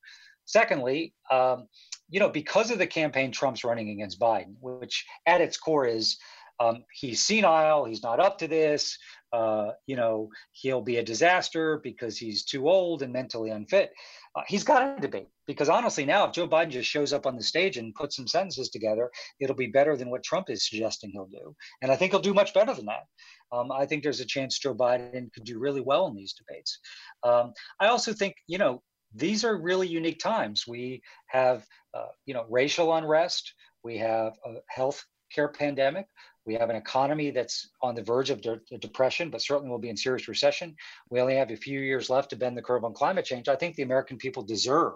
Secondly, 0.47 1.15
um, 1.31 1.67
you 2.15 2.21
know, 2.21 2.29
because 2.29 2.71
of 2.71 2.79
the 2.79 2.87
campaign 2.87 3.33
Trump's 3.33 3.65
running 3.65 3.91
against 3.91 4.21
Biden, 4.21 4.55
which 4.61 5.05
at 5.27 5.41
its 5.41 5.57
core 5.57 5.85
is 5.85 6.17
um, 6.61 6.85
he's 6.93 7.21
senile, 7.21 7.87
he's 7.87 8.05
not 8.05 8.21
up 8.21 8.39
to 8.39 8.47
this, 8.47 8.97
uh, 9.33 9.73
you 9.89 9.97
know, 9.97 10.29
he'll 10.53 10.81
be 10.81 10.99
a 10.99 11.03
disaster 11.03 11.81
because 11.83 12.17
he's 12.17 12.45
too 12.45 12.69
old 12.69 13.03
and 13.03 13.13
mentally 13.13 13.51
unfit. 13.51 13.93
Uh, 14.37 14.43
he's 14.47 14.63
got 14.63 14.97
a 14.97 15.01
debate 15.01 15.27
because 15.49 15.69
honestly, 15.69 16.05
now 16.05 16.25
if 16.25 16.31
Joe 16.31 16.47
Biden 16.47 16.71
just 16.71 16.89
shows 16.89 17.13
up 17.13 17.27
on 17.27 17.35
the 17.35 17.43
stage 17.43 17.79
and 17.79 17.93
puts 17.97 18.15
some 18.15 18.29
sentences 18.29 18.69
together, 18.69 19.11
it'll 19.41 19.57
be 19.57 19.67
better 19.67 19.97
than 19.97 20.09
what 20.09 20.23
Trump 20.23 20.51
is 20.51 20.69
suggesting 20.69 21.11
he'll 21.11 21.27
do. 21.27 21.57
And 21.83 21.91
I 21.91 21.97
think 21.97 22.13
he'll 22.13 22.21
do 22.21 22.33
much 22.33 22.55
better 22.55 22.75
than 22.75 22.87
that. 22.87 23.07
Um, 23.51 23.73
I 23.73 23.87
think 23.87 24.05
there's 24.05 24.21
a 24.21 24.25
chance 24.25 24.57
Joe 24.57 24.73
Biden 24.73 25.33
could 25.33 25.43
do 25.43 25.59
really 25.59 25.81
well 25.81 26.07
in 26.07 26.15
these 26.15 26.33
debates. 26.33 26.79
Um, 27.25 27.55
I 27.81 27.89
also 27.89 28.13
think, 28.13 28.37
you 28.47 28.59
know, 28.59 28.85
these 29.15 29.45
are 29.45 29.57
really 29.57 29.87
unique 29.87 30.19
times. 30.19 30.67
We 30.67 31.03
have, 31.27 31.65
uh, 31.95 32.09
you 32.27 32.35
know, 32.35 32.47
racial 32.51 32.95
unrest. 32.95 33.55
We 33.83 33.99
have 33.99 34.33
a 34.45 34.55
health 34.69 35.05
care 35.33 35.49
pandemic. 35.49 36.07
We 36.47 36.55
have 36.55 36.71
an 36.71 36.77
economy 36.77 37.31
that's 37.31 37.71
on 37.83 37.95
the 37.95 38.03
verge 38.03 38.31
of 38.31 38.41
de- 38.43 38.61
depression, 38.79 39.31
but 39.31 39.43
certainly 39.43 39.71
will 39.71 39.79
be 39.79 39.89
in 39.89 39.97
serious 39.97 40.29
recession. 40.29 40.75
We 41.11 41.21
only 41.21 41.37
have 41.37 41.51
a 41.51 41.57
few 41.57 41.81
years 41.81 42.11
left 42.11 42.31
to 42.31 42.37
bend 42.37 42.57
the 42.57 42.63
curve 42.63 42.85
on 42.85 42.93
climate 42.93 43.25
change. 43.25 43.49
I 43.49 43.57
think 43.57 43.77
the 43.77 43.83
American 43.83 44.19
people 44.19 44.43
deserve 44.43 44.95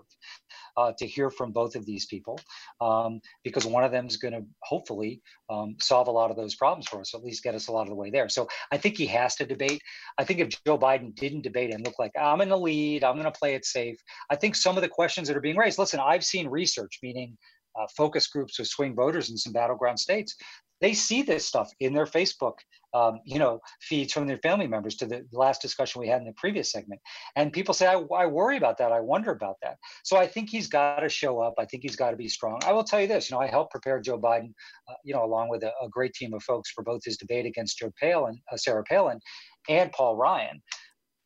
uh, 0.76 0.92
to 0.98 1.06
hear 1.06 1.30
from 1.30 1.52
both 1.52 1.74
of 1.74 1.86
these 1.86 2.06
people 2.06 2.38
um, 2.80 3.20
because 3.44 3.66
one 3.66 3.82
of 3.82 3.92
them 3.92 4.06
is 4.06 4.16
going 4.16 4.34
to 4.34 4.44
hopefully 4.62 5.22
um, 5.50 5.76
solve 5.80 6.08
a 6.08 6.12
lot 6.12 6.30
of 6.30 6.36
those 6.36 6.54
problems 6.54 6.86
for 6.86 7.00
us, 7.00 7.14
at 7.14 7.24
least 7.24 7.42
get 7.42 7.54
us 7.54 7.68
a 7.68 7.72
lot 7.72 7.82
of 7.82 7.88
the 7.88 7.94
way 7.94 8.10
there. 8.10 8.28
So 8.28 8.46
I 8.70 8.76
think 8.76 8.96
he 8.96 9.06
has 9.06 9.34
to 9.36 9.46
debate. 9.46 9.80
I 10.18 10.24
think 10.24 10.40
if 10.40 10.50
Joe 10.66 10.78
Biden 10.78 11.14
didn't 11.14 11.42
debate 11.42 11.72
and 11.72 11.84
look 11.84 11.98
like 11.98 12.12
I'm 12.18 12.40
in 12.40 12.48
the 12.48 12.58
lead, 12.58 13.04
I'm 13.04 13.14
going 13.14 13.24
to 13.24 13.38
play 13.38 13.54
it 13.54 13.64
safe. 13.64 13.98
I 14.30 14.36
think 14.36 14.54
some 14.54 14.76
of 14.76 14.82
the 14.82 14.88
questions 14.88 15.28
that 15.28 15.36
are 15.36 15.40
being 15.40 15.56
raised. 15.56 15.78
Listen, 15.78 16.00
I've 16.00 16.24
seen 16.24 16.46
research, 16.48 16.98
meaning 17.02 17.36
uh, 17.78 17.86
focus 17.96 18.26
groups 18.26 18.58
with 18.58 18.68
swing 18.68 18.94
voters 18.94 19.30
in 19.30 19.36
some 19.36 19.52
battleground 19.52 19.98
states 19.98 20.36
they 20.80 20.94
see 20.94 21.22
this 21.22 21.44
stuff 21.44 21.70
in 21.80 21.92
their 21.92 22.06
Facebook, 22.06 22.54
um, 22.94 23.20
you 23.24 23.38
know, 23.38 23.60
feeds 23.80 24.12
from 24.12 24.26
their 24.26 24.38
family 24.38 24.66
members. 24.66 24.96
To 24.96 25.06
the 25.06 25.26
last 25.32 25.60
discussion 25.60 26.00
we 26.00 26.08
had 26.08 26.20
in 26.20 26.26
the 26.26 26.32
previous 26.36 26.70
segment, 26.70 27.00
and 27.36 27.52
people 27.52 27.74
say, 27.74 27.86
I, 27.86 28.00
I 28.14 28.26
worry 28.26 28.56
about 28.56 28.78
that. 28.78 28.92
I 28.92 29.00
wonder 29.00 29.30
about 29.30 29.56
that. 29.62 29.76
So 30.04 30.16
I 30.16 30.26
think 30.26 30.50
he's 30.50 30.68
got 30.68 31.00
to 31.00 31.08
show 31.08 31.40
up. 31.40 31.54
I 31.58 31.64
think 31.64 31.82
he's 31.82 31.96
got 31.96 32.10
to 32.10 32.16
be 32.16 32.28
strong. 32.28 32.60
I 32.64 32.72
will 32.72 32.84
tell 32.84 33.00
you 33.00 33.08
this. 33.08 33.30
You 33.30 33.36
know, 33.36 33.42
I 33.42 33.46
helped 33.46 33.72
prepare 33.72 34.00
Joe 34.00 34.18
Biden, 34.18 34.52
uh, 34.88 34.94
you 35.04 35.14
know, 35.14 35.24
along 35.24 35.48
with 35.48 35.62
a, 35.62 35.72
a, 35.82 35.88
great 35.88 36.14
team 36.14 36.34
of 36.34 36.42
folks 36.42 36.70
for 36.70 36.82
both 36.82 37.04
his 37.04 37.16
debate 37.16 37.46
against 37.46 37.78
Joe 37.78 37.92
Palin, 38.00 38.40
uh, 38.52 38.56
Sarah 38.56 38.84
Palin, 38.84 39.20
and 39.68 39.90
Paul 39.92 40.16
Ryan. 40.16 40.62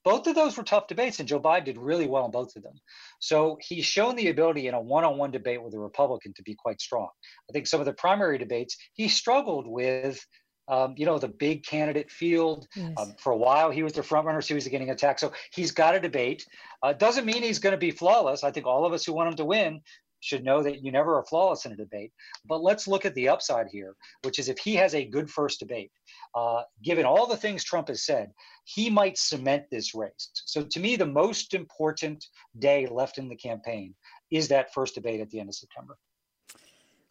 Both 0.05 0.27
of 0.27 0.35
those 0.35 0.57
were 0.57 0.65
tough 0.65 0.89
debates, 0.89 1.21
and 1.21 1.29
Joe 1.29 1.41
Biden 1.41 1.65
did 1.67 1.79
really 1.79 2.07
well 2.07 2.25
in 2.25 2.31
both 2.31 2.57
of 2.57 2.63
them. 2.63 2.75
So 3.21 3.59
he's 3.61 3.85
shown 3.85 4.17
the 4.17 4.29
ability 4.29 4.67
in 4.67 4.75
a 4.75 4.81
one 4.81 5.05
on 5.05 5.19
one 5.19 5.31
debate 5.31 5.63
with 5.63 5.75
a 5.75 5.79
Republican 5.79 6.33
to 6.35 6.43
be 6.43 6.55
quite 6.55 6.81
strong. 6.81 7.09
I 7.49 7.53
think 7.53 7.67
some 7.67 7.81
of 7.81 7.87
the 7.87 7.93
primary 7.93 8.39
debates, 8.39 8.77
he 8.95 9.09
struggled 9.09 9.67
with. 9.67 10.25
Um, 10.69 10.95
you 10.97 11.07
know 11.07 11.19
the 11.19 11.27
big 11.27 11.67
candidate 11.67 12.09
field. 12.09 12.69
Yes. 12.77 12.93
Um, 12.97 13.15
for 13.19 13.33
a 13.33 13.37
while, 13.37 13.73
he 13.73 13.83
was 13.83 13.95
the 13.95 14.03
front 14.03 14.27
runner, 14.27 14.41
so 14.41 14.49
he 14.49 14.55
was 14.55 14.69
getting 14.69 14.91
attacked. 14.91 15.19
So 15.19 15.33
he's 15.53 15.73
got 15.73 15.97
a 15.97 16.01
debate. 16.01 16.47
Uh, 16.85 16.93
doesn't 16.93 17.27
mean 17.27 17.43
he's 17.43 17.59
going 17.59 17.73
to 17.73 17.79
be 17.79 17.91
flawless. 17.91 18.45
I 18.45 18.53
think 18.53 18.65
all 18.65 18.87
of 18.87 18.93
us 18.93 19.05
who 19.05 19.13
want 19.13 19.29
him 19.29 19.35
to 19.39 19.45
win 19.45 19.81
should 20.23 20.45
know 20.45 20.63
that 20.63 20.83
you 20.83 20.93
never 20.93 21.17
are 21.17 21.25
flawless 21.25 21.67
in 21.67 21.73
a 21.73 21.77
debate. 21.77 22.13
But 22.47 22.63
let's 22.63 22.89
look 22.89 23.05
at 23.05 23.15
the 23.15 23.29
upside 23.29 23.67
here, 23.69 23.95
which 24.23 24.39
is 24.39 24.49
if 24.49 24.59
he 24.59 24.75
has 24.77 24.95
a 24.95 25.05
good 25.05 25.29
first 25.29 25.59
debate, 25.59 25.91
uh, 26.35 26.63
given 26.83 27.05
all 27.05 27.27
the 27.27 27.37
things 27.37 27.65
Trump 27.65 27.89
has 27.89 28.05
said, 28.05 28.31
he 28.65 28.89
might 28.89 29.19
cement 29.19 29.65
this 29.71 29.95
race. 29.95 30.31
So 30.33 30.63
to 30.63 30.81
me, 30.81 30.97
the 30.97 31.07
most 31.07 31.55
important 31.55 32.25
day 32.59 32.87
left 32.87 33.19
in 33.19 33.29
the 33.29 33.37
campaign 33.37 33.95
is 34.31 34.49
that 34.49 34.73
first 34.73 34.95
debate 34.95 35.21
at 35.21 35.29
the 35.31 35.41
end 35.41 35.49
of 35.49 35.55
September. 35.55 35.99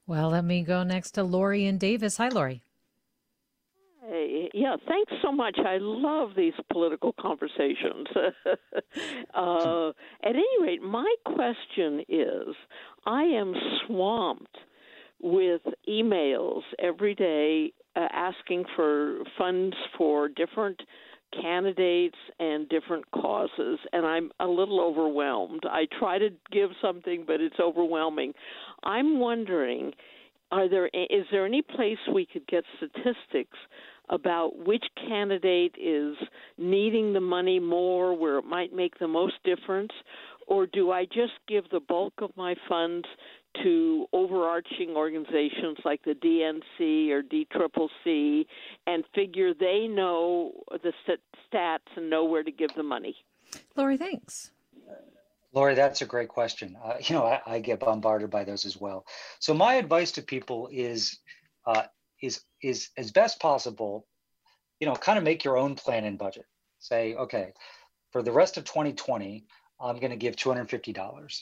Well, 0.07 0.29
let 0.29 0.45
me 0.45 0.63
go 0.63 0.83
next 0.83 1.11
to 1.11 1.23
Lori 1.23 1.65
and 1.65 1.79
Davis. 1.79 2.17
Hi, 2.17 2.29
Lori. 2.29 2.63
Hey, 4.01 4.30
yeah, 4.53 4.75
thanks 4.87 5.13
so 5.21 5.31
much. 5.31 5.57
I 5.57 5.77
love 5.79 6.31
these 6.35 6.53
political 6.71 7.13
conversations. 7.19 8.07
uh, 9.33 9.89
at 10.23 10.35
any 10.35 10.61
rate, 10.61 10.81
my 10.81 11.13
question 11.25 12.03
is 12.09 12.55
I 13.05 13.23
am 13.23 13.53
swamped 13.85 14.57
with 15.21 15.61
emails 15.87 16.61
every 16.79 17.15
day 17.15 17.73
uh, 17.95 18.07
asking 18.11 18.65
for 18.75 19.23
funds 19.37 19.75
for 19.97 20.27
different 20.27 20.81
candidates 21.41 22.17
and 22.39 22.67
different 22.67 23.09
causes 23.11 23.79
and 23.93 24.05
I'm 24.05 24.31
a 24.39 24.47
little 24.47 24.81
overwhelmed. 24.81 25.63
I 25.65 25.87
try 25.97 26.17
to 26.17 26.29
give 26.51 26.71
something 26.81 27.23
but 27.25 27.39
it's 27.39 27.59
overwhelming. 27.59 28.33
I'm 28.83 29.19
wondering 29.19 29.93
are 30.51 30.67
there 30.67 30.87
is 30.87 31.25
there 31.31 31.45
any 31.45 31.61
place 31.61 31.97
we 32.13 32.25
could 32.25 32.45
get 32.47 32.65
statistics 32.77 33.57
about 34.09 34.57
which 34.65 34.83
candidate 35.07 35.75
is 35.79 36.15
needing 36.57 37.13
the 37.13 37.21
money 37.21 37.59
more 37.59 38.13
where 38.17 38.37
it 38.37 38.45
might 38.45 38.73
make 38.73 38.99
the 38.99 39.07
most 39.07 39.35
difference 39.43 39.91
or 40.47 40.67
do 40.67 40.91
I 40.91 41.05
just 41.05 41.33
give 41.47 41.69
the 41.69 41.79
bulk 41.79 42.13
of 42.21 42.31
my 42.35 42.55
funds 42.67 43.07
to 43.63 44.05
overarching 44.11 44.95
organizations 44.95 45.77
like 45.85 46.03
the 46.03 46.13
DNC 46.13 47.09
or 47.09 47.21
DCCC 47.23 48.45
and 48.87 49.03
figure 49.13 49.53
they 49.53 49.87
know 49.87 50.51
the 50.71 50.93
stats 51.07 51.79
and 51.95 52.09
know 52.09 52.25
where 52.25 52.43
to 52.43 52.51
give 52.51 52.73
the 52.75 52.83
money? 52.83 53.15
Lori, 53.75 53.97
thanks. 53.97 54.51
Lori, 55.53 55.75
that's 55.75 56.01
a 56.01 56.05
great 56.05 56.29
question. 56.29 56.77
Uh, 56.83 56.95
you 56.99 57.15
know, 57.15 57.25
I, 57.25 57.41
I, 57.45 57.59
get 57.59 57.81
bombarded 57.81 58.29
by 58.29 58.45
those 58.45 58.65
as 58.65 58.77
well. 58.77 59.05
So 59.39 59.53
my 59.53 59.75
advice 59.75 60.11
to 60.13 60.21
people 60.21 60.69
is, 60.71 61.19
uh, 61.65 61.83
is, 62.21 62.41
is 62.61 62.89
as 62.97 63.11
best 63.11 63.39
possible, 63.39 64.07
you 64.79 64.87
know, 64.87 64.93
kind 64.93 65.17
of 65.17 65.23
make 65.23 65.43
your 65.43 65.57
own 65.57 65.75
plan 65.75 66.05
and 66.05 66.17
budget. 66.17 66.45
Say, 66.79 67.15
okay, 67.15 67.53
for 68.11 68.23
the 68.23 68.31
rest 68.31 68.57
of 68.57 68.65
2020, 68.65 69.45
I'm 69.79 69.99
going 69.99 70.11
to 70.11 70.17
give 70.17 70.35
$250 70.35 71.41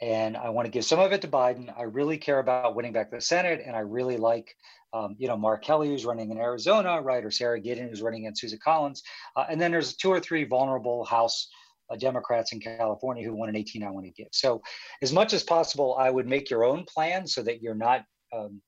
and 0.00 0.36
I 0.36 0.50
want 0.50 0.66
to 0.66 0.70
give 0.70 0.84
some 0.84 1.00
of 1.00 1.12
it 1.12 1.22
to 1.22 1.28
Biden. 1.28 1.72
I 1.76 1.82
really 1.82 2.18
care 2.18 2.38
about 2.38 2.76
winning 2.76 2.92
back 2.92 3.10
the 3.10 3.20
Senate, 3.20 3.62
and 3.64 3.74
I 3.74 3.80
really 3.80 4.16
like, 4.16 4.54
um, 4.92 5.16
you 5.18 5.26
know, 5.26 5.36
Mark 5.36 5.64
Kelly 5.64 5.88
who's 5.88 6.06
running 6.06 6.30
in 6.30 6.38
Arizona, 6.38 7.00
right, 7.00 7.24
or 7.24 7.30
Sara 7.30 7.60
Gideon 7.60 7.88
who's 7.88 8.02
running 8.02 8.24
in 8.24 8.34
Susan 8.34 8.58
Collins, 8.62 9.02
uh, 9.36 9.46
and 9.50 9.60
then 9.60 9.72
there's 9.72 9.96
two 9.96 10.10
or 10.10 10.20
three 10.20 10.44
vulnerable 10.44 11.04
House 11.04 11.48
uh, 11.90 11.96
Democrats 11.96 12.52
in 12.52 12.60
California 12.60 13.24
who 13.24 13.34
want 13.34 13.48
an 13.48 13.56
18 13.56 13.82
I 13.82 13.90
want 13.90 14.06
to 14.06 14.12
give. 14.12 14.28
So, 14.32 14.62
as 15.02 15.12
much 15.12 15.32
as 15.32 15.42
possible, 15.42 15.96
I 15.98 16.10
would 16.10 16.28
make 16.28 16.48
your 16.48 16.64
own 16.64 16.84
plan 16.84 17.26
so 17.26 17.42
that 17.42 17.60
you're 17.60 17.74
not 17.74 18.04
um, 18.32 18.60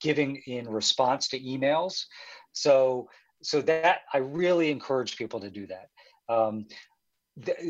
giving 0.00 0.36
in 0.46 0.68
response 0.68 1.28
to 1.28 1.40
emails. 1.40 2.04
So, 2.52 3.08
so 3.42 3.60
that 3.62 4.00
I 4.12 4.18
really 4.18 4.70
encourage 4.70 5.16
people 5.16 5.40
to 5.40 5.50
do 5.50 5.66
that. 5.66 5.88
Um, 6.28 6.66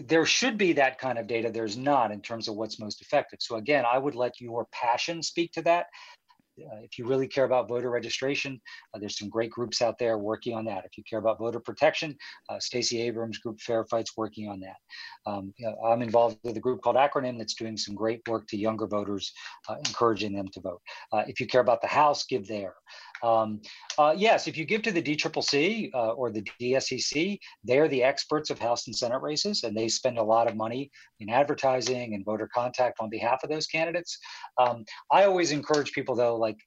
there 0.04 0.26
should 0.26 0.56
be 0.56 0.74
that 0.74 0.98
kind 0.98 1.18
of 1.18 1.26
data. 1.26 1.50
There's 1.50 1.76
not 1.76 2.12
in 2.12 2.20
terms 2.20 2.46
of 2.46 2.54
what's 2.54 2.78
most 2.78 3.00
effective. 3.00 3.40
So 3.42 3.56
again, 3.56 3.84
I 3.90 3.98
would 3.98 4.14
let 4.14 4.40
your 4.40 4.66
passion 4.70 5.22
speak 5.22 5.52
to 5.52 5.62
that. 5.62 5.86
Uh, 6.58 6.80
if 6.82 6.98
you 6.98 7.06
really 7.06 7.28
care 7.28 7.44
about 7.44 7.68
voter 7.68 7.90
registration, 7.90 8.60
uh, 8.94 8.98
there's 8.98 9.18
some 9.18 9.28
great 9.28 9.50
groups 9.50 9.82
out 9.82 9.98
there 9.98 10.18
working 10.18 10.54
on 10.54 10.64
that. 10.64 10.84
If 10.84 10.96
you 10.96 11.04
care 11.04 11.18
about 11.18 11.38
voter 11.38 11.60
protection, 11.60 12.16
uh, 12.48 12.58
Stacey 12.58 13.02
Abrams' 13.02 13.38
group 13.38 13.60
Fair 13.60 13.84
Fight's 13.84 14.16
working 14.16 14.48
on 14.48 14.60
that. 14.60 14.76
Um, 15.30 15.52
you 15.58 15.66
know, 15.66 15.76
I'm 15.84 16.02
involved 16.02 16.38
with 16.42 16.56
a 16.56 16.60
group 16.60 16.82
called 16.82 16.96
Acronym 16.96 17.38
that's 17.38 17.54
doing 17.54 17.76
some 17.76 17.94
great 17.94 18.20
work 18.28 18.46
to 18.48 18.56
younger 18.56 18.86
voters, 18.86 19.32
uh, 19.68 19.76
encouraging 19.86 20.32
them 20.34 20.48
to 20.48 20.60
vote. 20.60 20.80
Uh, 21.12 21.24
if 21.26 21.40
you 21.40 21.46
care 21.46 21.60
about 21.60 21.82
the 21.82 21.88
House, 21.88 22.24
give 22.24 22.46
there. 22.46 22.74
Um, 23.22 23.60
yes, 24.16 24.46
if 24.46 24.56
you 24.56 24.64
give 24.64 24.82
to 24.82 24.92
the 24.92 25.02
DCCC 25.02 25.90
or 25.94 26.30
the 26.30 26.42
DSCC, 26.60 27.38
they're 27.64 27.88
the 27.88 28.02
experts 28.02 28.50
of 28.50 28.58
House 28.58 28.86
and 28.86 28.94
Senate 28.94 29.22
races, 29.22 29.64
and 29.64 29.76
they 29.76 29.88
spend 29.88 30.18
a 30.18 30.22
lot 30.22 30.48
of 30.48 30.56
money 30.56 30.90
in 31.20 31.30
advertising 31.30 32.14
and 32.14 32.24
voter 32.24 32.48
contact 32.52 32.98
on 33.00 33.08
behalf 33.08 33.40
of 33.42 33.50
those 33.50 33.66
candidates. 33.66 34.18
Um, 34.58 34.84
I 35.10 35.24
always 35.24 35.50
encourage 35.50 35.92
people, 35.92 36.14
though, 36.14 36.36
like, 36.46 36.60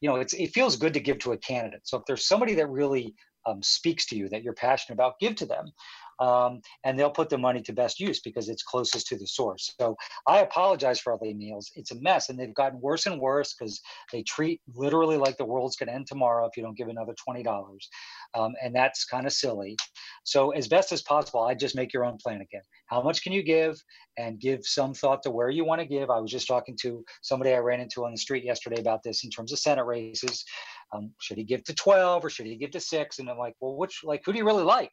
you 0.00 0.08
know, 0.08 0.16
it's, 0.16 0.34
it 0.34 0.54
feels 0.58 0.76
good 0.76 0.94
to 0.94 1.00
give 1.00 1.18
to 1.20 1.32
a 1.32 1.38
candidate. 1.38 1.84
So 1.84 1.98
if 1.98 2.04
there's 2.06 2.28
somebody 2.32 2.54
that 2.56 2.68
really 2.80 3.14
um, 3.48 3.62
speaks 3.62 4.04
to 4.06 4.16
you, 4.16 4.28
that 4.30 4.42
you're 4.42 4.54
passionate 4.66 4.96
about, 4.98 5.20
give 5.20 5.34
to 5.36 5.46
them 5.46 5.66
um, 6.18 6.60
and 6.84 6.98
they'll 6.98 7.10
put 7.10 7.28
the 7.28 7.38
money 7.38 7.60
to 7.62 7.72
best 7.72 8.00
use 8.00 8.20
because 8.20 8.48
it's 8.48 8.62
closest 8.62 9.06
to 9.08 9.16
the 9.16 9.26
source. 9.26 9.74
So 9.80 9.96
I 10.26 10.40
apologize 10.40 11.00
for 11.00 11.12
all 11.12 11.18
the 11.20 11.32
emails. 11.32 11.66
It's 11.74 11.92
a 11.92 12.00
mess, 12.00 12.28
and 12.28 12.38
they've 12.38 12.54
gotten 12.54 12.80
worse 12.80 13.06
and 13.06 13.20
worse 13.20 13.54
because 13.54 13.80
they 14.12 14.22
treat 14.22 14.60
literally 14.74 15.16
like 15.16 15.36
the 15.36 15.44
world's 15.44 15.76
going 15.76 15.88
to 15.88 15.94
end 15.94 16.06
tomorrow 16.06 16.46
if 16.46 16.56
you 16.56 16.62
don't 16.62 16.76
give 16.76 16.88
another 16.88 17.14
twenty 17.22 17.42
dollars, 17.42 17.88
um, 18.34 18.54
and 18.62 18.74
that's 18.74 19.04
kind 19.04 19.26
of 19.26 19.32
silly. 19.32 19.76
So 20.24 20.50
as 20.50 20.68
best 20.68 20.92
as 20.92 21.02
possible, 21.02 21.42
I 21.42 21.54
just 21.54 21.76
make 21.76 21.92
your 21.92 22.04
own 22.04 22.18
plan 22.18 22.40
again. 22.40 22.62
How 22.86 23.02
much 23.02 23.22
can 23.22 23.32
you 23.32 23.42
give, 23.42 23.76
and 24.18 24.40
give 24.40 24.60
some 24.64 24.94
thought 24.94 25.22
to 25.22 25.30
where 25.30 25.50
you 25.50 25.64
want 25.64 25.80
to 25.80 25.86
give. 25.86 26.10
I 26.10 26.20
was 26.20 26.30
just 26.30 26.48
talking 26.48 26.76
to 26.82 27.04
somebody 27.22 27.52
I 27.52 27.58
ran 27.58 27.80
into 27.80 28.04
on 28.04 28.12
the 28.12 28.18
street 28.18 28.44
yesterday 28.44 28.80
about 28.80 29.02
this 29.02 29.24
in 29.24 29.30
terms 29.30 29.52
of 29.52 29.58
Senate 29.58 29.84
races. 29.84 30.44
Um, 30.92 31.10
should 31.20 31.38
he 31.38 31.44
give 31.44 31.64
to 31.64 31.74
12 31.74 32.24
or 32.24 32.30
should 32.30 32.46
he 32.46 32.56
give 32.56 32.70
to 32.72 32.80
six? 32.80 33.18
And 33.18 33.28
I'm 33.28 33.38
like, 33.38 33.54
well, 33.60 33.76
which 33.76 34.00
like 34.04 34.22
who 34.24 34.32
do 34.32 34.38
you 34.38 34.46
really 34.46 34.64
like? 34.64 34.92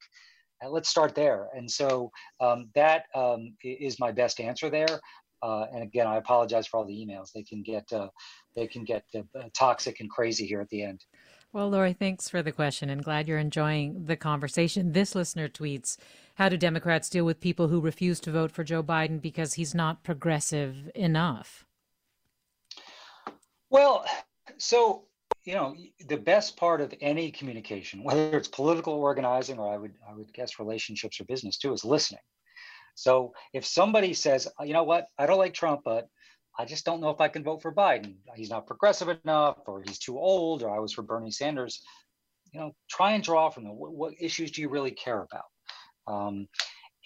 Let's 0.70 0.90
start 0.90 1.16
there. 1.16 1.50
And 1.56 1.70
so 1.70 2.12
um, 2.40 2.70
that 2.76 3.06
um, 3.16 3.54
is 3.64 4.00
my 4.00 4.12
best 4.12 4.40
answer 4.40 4.70
there. 4.70 5.00
Uh, 5.42 5.66
and 5.74 5.84
again, 5.84 6.08
I 6.08 6.18
apologize 6.18 6.68
for 6.68 6.78
all 6.78 6.86
the 6.86 6.94
emails. 6.94 7.32
They 7.34 7.44
can 7.44 7.64
get 7.64 7.92
uh, 7.92 8.08
they 8.56 8.66
can 8.66 8.86
get 8.86 9.04
uh, 9.16 9.22
toxic 9.54 10.00
and 10.00 10.10
crazy 10.10 10.46
here 10.46 10.62
at 10.62 10.70
the 10.70 10.84
end. 10.84 11.04
Well, 11.52 11.70
Lori, 11.70 11.94
thanks 11.94 12.30
for 12.30 12.42
the 12.42 12.52
question 12.52 12.90
and 12.90 13.04
glad 13.04 13.28
you're 13.28 13.38
enjoying 13.38 14.06
the 14.06 14.16
conversation. 14.16 14.94
This 14.94 15.14
listener 15.14 15.48
tweets 15.48 15.98
How 16.36 16.50
do 16.50 16.58
Democrats 16.58 17.10
deal 17.10 17.26
with 17.26 17.40
people 17.40 17.68
who 17.68 17.80
refuse 17.80 18.20
to 18.22 18.32
vote 18.32 18.52
for 18.52 18.64
Joe 18.64 18.82
Biden 18.82 19.22
because 19.22 19.54
he's 19.54 19.76
not 19.76 20.04
progressive 20.04 20.90
enough? 20.96 21.66
Well, 23.70 24.06
so, 24.58 25.04
you 25.44 25.54
know, 25.54 25.76
the 26.08 26.18
best 26.18 26.56
part 26.58 26.82
of 26.82 26.94
any 27.02 27.32
communication, 27.32 28.04
whether 28.04 28.38
it's 28.38 28.48
political 28.48 28.94
organizing 28.94 29.60
or 29.60 29.74
I 29.74 29.78
would 29.78 29.94
I 30.10 30.14
would 30.14 30.34
guess 30.34 30.60
relationships 30.60 31.20
or 31.20 31.26
business 31.26 31.58
too, 31.58 31.74
is 31.74 31.86
listening. 31.86 32.22
So 32.96 33.34
if 33.54 33.66
somebody 33.66 34.14
says, 34.14 34.48
you 34.64 34.74
know 34.74 34.84
what, 34.84 35.08
I 35.18 35.26
don't 35.26 35.40
like 35.40 35.54
Trump, 35.54 35.82
but 35.84 36.08
I 36.58 36.66
just 36.66 36.86
don't 36.86 37.02
know 37.02 37.10
if 37.10 37.20
I 37.20 37.28
can 37.28 37.44
vote 37.44 37.62
for 37.62 37.74
Biden. 37.74 38.16
He's 38.36 38.52
not 38.52 38.68
progressive 38.68 39.10
enough, 39.10 39.58
or 39.66 39.82
he's 39.82 39.98
too 39.98 40.20
old, 40.20 40.62
or 40.62 40.70
I 40.70 40.80
was 40.80 40.94
for 40.94 41.02
Bernie 41.02 41.32
Sanders. 41.32 41.82
You 42.52 42.60
know, 42.60 42.76
try 42.90 43.14
and 43.14 43.24
draw 43.24 43.50
from 43.50 43.64
them. 43.64 43.76
What, 43.76 43.94
what 43.94 44.14
issues 44.20 44.52
do 44.52 44.62
you 44.62 44.70
really 44.70 44.92
care 44.92 45.26
about? 45.26 45.46
Um, 46.06 46.48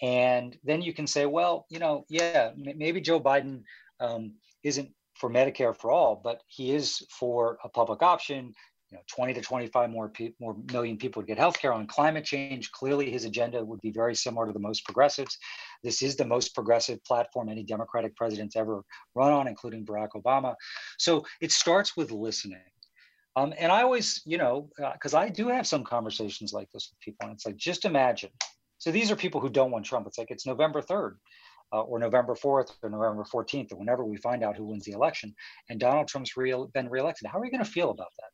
and 0.02 0.58
then 0.64 0.82
you 0.82 0.94
can 0.94 1.08
say, 1.08 1.26
well, 1.26 1.66
you 1.70 1.80
know, 1.80 2.06
yeah, 2.10 2.52
maybe 2.58 3.00
Joe 3.00 3.22
Biden 3.22 3.64
um, 4.02 4.34
isn't 4.64 4.92
for 5.20 5.30
Medicare 5.30 5.76
for 5.76 5.92
all, 5.92 6.20
but 6.24 6.42
he 6.48 6.74
is 6.74 7.02
for 7.10 7.58
a 7.64 7.70
public 7.70 8.02
option. 8.02 8.54
You 8.90 8.98
know 8.98 9.04
20 9.14 9.34
to 9.34 9.42
25 9.42 9.90
more 9.90 10.08
pe- 10.08 10.32
more 10.40 10.56
million 10.72 10.96
people 10.96 11.20
would 11.20 11.28
get 11.28 11.38
health 11.38 11.60
care 11.60 11.74
on 11.74 11.88
climate 11.88 12.24
change. 12.24 12.72
Clearly 12.72 13.12
his 13.12 13.26
agenda 13.26 13.64
would 13.64 13.82
be 13.82 13.92
very 13.92 14.16
similar 14.16 14.48
to 14.48 14.54
the 14.54 14.60
most 14.60 14.86
progressives. 14.86 15.38
This 15.84 16.02
is 16.02 16.16
the 16.16 16.26
most 16.26 16.56
progressive 16.56 17.04
platform 17.04 17.50
any 17.50 17.64
democratic 17.64 18.16
president's 18.16 18.56
ever 18.56 18.84
run 19.14 19.34
on 19.34 19.48
including 19.48 19.86
barack 19.86 20.12
obama. 20.16 20.56
So 20.98 21.26
it 21.42 21.52
starts 21.52 21.98
with 21.98 22.12
listening. 22.12 22.62
Um, 23.36 23.54
and 23.60 23.74
i 23.74 23.84
always 23.84 24.22
you 24.26 24.38
know 24.38 24.70
because 24.94 25.14
uh, 25.14 25.20
i 25.20 25.30
do 25.30 25.50
have 25.50 25.68
some 25.68 25.84
conversations 25.84 26.54
like 26.54 26.72
this 26.72 26.90
with 26.90 27.00
people 27.02 27.28
and 27.28 27.34
it's 27.34 27.46
like 27.46 27.58
just 27.58 27.84
imagine. 27.84 28.32
So 28.78 28.92
these 28.92 29.12
are 29.12 29.18
people 29.18 29.42
who 29.42 29.50
don't 29.50 29.72
want 29.72 29.84
trump. 29.84 30.08
It's 30.08 30.18
like 30.18 30.32
it's 30.32 30.46
november 30.46 30.82
3rd 30.82 31.18
uh, 31.74 31.82
or 31.82 32.00
November 32.00 32.36
4th 32.36 32.72
or 32.82 32.90
November 32.90 33.24
14th, 33.24 33.72
or 33.74 33.78
whenever 33.78 34.04
we 34.06 34.18
find 34.18 34.44
out 34.44 34.56
who 34.56 34.66
wins 34.66 34.86
the 34.86 34.92
election, 34.92 35.34
and 35.70 35.80
Donald 35.80 36.08
Trump's 36.08 36.38
re- 36.38 36.54
been 36.74 36.90
reelected. 36.90 37.28
How 37.28 37.40
are 37.40 37.46
you 37.46 37.52
going 37.52 37.64
to 37.64 37.70
feel 37.70 37.92
about 37.92 38.12
that? 38.20 38.30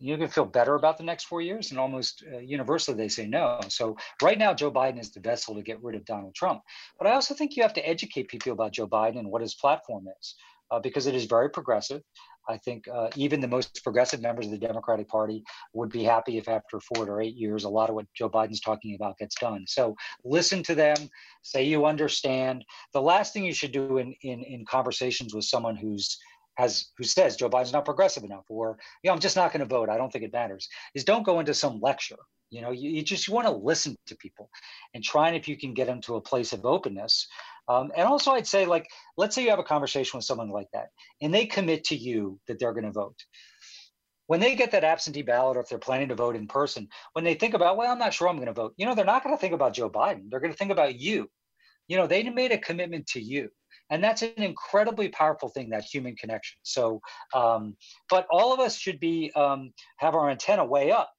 You're 0.00 0.16
going 0.16 0.28
to 0.28 0.34
feel 0.34 0.46
better 0.46 0.76
about 0.76 0.96
the 0.96 1.04
next 1.04 1.24
four 1.24 1.40
years 1.40 1.70
and 1.70 1.80
almost 1.80 2.22
uh, 2.32 2.38
universally 2.38 2.96
they 2.96 3.08
say 3.08 3.26
no 3.26 3.58
so 3.66 3.96
right 4.22 4.38
now 4.38 4.54
joe 4.54 4.70
biden 4.70 5.00
is 5.00 5.10
the 5.10 5.18
vessel 5.18 5.56
to 5.56 5.62
get 5.62 5.82
rid 5.82 5.96
of 5.96 6.04
donald 6.04 6.36
trump 6.36 6.62
but 6.98 7.08
i 7.08 7.14
also 7.14 7.34
think 7.34 7.56
you 7.56 7.64
have 7.64 7.74
to 7.74 7.88
educate 7.88 8.28
people 8.28 8.52
about 8.52 8.70
joe 8.70 8.86
biden 8.86 9.18
and 9.18 9.28
what 9.28 9.42
his 9.42 9.56
platform 9.56 10.06
is 10.20 10.36
uh, 10.70 10.78
because 10.78 11.08
it 11.08 11.16
is 11.16 11.24
very 11.24 11.50
progressive 11.50 12.02
i 12.48 12.56
think 12.56 12.86
uh, 12.88 13.08
even 13.16 13.40
the 13.40 13.48
most 13.48 13.82
progressive 13.82 14.20
members 14.20 14.46
of 14.46 14.52
the 14.52 14.58
democratic 14.58 15.08
party 15.08 15.42
would 15.72 15.90
be 15.90 16.02
happy 16.02 16.38
if 16.38 16.48
after 16.48 16.80
four 16.80 17.08
or 17.08 17.20
eight 17.20 17.36
years 17.36 17.64
a 17.64 17.68
lot 17.68 17.88
of 17.88 17.94
what 17.94 18.06
joe 18.14 18.28
biden's 18.28 18.60
talking 18.60 18.94
about 18.94 19.18
gets 19.18 19.34
done 19.36 19.64
so 19.66 19.94
listen 20.24 20.62
to 20.62 20.74
them 20.74 20.96
say 21.42 21.62
you 21.62 21.86
understand 21.86 22.64
the 22.92 23.02
last 23.02 23.32
thing 23.32 23.44
you 23.44 23.54
should 23.54 23.72
do 23.72 23.98
in 23.98 24.14
in, 24.22 24.42
in 24.42 24.64
conversations 24.64 25.34
with 25.34 25.44
someone 25.44 25.76
who's 25.76 26.18
has 26.58 26.90
who 26.98 27.04
says 27.04 27.36
Joe 27.36 27.48
Biden's 27.48 27.72
not 27.72 27.84
progressive 27.84 28.24
enough, 28.24 28.44
or 28.48 28.78
you 29.02 29.08
know, 29.08 29.14
I'm 29.14 29.20
just 29.20 29.36
not 29.36 29.52
going 29.52 29.60
to 29.60 29.74
vote. 29.74 29.88
I 29.88 29.96
don't 29.96 30.12
think 30.12 30.24
it 30.24 30.32
matters. 30.32 30.68
Is 30.94 31.04
don't 31.04 31.24
go 31.24 31.38
into 31.40 31.54
some 31.54 31.80
lecture. 31.80 32.18
You 32.50 32.62
know, 32.62 32.72
you, 32.72 32.90
you 32.90 33.02
just 33.02 33.28
want 33.28 33.46
to 33.46 33.52
listen 33.52 33.96
to 34.06 34.16
people 34.16 34.50
and 34.94 35.04
try 35.04 35.28
and 35.28 35.36
if 35.36 35.46
you 35.46 35.56
can 35.56 35.74
get 35.74 35.86
them 35.86 36.00
to 36.02 36.16
a 36.16 36.20
place 36.20 36.52
of 36.52 36.66
openness. 36.66 37.28
Um, 37.68 37.92
and 37.96 38.06
also, 38.06 38.32
I'd 38.32 38.46
say 38.46 38.66
like, 38.66 38.88
let's 39.16 39.34
say 39.34 39.42
you 39.44 39.50
have 39.50 39.58
a 39.58 39.64
conversation 39.64 40.16
with 40.16 40.24
someone 40.24 40.48
like 40.48 40.68
that, 40.72 40.88
and 41.20 41.34
they 41.34 41.46
commit 41.46 41.84
to 41.84 41.96
you 41.96 42.40
that 42.48 42.58
they're 42.58 42.72
going 42.72 42.84
to 42.84 42.92
vote. 42.92 43.16
When 44.26 44.40
they 44.40 44.54
get 44.54 44.72
that 44.72 44.84
absentee 44.84 45.22
ballot, 45.22 45.56
or 45.56 45.60
if 45.60 45.68
they're 45.68 45.78
planning 45.78 46.08
to 46.08 46.14
vote 46.14 46.36
in 46.36 46.46
person, 46.46 46.88
when 47.14 47.24
they 47.24 47.34
think 47.34 47.54
about, 47.54 47.76
well, 47.76 47.90
I'm 47.90 47.98
not 47.98 48.12
sure 48.12 48.28
I'm 48.28 48.36
going 48.36 48.46
to 48.46 48.52
vote. 48.52 48.74
You 48.76 48.86
know, 48.86 48.94
they're 48.94 49.04
not 49.04 49.24
going 49.24 49.34
to 49.34 49.40
think 49.40 49.54
about 49.54 49.72
Joe 49.72 49.88
Biden. 49.88 50.28
They're 50.28 50.40
going 50.40 50.52
to 50.52 50.58
think 50.58 50.70
about 50.70 50.98
you. 50.98 51.30
You 51.88 51.96
know, 51.96 52.06
they 52.06 52.22
made 52.28 52.52
a 52.52 52.58
commitment 52.58 53.06
to 53.08 53.22
you 53.22 53.50
and 53.90 54.02
that's 54.02 54.22
an 54.22 54.32
incredibly 54.36 55.08
powerful 55.08 55.48
thing 55.48 55.70
that 55.70 55.84
human 55.84 56.16
connection 56.16 56.58
so 56.62 57.00
um, 57.34 57.76
but 58.10 58.26
all 58.30 58.52
of 58.52 58.60
us 58.60 58.76
should 58.76 59.00
be 59.00 59.30
um, 59.34 59.72
have 59.96 60.14
our 60.14 60.30
antenna 60.30 60.64
way 60.64 60.90
up 60.90 61.12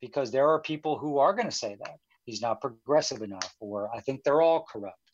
because 0.00 0.30
there 0.30 0.48
are 0.48 0.60
people 0.60 0.98
who 0.98 1.18
are 1.18 1.32
going 1.32 1.48
to 1.48 1.56
say 1.56 1.76
that 1.84 1.96
he's 2.24 2.42
not 2.42 2.60
progressive 2.60 3.22
enough 3.22 3.54
or 3.60 3.94
i 3.94 4.00
think 4.00 4.22
they're 4.22 4.42
all 4.42 4.66
corrupt 4.70 5.09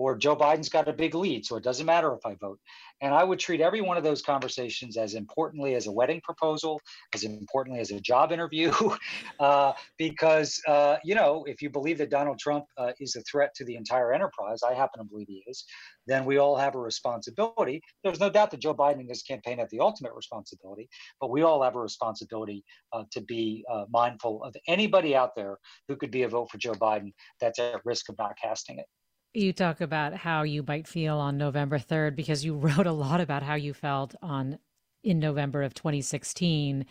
or 0.00 0.16
Joe 0.16 0.34
Biden's 0.34 0.70
got 0.70 0.88
a 0.88 0.92
big 0.92 1.14
lead, 1.14 1.44
so 1.44 1.56
it 1.56 1.62
doesn't 1.62 1.84
matter 1.84 2.14
if 2.14 2.24
I 2.24 2.34
vote. 2.34 2.58
And 3.02 3.14
I 3.14 3.22
would 3.22 3.38
treat 3.38 3.60
every 3.60 3.80
one 3.80 3.96
of 3.96 4.04
those 4.04 4.22
conversations 4.22 4.96
as 4.96 5.14
importantly 5.14 5.74
as 5.74 5.86
a 5.86 5.92
wedding 5.92 6.20
proposal, 6.22 6.80
as 7.14 7.24
importantly 7.24 7.80
as 7.80 7.90
a 7.90 8.00
job 8.00 8.32
interview, 8.32 8.72
uh, 9.40 9.72
because 9.98 10.60
uh, 10.66 10.96
you 11.04 11.14
know 11.14 11.44
if 11.46 11.60
you 11.60 11.70
believe 11.70 11.98
that 11.98 12.10
Donald 12.10 12.38
Trump 12.38 12.64
uh, 12.78 12.92
is 12.98 13.16
a 13.16 13.22
threat 13.22 13.54
to 13.56 13.64
the 13.64 13.76
entire 13.76 14.12
enterprise, 14.12 14.60
I 14.62 14.74
happen 14.74 15.00
to 15.00 15.04
believe 15.04 15.28
he 15.28 15.44
is. 15.46 15.64
Then 16.06 16.24
we 16.24 16.38
all 16.38 16.56
have 16.56 16.74
a 16.74 16.80
responsibility. 16.80 17.82
There's 18.02 18.20
no 18.20 18.30
doubt 18.30 18.50
that 18.52 18.60
Joe 18.60 18.74
Biden 18.74 19.00
and 19.00 19.08
his 19.08 19.22
campaign 19.22 19.58
have 19.58 19.70
the 19.70 19.80
ultimate 19.80 20.14
responsibility, 20.14 20.88
but 21.20 21.30
we 21.30 21.42
all 21.42 21.62
have 21.62 21.76
a 21.76 21.80
responsibility 21.80 22.64
uh, 22.92 23.04
to 23.12 23.20
be 23.20 23.64
uh, 23.70 23.84
mindful 23.90 24.42
of 24.42 24.56
anybody 24.66 25.14
out 25.14 25.34
there 25.36 25.58
who 25.88 25.96
could 25.96 26.10
be 26.10 26.22
a 26.22 26.28
vote 26.28 26.50
for 26.50 26.58
Joe 26.58 26.72
Biden 26.72 27.12
that's 27.40 27.58
at 27.58 27.84
risk 27.84 28.08
of 28.08 28.18
not 28.18 28.32
casting 28.42 28.78
it 28.78 28.86
you 29.32 29.52
talk 29.52 29.80
about 29.80 30.14
how 30.14 30.42
you 30.42 30.64
might 30.66 30.88
feel 30.88 31.18
on 31.18 31.38
November 31.38 31.78
3rd 31.78 32.16
because 32.16 32.44
you 32.44 32.54
wrote 32.56 32.86
a 32.86 32.92
lot 32.92 33.20
about 33.20 33.42
how 33.42 33.54
you 33.54 33.72
felt 33.74 34.14
on 34.22 34.58
in 35.02 35.18
November 35.18 35.62
of 35.62 35.72
2016 35.74 36.84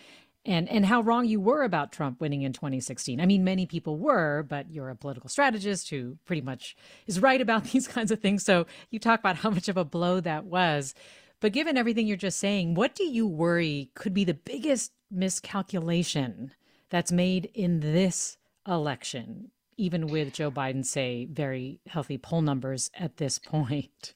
and 0.46 0.70
and 0.70 0.86
how 0.86 1.02
wrong 1.02 1.26
you 1.26 1.40
were 1.40 1.64
about 1.64 1.92
Trump 1.92 2.22
winning 2.22 2.44
in 2.44 2.54
2016. 2.54 3.20
I 3.20 3.26
mean, 3.26 3.44
many 3.44 3.66
people 3.66 3.98
were, 3.98 4.44
but 4.48 4.72
you're 4.72 4.90
a 4.90 4.96
political 4.96 5.30
strategist 5.30 5.90
who 5.90 6.18
pretty 6.26 6.42
much 6.42 6.76
is 7.08 7.20
right 7.20 7.42
about 7.42 7.64
these 7.72 7.88
kinds 7.88 8.12
of 8.12 8.20
things. 8.20 8.44
So 8.46 8.66
you 8.90 9.00
talk 9.00 9.20
about 9.20 9.38
how 9.38 9.50
much 9.50 9.68
of 9.68 9.78
a 9.78 9.86
blow 9.86 10.20
that 10.22 10.46
was. 10.46 10.94
But 11.42 11.54
given 11.54 11.78
everything 11.78 12.08
you're 12.08 12.18
just 12.18 12.40
saying, 12.40 12.74
what 12.74 12.96
do 12.96 13.04
you 13.04 13.28
worry 13.28 13.92
could 13.96 14.14
be 14.14 14.26
the 14.26 14.34
biggest 14.34 14.92
miscalculation 15.10 16.54
that's 16.90 17.12
made 17.12 17.50
in 17.54 17.80
this 17.80 18.38
election? 18.68 19.52
Even 19.80 20.08
with 20.08 20.34
Joe 20.34 20.52
Biden, 20.52 20.86
say, 20.86 21.26
very 21.26 21.80
healthy 21.88 22.18
poll 22.18 22.42
numbers 22.42 22.92
at 22.94 23.18
this 23.18 23.40
point? 23.54 24.14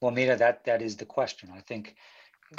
Well, 0.00 0.10
Mina, 0.10 0.36
that 0.36 0.64
that 0.64 0.82
is 0.82 0.96
the 0.96 1.06
question. 1.06 1.50
I 1.54 1.60
think 1.60 1.94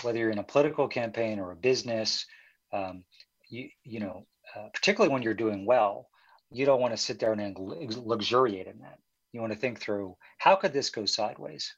whether 0.02 0.18
you're 0.18 0.32
in 0.32 0.40
a 0.40 0.44
political 0.44 0.88
campaign 0.88 1.40
or 1.40 1.52
a 1.52 1.56
business, 1.56 2.26
um, 2.74 3.04
you 3.50 3.70
you 3.84 4.00
know, 4.00 4.26
uh, 4.56 4.70
particularly 4.74 5.14
when 5.14 5.22
you're 5.22 5.34
doing 5.34 5.66
well, 5.66 6.08
you 6.52 6.66
don't 6.66 6.82
want 6.82 6.94
to 6.94 6.98
sit 6.98 7.20
there 7.20 7.34
and 7.34 7.58
luxuriate 7.60 8.68
in 8.68 8.80
that. 8.80 8.98
You 9.34 9.42
want 9.42 9.54
to 9.54 9.60
think 9.60 9.80
through 9.80 10.16
how 10.38 10.56
could 10.56 10.74
this 10.74 10.90
go 10.90 11.06
sideways? 11.06 11.76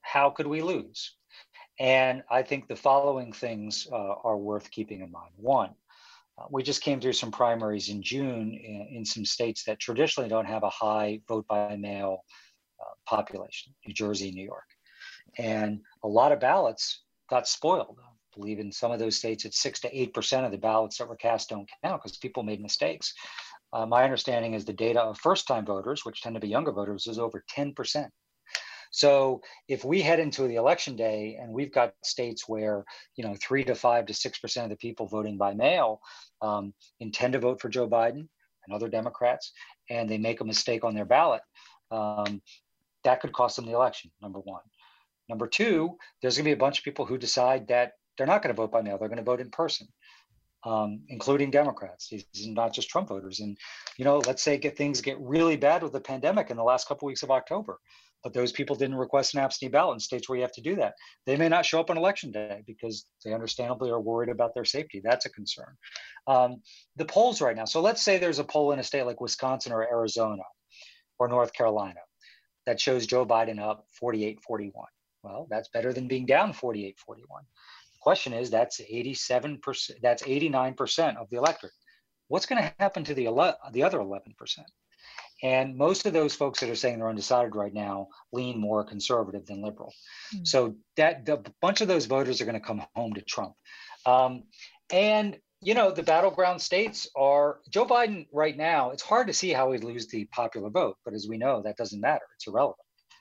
How 0.00 0.30
could 0.30 0.46
we 0.46 0.62
lose? 0.62 1.14
And 1.78 2.22
I 2.30 2.42
think 2.42 2.66
the 2.66 2.74
following 2.74 3.32
things 3.32 3.86
uh, 3.92 4.14
are 4.24 4.36
worth 4.36 4.70
keeping 4.70 5.02
in 5.02 5.12
mind. 5.12 5.30
One, 5.36 5.74
we 6.50 6.62
just 6.62 6.82
came 6.82 7.00
through 7.00 7.12
some 7.14 7.30
primaries 7.30 7.88
in 7.88 8.02
June 8.02 8.52
in, 8.52 8.96
in, 8.98 9.04
some 9.04 9.24
states 9.24 9.64
that 9.64 9.78
traditionally 9.78 10.28
don't 10.28 10.46
have 10.46 10.62
a 10.62 10.70
high 10.70 11.20
vote 11.28 11.46
by 11.48 11.76
mail 11.76 12.24
uh, 12.80 12.94
population, 13.06 13.74
New 13.86 13.94
Jersey, 13.94 14.30
New 14.30 14.44
York. 14.44 14.66
And 15.38 15.80
a 16.02 16.08
lot 16.08 16.32
of 16.32 16.40
ballots 16.40 17.02
got 17.28 17.46
spoiled. 17.46 17.98
I 18.00 18.38
believe 18.38 18.58
in 18.58 18.72
some 18.72 18.92
of 18.92 18.98
those 18.98 19.16
states, 19.16 19.44
it's 19.44 19.60
six 19.60 19.80
to 19.80 19.90
8% 19.90 20.44
of 20.44 20.52
the 20.52 20.58
ballots 20.58 20.98
that 20.98 21.08
were 21.08 21.16
cast 21.16 21.50
don't 21.50 21.68
count 21.82 22.02
because 22.02 22.16
people 22.18 22.42
made 22.42 22.60
mistakes. 22.60 23.12
Uh, 23.72 23.84
my 23.84 24.04
understanding 24.04 24.54
is 24.54 24.64
the 24.64 24.72
data 24.72 25.00
of 25.00 25.18
first 25.18 25.46
time 25.46 25.66
voters, 25.66 26.04
which 26.04 26.22
tend 26.22 26.34
to 26.34 26.40
be 26.40 26.48
younger 26.48 26.72
voters, 26.72 27.06
is 27.06 27.18
over 27.18 27.44
10%. 27.54 28.08
So 28.90 29.42
if 29.68 29.84
we 29.84 30.00
head 30.00 30.20
into 30.20 30.46
the 30.46 30.56
election 30.56 30.96
day 30.96 31.38
and 31.40 31.52
we've 31.52 31.72
got 31.72 31.94
states 32.02 32.48
where 32.48 32.84
you 33.16 33.24
know 33.24 33.36
three 33.42 33.64
to 33.64 33.74
five 33.74 34.06
to 34.06 34.14
six 34.14 34.38
percent 34.38 34.64
of 34.64 34.70
the 34.70 34.76
people 34.76 35.06
voting 35.06 35.36
by 35.36 35.54
mail 35.54 36.00
um, 36.40 36.72
intend 37.00 37.34
to 37.34 37.38
vote 37.38 37.60
for 37.60 37.68
Joe 37.68 37.88
Biden 37.88 38.28
and 38.66 38.74
other 38.74 38.88
Democrats, 38.88 39.52
and 39.90 40.08
they 40.08 40.18
make 40.18 40.40
a 40.40 40.44
mistake 40.44 40.84
on 40.84 40.94
their 40.94 41.04
ballot, 41.04 41.42
um, 41.90 42.42
that 43.04 43.20
could 43.20 43.32
cost 43.32 43.56
them 43.56 43.66
the 43.66 43.72
election. 43.72 44.10
Number 44.20 44.40
one. 44.40 44.62
Number 45.28 45.46
two, 45.46 45.96
there's 46.20 46.36
going 46.36 46.44
to 46.44 46.48
be 46.48 46.52
a 46.52 46.56
bunch 46.56 46.78
of 46.78 46.84
people 46.84 47.04
who 47.04 47.18
decide 47.18 47.68
that 47.68 47.92
they're 48.16 48.26
not 48.26 48.42
going 48.42 48.54
to 48.54 48.60
vote 48.60 48.72
by 48.72 48.82
mail; 48.82 48.98
they're 48.98 49.08
going 49.08 49.18
to 49.18 49.24
vote 49.24 49.40
in 49.40 49.50
person. 49.50 49.88
Um, 50.64 51.02
including 51.08 51.52
Democrats. 51.52 52.08
These 52.08 52.24
are 52.44 52.50
not 52.50 52.74
just 52.74 52.90
Trump 52.90 53.08
voters. 53.08 53.38
And 53.38 53.56
you 53.96 54.04
know, 54.04 54.18
let's 54.18 54.42
say 54.42 54.58
get 54.58 54.76
things 54.76 55.00
get 55.00 55.16
really 55.20 55.56
bad 55.56 55.84
with 55.84 55.92
the 55.92 56.00
pandemic 56.00 56.50
in 56.50 56.56
the 56.56 56.64
last 56.64 56.88
couple 56.88 57.06
weeks 57.06 57.22
of 57.22 57.30
October 57.30 57.78
but 58.22 58.32
those 58.32 58.52
people 58.52 58.76
didn't 58.76 58.96
request 58.96 59.34
an 59.34 59.40
absentee 59.40 59.70
ballot 59.70 59.94
in 59.94 60.00
states 60.00 60.28
where 60.28 60.36
you 60.36 60.42
have 60.42 60.52
to 60.52 60.60
do 60.60 60.76
that. 60.76 60.94
They 61.26 61.36
may 61.36 61.48
not 61.48 61.64
show 61.64 61.80
up 61.80 61.90
on 61.90 61.96
election 61.96 62.30
day 62.32 62.62
because 62.66 63.06
they 63.24 63.32
understandably 63.32 63.90
are 63.90 64.00
worried 64.00 64.28
about 64.28 64.54
their 64.54 64.64
safety. 64.64 65.00
That's 65.02 65.26
a 65.26 65.30
concern. 65.30 65.76
Um, 66.26 66.62
the 66.96 67.04
polls 67.04 67.40
right 67.40 67.56
now. 67.56 67.64
So 67.64 67.80
let's 67.80 68.02
say 68.02 68.18
there's 68.18 68.40
a 68.40 68.44
poll 68.44 68.72
in 68.72 68.78
a 68.78 68.84
state 68.84 69.04
like 69.04 69.20
Wisconsin 69.20 69.72
or 69.72 69.82
Arizona 69.82 70.42
or 71.18 71.28
North 71.28 71.52
Carolina 71.52 72.00
that 72.66 72.80
shows 72.80 73.06
Joe 73.06 73.24
Biden 73.24 73.60
up 73.60 73.86
48 73.92 74.40
41. 74.42 74.86
Well, 75.22 75.46
that's 75.50 75.68
better 75.68 75.92
than 75.92 76.08
being 76.08 76.26
down 76.26 76.52
48 76.52 76.98
41. 76.98 77.42
The 77.92 77.98
question 78.00 78.32
is 78.32 78.50
that's 78.50 78.80
87%, 78.80 79.90
that's 80.02 80.22
89% 80.22 81.16
of 81.16 81.28
the 81.30 81.36
electorate. 81.36 81.72
What's 82.28 82.46
going 82.46 82.62
to 82.62 82.74
happen 82.78 83.04
to 83.04 83.14
the, 83.14 83.26
ele- 83.26 83.58
the 83.72 83.82
other 83.82 83.98
11%? 83.98 84.24
And 85.42 85.76
most 85.76 86.06
of 86.06 86.12
those 86.12 86.34
folks 86.34 86.60
that 86.60 86.70
are 86.70 86.74
saying 86.74 86.98
they're 86.98 87.08
undecided 87.08 87.54
right 87.54 87.72
now 87.72 88.08
lean 88.32 88.60
more 88.60 88.84
conservative 88.84 89.46
than 89.46 89.62
liberal. 89.62 89.92
Mm-hmm. 90.34 90.44
So 90.44 90.74
that 90.96 91.26
the 91.26 91.42
bunch 91.60 91.80
of 91.80 91.88
those 91.88 92.06
voters 92.06 92.40
are 92.40 92.44
going 92.44 92.60
to 92.60 92.66
come 92.66 92.84
home 92.94 93.14
to 93.14 93.22
Trump. 93.22 93.54
Um, 94.06 94.44
and 94.90 95.38
you 95.60 95.74
know 95.74 95.90
the 95.90 96.02
battleground 96.02 96.60
states 96.62 97.08
are 97.16 97.58
Joe 97.70 97.84
Biden 97.84 98.26
right 98.32 98.56
now. 98.56 98.90
It's 98.90 99.02
hard 99.02 99.26
to 99.26 99.32
see 99.34 99.50
how 99.50 99.72
he'd 99.72 99.84
lose 99.84 100.06
the 100.06 100.24
popular 100.26 100.70
vote, 100.70 100.96
but 101.04 101.14
as 101.14 101.26
we 101.28 101.36
know, 101.36 101.62
that 101.62 101.76
doesn't 101.76 102.00
matter. 102.00 102.24
It's 102.36 102.46
irrelevant. 102.46 102.78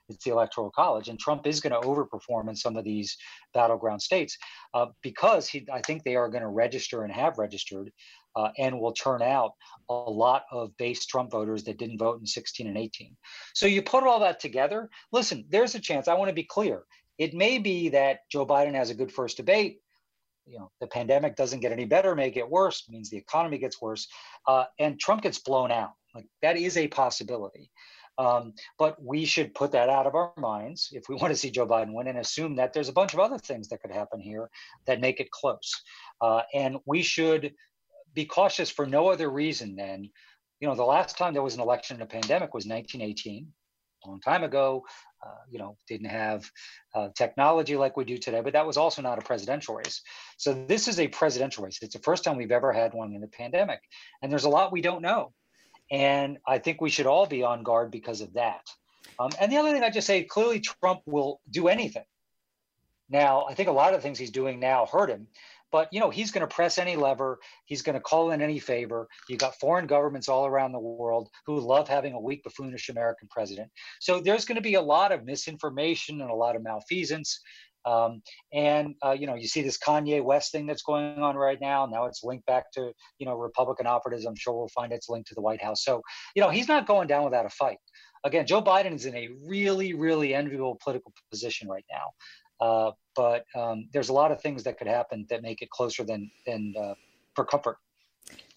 It's 0.10 0.24
the 0.24 0.32
electoral 0.32 0.72
college, 0.72 1.10
and 1.10 1.20
Trump 1.20 1.46
is 1.46 1.60
going 1.60 1.74
to 1.74 1.86
overperform 1.86 2.48
in 2.48 2.56
some 2.56 2.78
of 2.78 2.86
these 2.86 3.18
battleground 3.54 4.02
states 4.02 4.38
uh, 4.74 4.86
because 5.02 5.50
he. 5.50 5.68
I 5.72 5.82
think 5.82 6.04
they 6.04 6.16
are 6.16 6.30
going 6.30 6.44
to 6.44 6.48
register 6.48 7.04
and 7.04 7.12
have 7.12 7.38
registered 7.38 7.92
uh, 8.38 8.52
and 8.58 8.80
will 8.80 8.94
turn 8.94 9.24
out 9.24 9.54
a 9.90 9.94
lot 9.94 10.44
of 10.52 10.78
base 10.78 11.06
Trump 11.08 11.32
voters 11.32 11.64
that 11.64 11.80
didn't 11.80 11.98
vote 11.98 12.20
in 12.20 12.26
16 12.28 12.68
and 12.68 12.78
18. 12.78 13.18
So 13.56 13.66
you 13.66 13.82
put 13.82 14.04
all 14.04 14.20
that 14.20 14.40
together. 14.40 14.90
Listen, 15.12 15.46
there's 15.50 15.74
a 15.74 15.80
chance. 15.80 16.08
I 16.08 16.14
want 16.14 16.30
to 16.30 16.36
be 16.36 16.44
clear. 16.44 16.84
It 17.18 17.34
may 17.34 17.58
be 17.58 17.90
that 17.90 18.20
Joe 18.32 18.46
Biden 18.46 18.76
has 18.76 18.92
a 18.92 18.96
good 18.96 19.12
first 19.12 19.38
debate. 19.38 19.80
You 20.46 20.60
know, 20.60 20.72
the 20.80 20.88
pandemic 20.88 21.36
doesn't 21.36 21.62
get 21.62 21.72
any 21.72 21.86
better, 21.86 22.16
may 22.16 22.30
get 22.30 22.50
worse, 22.50 22.88
means 22.88 23.10
the 23.10 23.18
economy 23.18 23.58
gets 23.58 23.82
worse, 23.82 24.08
uh, 24.48 24.66
and 24.80 25.00
Trump 25.00 25.24
gets 25.24 25.40
blown 25.40 25.72
out. 25.72 25.94
Like 26.14 26.28
that 26.44 26.58
is 26.58 26.78
a 26.78 26.88
possibility. 26.88 27.72
Um, 28.20 28.54
but 28.80 29.02
we 29.04 29.26
should 29.26 29.54
put 29.54 29.72
that 29.74 29.90
out 29.90 30.08
of 30.08 30.16
our 30.16 30.34
minds 30.38 30.90
if 30.92 31.10
we 31.10 31.16
want 31.22 31.32
to 31.32 31.38
see 31.38 31.50
Joe 31.50 31.68
Biden 31.68 31.94
win 31.94 32.08
and 32.08 32.20
assume 32.20 32.56
that 32.58 32.72
there's 32.72 32.90
a 32.90 32.94
bunch 32.94 33.14
of 33.14 33.20
other 33.20 33.40
things 33.40 33.68
that 33.70 33.82
could 33.82 33.92
happen 33.92 34.20
here 34.20 34.50
that 34.86 35.02
make 35.02 35.20
it 35.20 35.32
close. 35.32 35.82
Uh, 36.22 36.42
and 36.54 36.78
we 36.86 37.02
should 37.02 37.54
be 38.18 38.26
cautious 38.26 38.72
for 38.72 38.88
no 38.88 39.10
other 39.10 39.30
reason 39.30 39.76
than, 39.76 40.10
you 40.60 40.68
know, 40.68 40.74
the 40.74 40.84
last 40.84 41.20
time 41.20 41.34
there 41.34 41.44
was 41.44 41.54
an 41.54 41.62
election 41.62 41.98
in 41.98 42.02
a 42.02 42.08
pandemic 42.08 42.52
was 42.52 42.66
1918, 42.66 43.48
a 44.04 44.10
long 44.10 44.20
time 44.20 44.44
ago. 44.44 44.84
Uh, 45.24 45.30
you 45.52 45.60
know, 45.60 45.78
didn't 45.88 46.10
have 46.10 46.50
uh, 46.96 47.10
technology 47.16 47.78
like 47.78 47.96
we 47.96 48.06
do 48.06 48.18
today, 48.18 48.42
but 48.42 48.54
that 48.54 48.66
was 48.66 48.76
also 48.76 49.04
not 49.04 49.20
a 49.20 49.22
presidential 49.22 49.76
race. 49.76 50.02
So 50.38 50.66
this 50.68 50.88
is 50.88 51.00
a 51.00 51.08
presidential 51.08 51.64
race. 51.64 51.78
It's 51.82 51.94
the 51.94 52.02
first 52.02 52.24
time 52.24 52.38
we've 52.38 52.52
ever 52.52 52.74
had 52.74 52.94
one 52.94 53.14
in 53.14 53.24
a 53.24 53.28
pandemic, 53.28 53.82
and 54.22 54.32
there's 54.32 54.46
a 54.46 54.50
lot 54.50 54.72
we 54.72 54.82
don't 54.82 55.04
know. 55.04 55.32
And 55.92 56.40
I 56.48 56.58
think 56.58 56.82
we 56.82 56.90
should 56.90 57.08
all 57.08 57.28
be 57.28 57.44
on 57.44 57.64
guard 57.64 57.92
because 57.92 58.22
of 58.22 58.34
that. 58.34 58.66
Um, 59.20 59.30
and 59.40 59.52
the 59.52 59.58
other 59.58 59.72
thing 59.72 59.84
I 59.84 59.92
just 59.92 60.08
say, 60.08 60.24
clearly 60.24 60.60
Trump 60.60 61.02
will 61.06 61.40
do 61.50 61.68
anything. 61.68 62.06
Now, 63.10 63.46
I 63.50 63.54
think 63.54 63.70
a 63.70 63.72
lot 63.72 63.94
of 63.94 64.00
the 64.00 64.02
things 64.02 64.20
he's 64.20 64.32
doing 64.32 64.60
now 64.60 64.86
hurt 64.86 65.10
him, 65.10 65.28
but 65.72 65.88
you 65.92 66.00
know, 66.00 66.10
he's 66.10 66.32
going 66.32 66.48
to 66.48 66.54
press 66.54 66.78
any 66.78 66.96
lever. 66.96 67.40
He's 67.66 67.82
going 67.82 67.96
to 67.96 68.02
call 68.02 68.32
in 68.32 68.42
any 68.42 68.60
favor. 68.60 69.08
You've 69.28 69.40
got 69.40 69.60
foreign 69.60 69.88
governments 69.88 70.30
all 70.30 70.46
around 70.46 70.72
the 70.72 70.80
world 70.80 71.30
who 71.46 71.60
love 71.60 71.88
having 71.88 72.14
a 72.14 72.20
weak, 72.20 72.44
buffoonish 72.44 72.90
American 72.90 73.28
president. 73.30 73.70
So 74.00 74.20
there's 74.20 74.46
going 74.46 74.56
to 74.56 74.62
be 74.62 74.76
a 74.76 74.82
lot 74.82 75.12
of 75.12 75.26
misinformation 75.26 76.22
and 76.22 76.30
a 76.30 76.36
lot 76.36 76.56
of 76.56 76.64
malfeasance. 76.64 77.40
Um, 77.86 78.22
and 78.54 78.96
uh, 79.04 79.12
you 79.12 79.28
know, 79.28 79.36
you 79.36 79.48
see 79.48 79.62
this 79.62 79.78
Kanye 79.78 80.22
West 80.22 80.52
thing 80.52 80.66
that's 80.66 80.82
going 80.82 81.20
on 81.20 81.36
right 81.36 81.60
now. 81.62 81.86
Now 81.86 82.06
it's 82.06 82.24
linked 82.24 82.46
back 82.46 82.72
to 82.74 82.92
you 83.20 83.26
know 83.26 83.36
Republican 83.36 83.88
operatives. 83.88 84.26
I'm 84.26 84.36
sure 84.36 84.54
we'll 84.54 84.68
find 84.70 84.92
it's 84.92 85.10
linked 85.10 85.30
to 85.30 85.36
the 85.36 85.42
White 85.42 85.64
House. 85.64 85.84
So 85.84 86.02
you 86.36 86.42
know, 86.42 86.50
he's 86.50 86.68
not 86.68 86.86
going 86.86 87.08
down 87.08 87.24
without 87.24 87.46
a 87.46 87.50
fight. 87.50 87.78
Again, 88.26 88.46
Joe 88.46 88.62
Biden 88.62 88.94
is 88.94 89.06
in 89.06 89.16
a 89.16 89.30
really, 89.48 89.94
really 89.94 90.34
enviable 90.34 90.78
political 90.84 91.14
position 91.32 91.70
right 91.70 91.86
now. 91.90 92.12
Uh, 92.60 92.92
but 93.16 93.46
um, 93.56 93.88
there's 93.94 94.10
a 94.10 94.14
lot 94.14 94.32
of 94.32 94.42
things 94.42 94.64
that 94.64 94.78
could 94.78 94.88
happen 94.88 95.26
that 95.30 95.42
make 95.42 95.62
it 95.62 95.70
closer 95.70 96.04
than 96.04 96.30
than 96.46 96.74
uh, 96.80 96.94
for 97.36 97.46
comfort. 97.46 97.78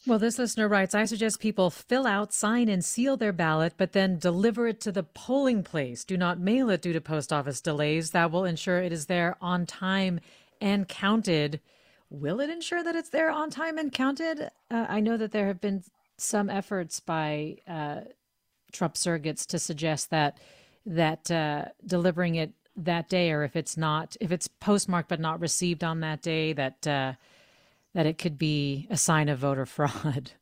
Well, 0.06 0.18
this 0.18 0.38
listener 0.38 0.66
writes 0.66 0.94
I 0.94 1.04
suggest 1.04 1.40
people 1.40 1.68
fill 1.70 2.06
out, 2.06 2.32
sign, 2.32 2.68
and 2.68 2.84
seal 2.84 3.16
their 3.16 3.32
ballot, 3.32 3.74
but 3.76 3.92
then 3.92 4.18
deliver 4.18 4.66
it 4.66 4.80
to 4.82 4.92
the 4.92 5.02
polling 5.02 5.62
place. 5.62 6.04
Do 6.04 6.16
not 6.16 6.40
mail 6.40 6.70
it 6.70 6.80
due 6.80 6.94
to 6.94 7.00
post 7.00 7.32
office 7.32 7.60
delays. 7.60 8.12
That 8.12 8.30
will 8.30 8.44
ensure 8.44 8.78
it 8.78 8.92
is 8.92 9.06
there 9.06 9.36
on 9.40 9.66
time 9.66 10.20
and 10.60 10.88
counted. 10.88 11.60
Will 12.08 12.40
it 12.40 12.50
ensure 12.50 12.82
that 12.82 12.96
it's 12.96 13.10
there 13.10 13.30
on 13.30 13.50
time 13.50 13.76
and 13.76 13.92
counted? 13.92 14.50
Uh, 14.70 14.86
I 14.88 15.00
know 15.00 15.16
that 15.16 15.32
there 15.32 15.46
have 15.46 15.60
been 15.60 15.84
some 16.16 16.48
efforts 16.48 17.00
by 17.00 17.58
uh, 17.68 18.00
Trump 18.72 18.94
surrogates 18.94 19.46
to 19.46 19.58
suggest 19.58 20.10
that 20.10 20.38
that 20.86 21.30
uh, 21.30 21.66
delivering 21.86 22.36
it 22.36 22.52
that 22.76 23.08
day, 23.08 23.30
or 23.32 23.42
if 23.42 23.56
it's 23.56 23.76
not, 23.76 24.16
if 24.20 24.32
it's 24.32 24.48
postmarked 24.48 25.08
but 25.08 25.20
not 25.20 25.40
received 25.40 25.84
on 25.84 26.00
that 26.00 26.22
day, 26.22 26.52
that 26.52 26.86
uh, 26.86 27.12
that 27.94 28.06
it 28.06 28.18
could 28.18 28.38
be 28.38 28.86
a 28.90 28.96
sign 28.96 29.28
of 29.28 29.38
voter 29.38 29.66
fraud. 29.66 30.32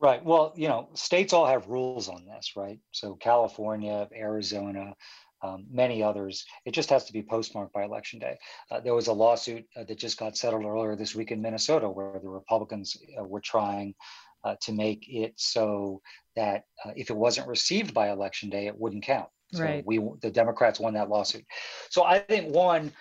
Right. 0.00 0.22
Well, 0.22 0.52
you 0.54 0.68
know, 0.68 0.88
states 0.94 1.32
all 1.32 1.46
have 1.46 1.68
rules 1.68 2.08
on 2.08 2.26
this, 2.26 2.52
right? 2.56 2.78
So 2.90 3.14
California, 3.14 4.06
Arizona, 4.14 4.94
um, 5.42 5.66
many 5.70 6.02
others. 6.02 6.44
It 6.64 6.72
just 6.72 6.90
has 6.90 7.04
to 7.04 7.12
be 7.12 7.22
postmarked 7.22 7.72
by 7.72 7.84
election 7.84 8.18
day. 8.18 8.38
Uh, 8.70 8.80
there 8.80 8.94
was 8.94 9.06
a 9.06 9.12
lawsuit 9.12 9.64
uh, 9.76 9.84
that 9.84 9.98
just 9.98 10.18
got 10.18 10.36
settled 10.36 10.64
earlier 10.64 10.96
this 10.96 11.14
week 11.14 11.30
in 11.30 11.42
Minnesota 11.42 11.88
where 11.88 12.18
the 12.20 12.28
Republicans 12.28 12.96
uh, 13.18 13.24
were 13.24 13.40
trying 13.40 13.94
uh, 14.44 14.56
to 14.62 14.72
make 14.72 15.06
it 15.08 15.34
so 15.36 16.00
that 16.36 16.64
uh, 16.84 16.92
if 16.96 17.10
it 17.10 17.16
wasn't 17.16 17.46
received 17.46 17.94
by 17.94 18.10
election 18.10 18.50
day, 18.50 18.66
it 18.66 18.78
wouldn't 18.78 19.04
count. 19.04 19.28
So 19.54 19.64
right. 19.64 19.84
we 19.86 20.00
the 20.22 20.30
Democrats 20.30 20.80
won 20.80 20.94
that 20.94 21.08
lawsuit. 21.08 21.44
So 21.90 22.04
I 22.04 22.18
think 22.18 22.54
one, 22.54 22.92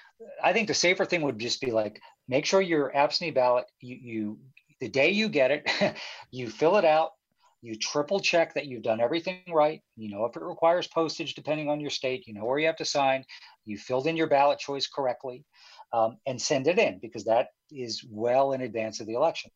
I 0.43 0.54
think 0.54 0.68
the 0.68 0.74
safer 0.74 1.06
thing 1.06 1.22
would 1.22 1.39
just 1.39 1.62
be 1.62 1.72
like 1.72 2.01
make 2.28 2.45
sure 2.45 2.62
your 2.62 2.95
absentee 2.95 3.32
ballot 3.32 3.66
you 3.82 3.97
you 4.01 4.39
the 4.80 4.89
day 4.89 5.12
you 5.12 5.30
get 5.30 5.51
it, 5.51 5.95
you 6.32 6.49
fill 6.49 6.78
it 6.78 6.86
out, 6.86 7.12
you 7.62 7.76
triple 7.76 8.20
check 8.20 8.54
that 8.54 8.66
you've 8.66 8.84
done 8.84 8.99
everything 8.99 9.41
right. 9.51 9.82
You 9.95 10.10
know 10.10 10.26
if 10.26 10.36
it 10.36 10.43
requires 10.43 10.88
postage 10.88 11.36
depending 11.36 11.70
on 11.70 11.80
your 11.80 11.89
state, 11.89 12.28
you 12.28 12.34
know 12.34 12.45
where 12.45 12.60
you 12.60 12.68
have 12.68 12.78
to 12.78 12.86
sign. 12.86 13.26
You 13.66 13.78
filled 13.78 14.08
in 14.08 14.18
your 14.18 14.28
ballot 14.28 14.60
choice 14.60 14.88
correctly, 14.88 15.45
um, 15.91 16.18
and 16.28 16.41
send 16.41 16.68
it 16.68 16.80
in 16.80 16.99
because 16.99 17.24
that 17.26 17.47
is 17.72 18.06
well 18.10 18.51
in 18.51 18.62
advance 18.62 18.99
of 18.99 19.08
the 19.08 19.14
election 19.14 19.51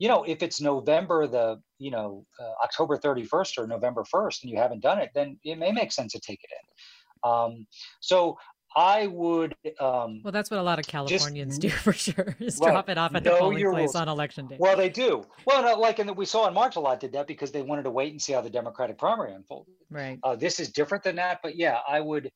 you 0.00 0.08
know, 0.08 0.24
if 0.24 0.42
it's 0.42 0.60
November 0.62 1.26
the, 1.26 1.60
you 1.78 1.90
know, 1.90 2.24
uh, 2.40 2.64
October 2.64 2.96
31st 2.96 3.58
or 3.58 3.66
November 3.66 4.02
1st 4.02 4.42
and 4.42 4.50
you 4.50 4.56
haven't 4.56 4.80
done 4.80 4.98
it, 4.98 5.10
then 5.14 5.38
it 5.44 5.58
may 5.58 5.70
make 5.70 5.92
sense 5.92 6.12
to 6.12 6.20
take 6.20 6.40
it 6.42 6.50
in. 6.50 7.30
Um, 7.30 7.66
so 8.00 8.38
I 8.74 9.08
would. 9.08 9.54
Um, 9.78 10.22
well, 10.24 10.32
that's 10.32 10.50
what 10.50 10.58
a 10.58 10.62
lot 10.62 10.78
of 10.78 10.86
Californians 10.86 11.58
just, 11.58 11.60
do 11.60 11.68
for 11.84 11.92
sure. 11.92 12.34
Is 12.40 12.58
right, 12.58 12.70
drop 12.70 12.88
it 12.88 12.96
off 12.96 13.14
at 13.14 13.24
the 13.24 13.30
polling 13.30 13.62
place 13.70 13.78
rules. 13.78 13.94
on 13.94 14.08
election 14.08 14.46
day. 14.46 14.56
Well, 14.58 14.76
they 14.76 14.88
do. 14.88 15.22
Well, 15.44 15.62
no, 15.62 15.74
like 15.74 15.98
and 15.98 16.16
we 16.16 16.24
saw 16.24 16.48
in 16.48 16.54
March, 16.54 16.76
a 16.76 16.80
lot 16.80 16.98
did 16.98 17.12
that 17.12 17.26
because 17.26 17.52
they 17.52 17.60
wanted 17.60 17.82
to 17.82 17.90
wait 17.90 18.12
and 18.12 18.22
see 18.22 18.32
how 18.32 18.40
the 18.40 18.48
Democratic 18.48 18.96
primary 18.96 19.34
unfolded. 19.34 19.74
Right. 19.90 20.18
Uh, 20.22 20.34
this 20.34 20.60
is 20.60 20.70
different 20.70 21.04
than 21.04 21.16
that, 21.16 21.40
but 21.42 21.56
yeah, 21.56 21.78
I 21.86 22.00
would. 22.00 22.30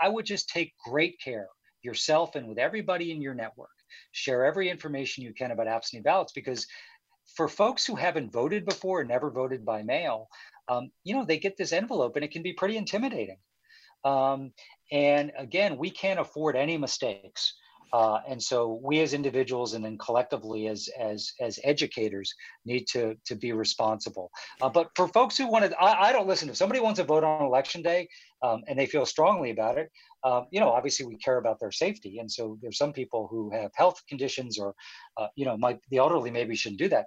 I 0.00 0.08
would 0.08 0.24
just 0.24 0.48
take 0.48 0.72
great 0.82 1.20
care 1.20 1.48
yourself 1.82 2.36
and 2.36 2.48
with 2.48 2.58
everybody 2.58 3.10
in 3.10 3.20
your 3.20 3.34
network. 3.34 3.68
Share 4.12 4.44
every 4.44 4.70
information 4.70 5.24
you 5.24 5.34
can 5.34 5.50
about 5.50 5.66
absentee 5.66 6.02
ballots 6.02 6.32
because 6.32 6.66
for 7.36 7.48
folks 7.48 7.86
who 7.86 7.94
haven't 7.94 8.32
voted 8.32 8.64
before 8.64 9.00
and 9.00 9.08
never 9.08 9.30
voted 9.30 9.64
by 9.64 9.82
mail, 9.82 10.28
um, 10.68 10.90
you 11.04 11.14
know, 11.14 11.24
they 11.24 11.38
get 11.38 11.56
this 11.56 11.72
envelope 11.72 12.16
and 12.16 12.24
it 12.24 12.30
can 12.30 12.42
be 12.42 12.52
pretty 12.52 12.76
intimidating. 12.76 13.38
Um, 14.04 14.52
and 14.90 15.32
again, 15.38 15.76
we 15.76 15.90
can't 15.90 16.20
afford 16.20 16.56
any 16.56 16.76
mistakes. 16.76 17.54
Uh, 17.92 18.20
and 18.26 18.42
so 18.42 18.80
we 18.82 19.00
as 19.00 19.12
individuals 19.12 19.74
and 19.74 19.84
then 19.84 19.98
collectively 19.98 20.66
as 20.66 20.88
as 20.98 21.32
as 21.40 21.58
educators 21.62 22.34
need 22.64 22.86
to 22.86 23.14
to 23.26 23.34
be 23.34 23.52
responsible. 23.52 24.30
Uh, 24.60 24.68
but 24.68 24.90
for 24.96 25.08
folks 25.08 25.36
who 25.36 25.46
want 25.46 25.64
to, 25.64 25.78
I, 25.78 26.08
I, 26.08 26.12
don't 26.12 26.26
listen. 26.26 26.48
If 26.48 26.56
somebody 26.56 26.80
wants 26.80 26.98
to 27.00 27.04
vote 27.04 27.22
on 27.22 27.44
election 27.44 27.82
day 27.82 28.08
um, 28.42 28.62
and 28.66 28.78
they 28.78 28.86
feel 28.86 29.04
strongly 29.04 29.50
about 29.50 29.76
it, 29.76 29.90
um, 30.24 30.46
you 30.50 30.60
know, 30.60 30.70
obviously 30.70 31.04
we 31.04 31.16
care 31.16 31.36
about 31.36 31.60
their 31.60 31.72
safety. 31.72 32.18
And 32.18 32.30
so 32.30 32.58
there's 32.62 32.78
some 32.78 32.92
people 32.92 33.26
who 33.30 33.50
have 33.50 33.70
health 33.74 34.00
conditions 34.08 34.58
or, 34.58 34.74
uh, 35.18 35.26
you 35.36 35.44
know, 35.44 35.56
might 35.56 35.80
the 35.90 35.98
elderly 35.98 36.30
maybe 36.30 36.56
shouldn't 36.56 36.78
do 36.78 36.88
that 36.88 37.06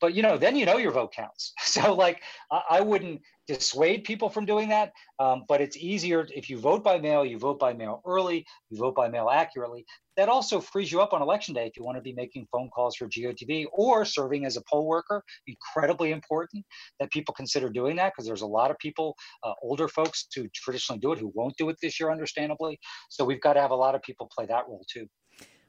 but 0.00 0.14
you 0.14 0.22
know 0.22 0.36
then 0.36 0.56
you 0.56 0.66
know 0.66 0.76
your 0.78 0.92
vote 0.92 1.12
counts. 1.12 1.52
So 1.76 1.94
like 1.94 2.22
i, 2.50 2.62
I 2.70 2.80
wouldn't 2.80 3.20
dissuade 3.46 4.04
people 4.04 4.28
from 4.28 4.44
doing 4.46 4.68
that 4.70 4.92
um, 5.18 5.44
but 5.46 5.60
it's 5.60 5.76
easier 5.76 6.26
if 6.34 6.48
you 6.50 6.58
vote 6.58 6.82
by 6.82 6.98
mail 6.98 7.24
you 7.24 7.38
vote 7.38 7.58
by 7.58 7.72
mail 7.72 8.02
early 8.06 8.46
you 8.70 8.78
vote 8.78 8.94
by 8.94 9.08
mail 9.08 9.28
accurately. 9.30 9.84
That 10.16 10.30
also 10.30 10.60
frees 10.60 10.90
you 10.90 11.02
up 11.02 11.12
on 11.12 11.20
election 11.20 11.54
day 11.54 11.66
if 11.66 11.76
you 11.76 11.84
want 11.84 11.98
to 11.98 12.02
be 12.02 12.14
making 12.14 12.46
phone 12.50 12.70
calls 12.70 12.96
for 12.96 13.06
gotv 13.06 13.66
or 13.72 14.04
serving 14.04 14.46
as 14.46 14.56
a 14.56 14.62
poll 14.70 14.86
worker. 14.86 15.22
Incredibly 15.46 16.10
important 16.10 16.64
that 16.98 17.10
people 17.10 17.34
consider 17.34 17.68
doing 17.68 17.96
that 17.96 18.12
because 18.12 18.26
there's 18.26 18.40
a 18.42 18.46
lot 18.46 18.70
of 18.70 18.78
people 18.78 19.14
uh, 19.44 19.52
older 19.62 19.88
folks 19.88 20.26
who 20.34 20.48
traditionally 20.54 21.00
do 21.00 21.12
it 21.12 21.18
who 21.18 21.30
won't 21.34 21.54
do 21.58 21.68
it 21.68 21.76
this 21.82 22.00
year 22.00 22.10
understandably. 22.10 22.78
So 23.10 23.24
we've 23.24 23.40
got 23.40 23.54
to 23.54 23.60
have 23.60 23.72
a 23.72 23.76
lot 23.76 23.94
of 23.94 24.02
people 24.02 24.28
play 24.34 24.46
that 24.46 24.64
role 24.66 24.84
too. 24.90 25.06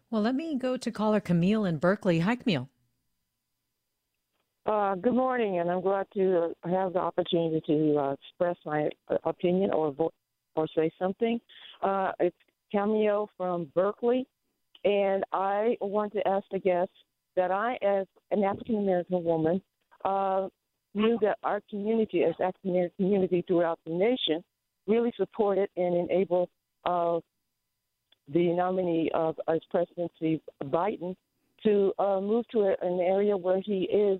Well 0.09 0.21
let 0.21 0.35
me 0.35 0.55
go 0.57 0.77
to 0.77 0.91
caller 0.91 1.19
camille 1.19 1.65
in 1.65 1.77
berkeley. 1.77 2.19
Hi 2.19 2.35
camille 2.35 2.69
uh, 4.67 4.95
good 4.95 5.13
morning, 5.13 5.59
and 5.59 5.71
I'm 5.71 5.81
glad 5.81 6.07
to 6.13 6.53
have 6.65 6.93
the 6.93 6.99
opportunity 6.99 7.61
to 7.67 7.97
uh, 7.97 8.13
express 8.13 8.57
my 8.65 8.89
opinion 9.23 9.71
or 9.71 9.91
vo- 9.91 10.13
or 10.55 10.67
say 10.75 10.91
something. 10.99 11.39
Uh, 11.81 12.11
it's 12.19 12.35
Cameo 12.71 13.29
from 13.37 13.71
Berkeley, 13.73 14.27
And 14.83 15.23
I 15.31 15.77
want 15.79 16.13
to 16.13 16.27
ask 16.27 16.45
the 16.51 16.59
guests 16.59 16.93
that 17.35 17.51
I, 17.51 17.77
as 17.81 18.07
an 18.31 18.43
African 18.43 18.77
American 18.77 19.23
woman, 19.23 19.61
uh, 20.03 20.49
knew 20.93 21.17
that 21.21 21.37
our 21.43 21.61
community, 21.69 22.23
as 22.23 22.33
African 22.41 22.71
American 22.71 23.05
community 23.05 23.43
throughout 23.47 23.79
the 23.85 23.93
nation, 23.93 24.43
really 24.87 25.13
supported 25.15 25.69
and 25.77 26.09
enabled 26.09 26.49
uh, 26.85 27.19
the 28.33 28.53
nominee 28.53 29.09
of 29.13 29.35
as 29.47 29.59
presidency, 29.69 30.41
Biden, 30.63 31.15
to 31.63 31.93
uh, 31.99 32.19
move 32.19 32.45
to 32.49 32.59
a, 32.61 32.75
an 32.81 32.99
area 32.99 33.35
where 33.37 33.61
he 33.61 33.83
is 33.83 34.19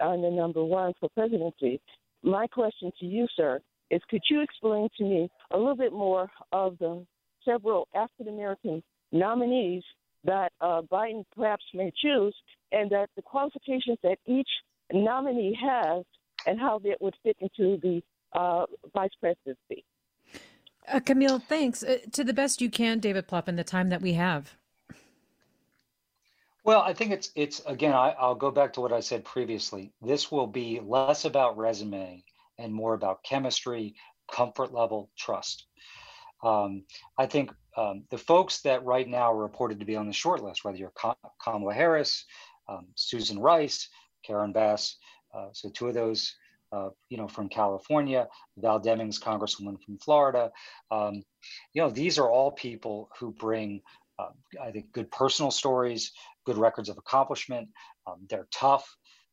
on 0.00 0.22
the 0.22 0.30
number 0.30 0.64
one 0.64 0.92
for 1.00 1.08
presidency. 1.10 1.80
My 2.22 2.46
question 2.46 2.90
to 3.00 3.06
you, 3.06 3.26
sir, 3.36 3.60
is 3.90 4.00
could 4.10 4.22
you 4.30 4.42
explain 4.42 4.88
to 4.98 5.04
me 5.04 5.30
a 5.50 5.56
little 5.56 5.76
bit 5.76 5.92
more 5.92 6.30
of 6.52 6.78
the 6.78 7.04
several 7.44 7.88
African 7.94 8.28
American 8.28 8.82
nominees 9.12 9.84
that 10.24 10.52
uh, 10.60 10.82
Biden 10.82 11.24
perhaps 11.34 11.64
may 11.74 11.92
choose, 12.02 12.34
and 12.72 12.90
that 12.90 13.08
the 13.16 13.22
qualifications 13.22 13.98
that 14.02 14.18
each 14.26 14.48
nominee 14.92 15.56
has, 15.60 16.04
and 16.46 16.58
how 16.58 16.78
that 16.80 16.96
would 17.00 17.14
fit 17.22 17.36
into 17.40 17.78
the 17.80 18.02
uh, 18.38 18.66
vice 18.94 19.10
presidency? 19.20 19.84
Uh, 20.86 21.00
Camille, 21.00 21.38
thanks. 21.38 21.82
Uh, 21.82 21.98
to 22.12 22.24
the 22.24 22.32
best 22.32 22.60
you 22.60 22.70
can, 22.70 22.98
David 22.98 23.28
Plouffe, 23.28 23.48
in 23.48 23.56
the 23.56 23.64
time 23.64 23.90
that 23.90 24.02
we 24.02 24.14
have. 24.14 24.56
Well, 26.68 26.82
I 26.82 26.92
think 26.92 27.12
it's 27.12 27.32
it's 27.34 27.62
again. 27.64 27.94
I, 27.94 28.10
I'll 28.10 28.34
go 28.34 28.50
back 28.50 28.74
to 28.74 28.82
what 28.82 28.92
I 28.92 29.00
said 29.00 29.24
previously. 29.24 29.90
This 30.02 30.30
will 30.30 30.46
be 30.46 30.80
less 30.84 31.24
about 31.24 31.56
resume 31.56 32.22
and 32.58 32.74
more 32.74 32.92
about 32.92 33.22
chemistry, 33.22 33.94
comfort 34.30 34.74
level, 34.74 35.08
trust. 35.16 35.64
Um, 36.44 36.84
I 37.16 37.24
think 37.24 37.52
um, 37.74 38.04
the 38.10 38.18
folks 38.18 38.60
that 38.64 38.84
right 38.84 39.08
now 39.08 39.32
are 39.32 39.42
reported 39.42 39.80
to 39.80 39.86
be 39.86 39.96
on 39.96 40.08
the 40.08 40.12
short 40.12 40.42
list, 40.42 40.62
whether 40.62 40.76
you're 40.76 40.92
Kamala 41.42 41.72
Harris, 41.72 42.26
um, 42.68 42.88
Susan 42.96 43.38
Rice, 43.38 43.88
Karen 44.22 44.52
Bass, 44.52 44.98
uh, 45.34 45.48
so 45.54 45.70
two 45.70 45.88
of 45.88 45.94
those, 45.94 46.34
uh, 46.70 46.90
you 47.08 47.16
know, 47.16 47.28
from 47.28 47.48
California, 47.48 48.28
Val 48.58 48.78
Demings, 48.78 49.18
Congresswoman 49.18 49.82
from 49.82 49.96
Florida. 50.04 50.50
Um, 50.90 51.22
you 51.72 51.80
know, 51.80 51.88
these 51.88 52.18
are 52.18 52.30
all 52.30 52.52
people 52.52 53.08
who 53.18 53.32
bring, 53.32 53.80
uh, 54.18 54.32
I 54.62 54.70
think, 54.70 54.92
good 54.92 55.10
personal 55.10 55.50
stories, 55.50 56.12
good 56.48 56.58
records 56.58 56.88
of 56.88 56.96
accomplishment. 56.96 57.68
Um, 58.06 58.26
they're 58.30 58.48
tough. 58.52 58.86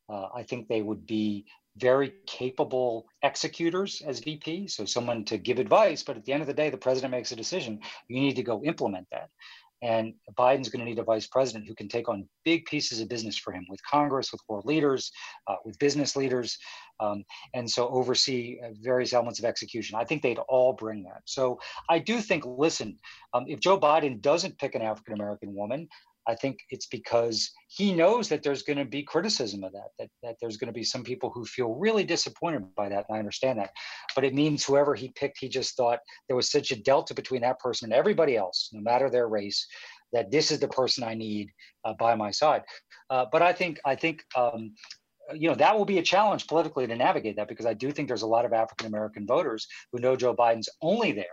Uh, 0.08 0.26
I 0.34 0.42
think 0.42 0.68
they 0.68 0.82
would 0.82 1.06
be 1.06 1.46
very 1.78 2.12
capable 2.26 3.06
executors 3.22 4.02
as 4.06 4.20
VP. 4.20 4.68
So 4.68 4.84
someone 4.84 5.24
to 5.24 5.38
give 5.38 5.58
advice, 5.58 6.02
but 6.02 6.16
at 6.16 6.24
the 6.24 6.32
end 6.32 6.42
of 6.42 6.46
the 6.46 6.60
day, 6.62 6.68
the 6.70 6.84
president 6.86 7.12
makes 7.12 7.32
a 7.32 7.36
decision. 7.36 7.80
You 8.08 8.20
need 8.20 8.36
to 8.36 8.42
go 8.42 8.62
implement 8.62 9.06
that. 9.12 9.30
And 9.82 10.14
Biden's 10.38 10.70
going 10.70 10.80
to 10.80 10.90
need 10.90 10.98
a 10.98 11.04
vice 11.04 11.26
president 11.26 11.68
who 11.68 11.74
can 11.74 11.88
take 11.88 12.08
on 12.08 12.26
big 12.44 12.64
pieces 12.64 13.00
of 13.00 13.10
business 13.10 13.36
for 13.36 13.52
him 13.52 13.66
with 13.68 13.80
Congress, 13.84 14.32
with 14.32 14.40
world 14.48 14.64
leaders, 14.64 15.12
uh, 15.48 15.56
with 15.66 15.78
business 15.78 16.16
leaders, 16.16 16.56
um, 16.98 17.24
and 17.52 17.70
so 17.70 17.88
oversee 17.88 18.58
uh, 18.64 18.70
various 18.80 19.12
elements 19.12 19.38
of 19.38 19.44
execution. 19.44 19.98
I 19.98 20.04
think 20.04 20.22
they'd 20.22 20.38
all 20.48 20.72
bring 20.72 21.02
that. 21.04 21.22
So 21.26 21.58
I 21.90 21.98
do 21.98 22.20
think, 22.20 22.44
listen, 22.46 22.96
um, 23.34 23.44
if 23.48 23.60
Joe 23.60 23.78
Biden 23.78 24.22
doesn't 24.22 24.58
pick 24.58 24.74
an 24.74 24.82
African 24.82 25.12
American 25.12 25.54
woman, 25.54 25.88
I 26.28 26.34
think 26.34 26.58
it's 26.70 26.86
because 26.86 27.50
he 27.68 27.92
knows 27.92 28.28
that 28.28 28.42
there's 28.42 28.62
going 28.62 28.78
to 28.78 28.84
be 28.84 29.02
criticism 29.02 29.62
of 29.64 29.72
that, 29.72 29.90
that, 29.98 30.08
that 30.22 30.36
there's 30.40 30.56
going 30.56 30.66
to 30.66 30.72
be 30.72 30.84
some 30.84 31.04
people 31.04 31.30
who 31.30 31.44
feel 31.44 31.74
really 31.74 32.04
disappointed 32.04 32.74
by 32.74 32.88
that. 32.88 33.06
And 33.08 33.16
I 33.16 33.18
understand 33.18 33.58
that. 33.58 33.70
But 34.14 34.24
it 34.24 34.34
means 34.34 34.64
whoever 34.64 34.94
he 34.94 35.12
picked, 35.14 35.38
he 35.40 35.48
just 35.48 35.76
thought 35.76 36.00
there 36.28 36.36
was 36.36 36.50
such 36.50 36.70
a 36.70 36.82
delta 36.82 37.14
between 37.14 37.42
that 37.42 37.60
person 37.60 37.86
and 37.86 37.92
everybody 37.92 38.36
else, 38.36 38.70
no 38.72 38.80
matter 38.80 39.08
their 39.08 39.28
race, 39.28 39.66
that 40.12 40.30
this 40.30 40.50
is 40.50 40.58
the 40.58 40.68
person 40.68 41.04
I 41.04 41.14
need 41.14 41.50
uh, 41.84 41.94
by 41.98 42.14
my 42.14 42.30
side. 42.30 42.62
Uh, 43.10 43.26
but 43.30 43.42
I 43.42 43.52
think, 43.52 43.78
I 43.84 43.94
think, 43.94 44.22
um, 44.36 44.72
you 45.34 45.48
know 45.48 45.56
that 45.56 45.76
will 45.76 45.84
be 45.84 45.98
a 45.98 46.02
challenge 46.02 46.46
politically 46.46 46.86
to 46.86 46.94
navigate 46.94 47.34
that 47.34 47.48
because 47.48 47.66
I 47.66 47.74
do 47.74 47.90
think 47.90 48.06
there's 48.06 48.22
a 48.22 48.28
lot 48.28 48.44
of 48.44 48.52
African 48.52 48.86
American 48.86 49.26
voters 49.26 49.66
who 49.90 49.98
know 49.98 50.14
Joe 50.14 50.36
Biden's 50.36 50.68
only 50.82 51.10
there 51.10 51.26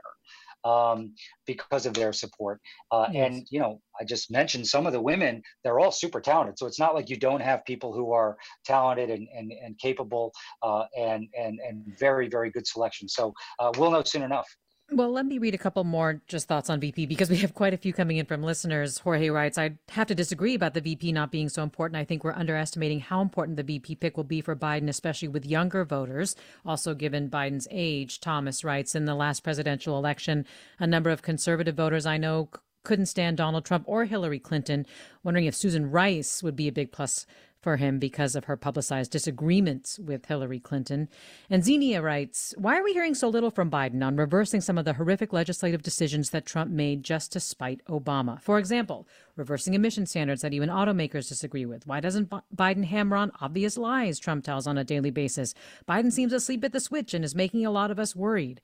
um, 0.65 1.13
because 1.45 1.85
of 1.85 1.93
their 1.93 2.13
support. 2.13 2.59
Uh, 2.91 3.07
yes. 3.11 3.27
And 3.27 3.47
you 3.49 3.59
know, 3.59 3.81
I 3.99 4.03
just 4.03 4.31
mentioned 4.31 4.67
some 4.67 4.85
of 4.85 4.93
the 4.93 5.01
women; 5.01 5.41
they're 5.63 5.79
all 5.79 5.91
super 5.91 6.21
talented. 6.21 6.57
So 6.57 6.65
it's 6.65 6.79
not 6.79 6.95
like 6.95 7.09
you 7.09 7.17
don't 7.17 7.41
have 7.41 7.65
people 7.65 7.93
who 7.93 8.11
are 8.11 8.37
talented 8.65 9.09
and 9.09 9.27
and, 9.35 9.51
and 9.51 9.77
capable 9.79 10.31
uh, 10.61 10.85
and 10.97 11.27
and 11.37 11.59
and 11.59 11.97
very 11.99 12.27
very 12.27 12.51
good 12.51 12.67
selection. 12.67 13.07
So 13.07 13.33
uh, 13.59 13.71
we'll 13.77 13.91
know 13.91 14.03
soon 14.03 14.23
enough. 14.23 14.47
Well, 14.95 15.11
let 15.11 15.25
me 15.25 15.39
read 15.39 15.55
a 15.55 15.57
couple 15.57 15.83
more 15.85 16.21
just 16.27 16.47
thoughts 16.47 16.69
on 16.69 16.79
VP 16.79 17.07
because 17.07 17.27
we 17.27 17.37
have 17.37 17.55
quite 17.55 17.73
a 17.73 17.77
few 17.77 17.93
coming 17.93 18.17
in 18.17 18.27
from 18.27 18.43
listeners. 18.43 18.99
Jorge 18.99 19.29
writes, 19.29 19.57
I 19.57 19.71
have 19.89 20.05
to 20.07 20.13
disagree 20.13 20.53
about 20.53 20.75
the 20.75 20.81
VP 20.81 21.11
not 21.11 21.31
being 21.31 21.49
so 21.49 21.63
important. 21.63 21.97
I 21.97 22.05
think 22.05 22.23
we're 22.23 22.33
underestimating 22.33 22.99
how 22.99 23.19
important 23.19 23.57
the 23.57 23.63
VP 23.63 23.95
pick 23.95 24.17
will 24.17 24.23
be 24.23 24.39
for 24.39 24.55
Biden, 24.55 24.89
especially 24.89 25.29
with 25.29 25.47
younger 25.47 25.83
voters. 25.83 26.35
Also, 26.63 26.93
given 26.93 27.27
Biden's 27.27 27.67
age, 27.71 28.19
Thomas 28.19 28.63
writes, 28.63 28.93
in 28.93 29.05
the 29.05 29.15
last 29.15 29.39
presidential 29.43 29.97
election, 29.97 30.45
a 30.77 30.85
number 30.85 31.09
of 31.09 31.23
conservative 31.23 31.75
voters 31.75 32.05
I 32.05 32.17
know 32.17 32.49
couldn't 32.83 33.07
stand 33.07 33.37
Donald 33.37 33.65
Trump 33.65 33.85
or 33.87 34.05
Hillary 34.05 34.39
Clinton, 34.39 34.85
wondering 35.23 35.45
if 35.45 35.55
Susan 35.55 35.89
Rice 35.89 36.43
would 36.43 36.55
be 36.55 36.67
a 36.67 36.71
big 36.71 36.91
plus 36.91 37.25
for 37.63 37.77
him 37.77 37.97
because 37.97 38.35
of 38.35 38.45
her 38.45 38.57
publicized 38.57 39.11
disagreements 39.11 39.97
with 39.97 40.25
Hillary 40.25 40.59
Clinton. 40.59 41.09
And 41.49 41.63
Xenia 41.63 42.01
writes, 42.01 42.53
Why 42.57 42.77
are 42.77 42.83
we 42.83 42.93
hearing 42.93 43.15
so 43.15 43.29
little 43.29 43.49
from 43.49 43.71
Biden 43.71 44.05
on 44.05 44.17
reversing 44.17 44.61
some 44.61 44.77
of 44.77 44.85
the 44.85 44.93
horrific 44.93 45.33
legislative 45.33 45.81
decisions 45.81 46.29
that 46.29 46.45
Trump 46.45 46.69
made 46.69 47.03
just 47.03 47.31
to 47.31 47.39
spite 47.39 47.81
Obama? 47.87 48.41
For 48.41 48.59
example, 48.59 49.07
reversing 49.35 49.73
emission 49.73 50.05
standards 50.05 50.41
that 50.41 50.53
even 50.53 50.69
automakers 50.69 51.29
disagree 51.29 51.65
with. 51.65 51.87
Why 51.87 51.99
doesn't 51.99 52.29
Biden 52.55 52.83
hammer 52.83 53.15
on 53.15 53.31
obvious 53.41 53.77
lies 53.77 54.19
Trump 54.19 54.43
tells 54.43 54.67
on 54.67 54.77
a 54.77 54.83
daily 54.83 55.11
basis? 55.11 55.53
Biden 55.87 56.11
seems 56.11 56.33
asleep 56.33 56.63
at 56.63 56.73
the 56.73 56.79
switch 56.79 57.13
and 57.13 57.23
is 57.23 57.33
making 57.33 57.65
a 57.65 57.71
lot 57.71 57.89
of 57.89 57.99
us 57.99 58.15
worried. 58.15 58.61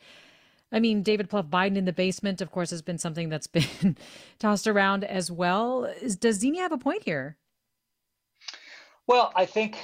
I 0.71 0.79
mean, 0.79 1.01
David 1.01 1.29
Plouffe, 1.29 1.49
Biden 1.49 1.77
in 1.77 1.85
the 1.85 1.93
basement, 1.93 2.41
of 2.41 2.51
course, 2.51 2.69
has 2.69 2.81
been 2.81 2.97
something 2.97 3.29
that's 3.29 3.47
been 3.47 3.97
tossed 4.37 4.67
around 4.67 5.03
as 5.03 5.31
well. 5.31 5.91
Does 6.19 6.39
Xenia 6.39 6.61
have 6.61 6.71
a 6.71 6.77
point 6.77 7.03
here? 7.03 7.37
Well, 9.10 9.32
I 9.36 9.47
think 9.47 9.76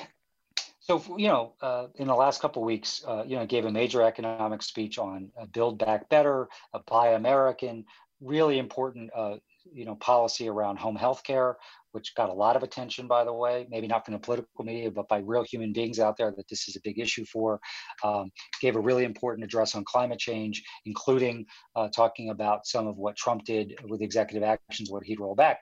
so. 0.81 1.01
You 1.17 1.29
know, 1.29 1.53
uh, 1.59 1.87
in 1.95 2.05
the 2.05 2.13
last 2.13 2.43
couple 2.43 2.61
of 2.61 2.67
weeks, 2.67 3.03
uh, 3.07 3.23
you 3.25 3.35
know, 3.37 3.47
gave 3.47 3.65
a 3.65 3.71
major 3.71 4.03
economic 4.03 4.61
speech 4.61 4.99
on 4.99 5.31
uh, 5.35 5.47
Build 5.47 5.79
Back 5.79 6.09
Better, 6.09 6.47
Buy 6.85 7.13
American, 7.13 7.85
really 8.21 8.59
important, 8.59 9.09
uh, 9.15 9.37
you 9.73 9.85
know, 9.85 9.95
policy 9.95 10.47
around 10.47 10.77
home 10.77 10.95
health 10.95 11.23
care, 11.23 11.57
which 11.91 12.13
got 12.15 12.29
a 12.29 12.33
lot 12.33 12.55
of 12.55 12.63
attention, 12.63 13.07
by 13.07 13.23
the 13.23 13.33
way, 13.33 13.65
maybe 13.69 13.87
not 13.87 14.05
from 14.05 14.13
the 14.13 14.19
political 14.19 14.65
media, 14.65 14.91
but 14.91 15.07
by 15.07 15.19
real 15.19 15.43
human 15.43 15.71
beings 15.71 15.99
out 15.99 16.17
there 16.17 16.33
that 16.35 16.47
this 16.49 16.67
is 16.67 16.75
a 16.75 16.81
big 16.83 16.99
issue 16.99 17.25
for. 17.25 17.59
Um, 18.03 18.31
gave 18.61 18.75
a 18.75 18.79
really 18.79 19.05
important 19.05 19.45
address 19.45 19.75
on 19.75 19.83
climate 19.85 20.19
change, 20.19 20.63
including 20.85 21.45
uh, 21.75 21.87
talking 21.87 22.29
about 22.29 22.67
some 22.67 22.87
of 22.87 22.97
what 22.97 23.15
Trump 23.15 23.45
did 23.45 23.75
with 23.87 24.01
executive 24.01 24.43
actions, 24.43 24.91
what 24.91 25.03
he'd 25.03 25.19
roll 25.19 25.35
back. 25.35 25.59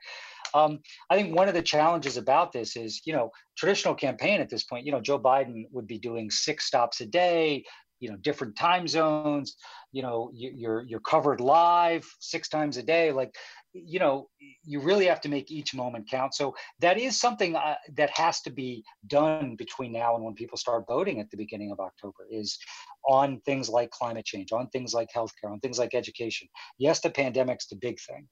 Um, 0.53 0.79
I 1.09 1.15
think 1.15 1.35
one 1.35 1.47
of 1.47 1.53
the 1.53 1.61
challenges 1.61 2.17
about 2.17 2.51
this 2.51 2.75
is, 2.75 3.01
you 3.05 3.13
know, 3.13 3.31
traditional 3.57 3.95
campaign 3.95 4.41
at 4.41 4.49
this 4.49 4.63
point, 4.63 4.85
you 4.85 4.91
know, 4.91 5.01
Joe 5.01 5.19
Biden 5.19 5.63
would 5.71 5.87
be 5.87 5.97
doing 5.97 6.29
six 6.29 6.65
stops 6.65 7.01
a 7.01 7.05
day, 7.05 7.63
you 8.03 8.09
know, 8.09 8.17
different 8.17 8.53
time 8.57 8.85
zones, 8.85 9.55
you 9.93 10.01
know, 10.01 10.29
you're 10.33 10.81
you're 10.81 10.99
covered 10.99 11.39
live 11.39 12.05
six 12.19 12.49
times 12.49 12.75
a 12.75 12.83
day. 12.83 13.13
Like, 13.13 13.33
you 13.71 13.97
know, 13.97 14.27
you 14.65 14.81
really 14.81 15.05
have 15.05 15.21
to 15.21 15.29
make 15.29 15.49
each 15.49 15.73
moment 15.73 16.09
count. 16.09 16.33
So 16.35 16.53
that 16.79 16.97
is 16.97 17.17
something 17.17 17.55
uh, 17.55 17.75
that 17.95 18.09
has 18.09 18.41
to 18.41 18.49
be 18.49 18.83
done 19.07 19.55
between 19.55 19.93
now 19.93 20.15
and 20.15 20.25
when 20.25 20.33
people 20.33 20.57
start 20.57 20.83
voting 20.85 21.21
at 21.21 21.31
the 21.31 21.37
beginning 21.37 21.71
of 21.71 21.79
October. 21.79 22.27
Is 22.29 22.59
on 23.07 23.39
things 23.45 23.69
like 23.69 23.89
climate 23.91 24.25
change, 24.25 24.51
on 24.51 24.67
things 24.67 24.93
like 24.93 25.07
healthcare, 25.15 25.51
on 25.51 25.61
things 25.61 25.79
like 25.79 25.93
education. 25.93 26.49
Yes, 26.77 26.99
the 26.99 27.09
pandemic's 27.09 27.67
the 27.67 27.77
big 27.77 27.97
thing, 28.01 28.27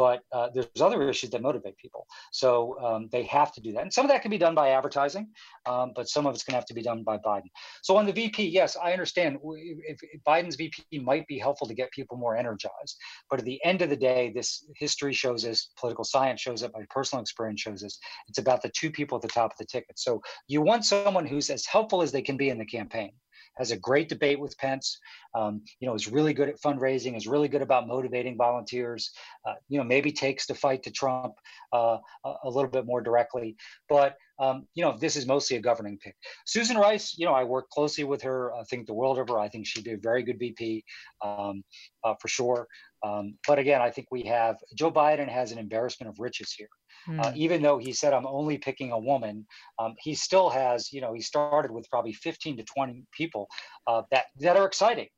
but 0.00 0.22
uh, 0.32 0.48
there's 0.54 0.80
other 0.80 1.06
issues 1.10 1.28
that 1.28 1.42
motivate 1.42 1.76
people. 1.76 2.06
So 2.32 2.80
um, 2.82 3.10
they 3.12 3.22
have 3.24 3.52
to 3.52 3.60
do 3.60 3.72
that. 3.72 3.82
And 3.82 3.92
some 3.92 4.06
of 4.06 4.10
that 4.10 4.22
can 4.22 4.30
be 4.30 4.38
done 4.38 4.54
by 4.54 4.70
advertising, 4.70 5.28
um, 5.66 5.92
but 5.94 6.08
some 6.08 6.26
of 6.26 6.34
it's 6.34 6.42
going 6.42 6.54
to 6.54 6.56
have 6.56 6.64
to 6.68 6.74
be 6.74 6.80
done 6.80 7.02
by 7.02 7.18
Biden. 7.18 7.50
So 7.82 7.98
on 7.98 8.06
the 8.06 8.12
VP, 8.14 8.48
yes, 8.48 8.78
I 8.82 8.92
understand 8.92 9.40
if, 9.44 9.98
if 10.02 10.22
Biden's 10.26 10.56
VP 10.56 11.00
might 11.00 11.26
be 11.26 11.38
helpful 11.38 11.66
to 11.66 11.74
get 11.74 11.90
people 11.90 12.16
more 12.16 12.34
energized. 12.34 12.96
But 13.28 13.40
at 13.40 13.44
the 13.44 13.62
end 13.62 13.82
of 13.82 13.90
the 13.90 13.96
day, 13.96 14.32
this 14.34 14.64
history 14.76 15.12
shows 15.12 15.44
us, 15.44 15.68
political 15.78 16.04
science 16.04 16.40
shows 16.40 16.62
it, 16.62 16.72
my 16.72 16.86
personal 16.88 17.20
experience 17.20 17.60
shows 17.60 17.84
us, 17.84 17.98
it's 18.26 18.38
about 18.38 18.62
the 18.62 18.70
two 18.70 18.90
people 18.90 19.16
at 19.16 19.22
the 19.22 19.28
top 19.28 19.52
of 19.52 19.58
the 19.58 19.66
ticket. 19.66 19.98
So 19.98 20.22
you 20.48 20.62
want 20.62 20.86
someone 20.86 21.26
who's 21.26 21.50
as 21.50 21.66
helpful 21.66 22.00
as 22.00 22.10
they 22.10 22.22
can 22.22 22.38
be 22.38 22.48
in 22.48 22.56
the 22.56 22.64
campaign 22.64 23.12
has 23.56 23.70
a 23.70 23.76
great 23.76 24.08
debate 24.08 24.40
with 24.40 24.56
Pence. 24.58 24.98
Um, 25.34 25.62
you 25.80 25.88
know, 25.88 25.94
is 25.94 26.08
really 26.08 26.32
good 26.32 26.48
at 26.48 26.60
fundraising, 26.60 27.16
is 27.16 27.26
really 27.26 27.48
good 27.48 27.62
about 27.62 27.86
motivating 27.86 28.36
volunteers. 28.36 29.10
Uh, 29.46 29.54
you 29.68 29.78
know, 29.78 29.84
maybe 29.84 30.12
takes 30.12 30.46
the 30.46 30.54
fight 30.54 30.82
to 30.84 30.90
Trump 30.90 31.34
uh, 31.72 31.98
a, 32.24 32.48
little 32.48 32.70
bit 32.70 32.86
more 32.86 33.00
directly. 33.00 33.56
But 33.88 34.16
um, 34.38 34.66
you 34.74 34.82
know, 34.82 34.96
this 34.98 35.16
is 35.16 35.26
mostly 35.26 35.56
a 35.56 35.60
governing 35.60 35.98
pick. 35.98 36.16
Susan 36.46 36.76
Rice, 36.76 37.14
you 37.16 37.26
know, 37.26 37.34
I 37.34 37.44
work 37.44 37.68
closely 37.68 38.04
with 38.04 38.22
her. 38.22 38.54
I 38.54 38.64
think 38.64 38.86
the 38.86 38.94
world 38.94 39.18
of 39.18 39.28
her. 39.28 39.38
I 39.38 39.48
think 39.48 39.66
she'd 39.66 39.84
be 39.84 39.92
a 39.92 39.98
very 39.98 40.22
good 40.22 40.38
VP 40.38 40.84
um, 41.22 41.62
uh, 42.02 42.14
for 42.20 42.28
sure. 42.28 42.66
Um, 43.02 43.34
but 43.46 43.58
again, 43.58 43.80
I 43.82 43.90
think 43.90 44.08
we 44.10 44.22
have 44.24 44.56
Joe 44.74 44.90
Biden 44.90 45.28
has 45.28 45.52
an 45.52 45.58
embarrassment 45.58 46.10
of 46.10 46.18
riches 46.18 46.52
here. 46.52 46.68
Mm. 47.08 47.20
Uh, 47.20 47.30
hmm. 47.30 47.36
even 47.36 47.62
though 47.62 47.78
he 47.78 47.92
said 47.92 48.12
I'm 48.12 48.26
only 48.26 48.58
picking 48.58 48.92
a 48.92 48.98
woman, 48.98 49.46
um, 49.78 49.94
he 49.98 50.14
still 50.14 50.50
has, 50.50 50.92
you 50.92 51.00
know, 51.00 51.12
he 51.12 51.20
started 51.20 51.70
with 51.70 51.88
probably 51.90 52.12
15 52.12 52.56
to 52.58 52.64
20 52.64 53.04
people 53.12 53.48
uh, 53.86 54.02
that 54.10 54.26
that 54.40 54.56
are 54.56 54.66
exciting 54.66 55.08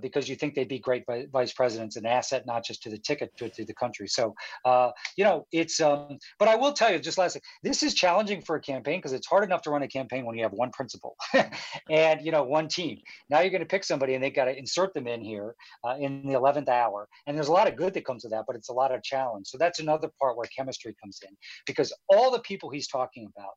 because 0.00 0.28
you 0.28 0.36
think 0.36 0.54
they'd 0.54 0.68
be 0.68 0.78
great 0.78 1.04
vice 1.32 1.52
presidents, 1.52 1.96
an 1.96 2.06
asset 2.06 2.46
not 2.46 2.64
just 2.64 2.82
to 2.82 2.90
the 2.90 2.98
ticket 2.98 3.36
to, 3.36 3.48
to 3.48 3.64
the 3.64 3.74
country. 3.74 4.08
So, 4.08 4.34
uh, 4.64 4.90
you 5.16 5.24
know, 5.24 5.46
it's. 5.52 5.80
Um, 5.80 6.18
but 6.38 6.48
I 6.48 6.56
will 6.56 6.72
tell 6.72 6.92
you, 6.92 6.98
just 6.98 7.18
last, 7.18 7.38
this 7.62 7.82
is 7.82 7.94
challenging 7.94 8.42
for 8.42 8.56
a 8.56 8.60
campaign 8.60 8.98
because 8.98 9.12
it's 9.12 9.26
hard 9.26 9.44
enough 9.44 9.62
to 9.62 9.70
run 9.70 9.82
a 9.82 9.88
campaign 9.88 10.24
when 10.24 10.36
you 10.36 10.42
have 10.42 10.52
one 10.52 10.70
principal 10.70 11.16
and 11.90 12.24
you 12.24 12.32
know 12.32 12.42
one 12.42 12.68
team. 12.68 12.98
Now 13.28 13.40
you're 13.40 13.50
going 13.50 13.60
to 13.60 13.66
pick 13.66 13.84
somebody 13.84 14.14
and 14.14 14.22
they've 14.22 14.34
got 14.34 14.44
to 14.46 14.56
insert 14.56 14.94
them 14.94 15.06
in 15.06 15.22
here 15.22 15.54
uh, 15.84 15.96
in 15.98 16.26
the 16.26 16.34
11th 16.34 16.68
hour, 16.68 17.08
and 17.26 17.36
there's 17.36 17.48
a 17.48 17.52
lot 17.52 17.68
of 17.68 17.76
good 17.76 17.94
that 17.94 18.04
comes 18.04 18.24
with 18.24 18.32
that, 18.32 18.44
but 18.46 18.56
it's 18.56 18.68
a 18.68 18.74
lot 18.74 18.94
of 18.94 19.02
challenge. 19.02 19.48
So 19.48 19.58
that's 19.58 19.80
another 19.80 20.10
part 20.20 20.36
where 20.36 20.46
chemistry 20.56 20.94
comes 21.02 21.20
in 21.28 21.36
because 21.66 21.92
all 22.08 22.30
the 22.30 22.40
people 22.40 22.70
he's 22.70 22.88
talking 22.88 23.28
about 23.36 23.52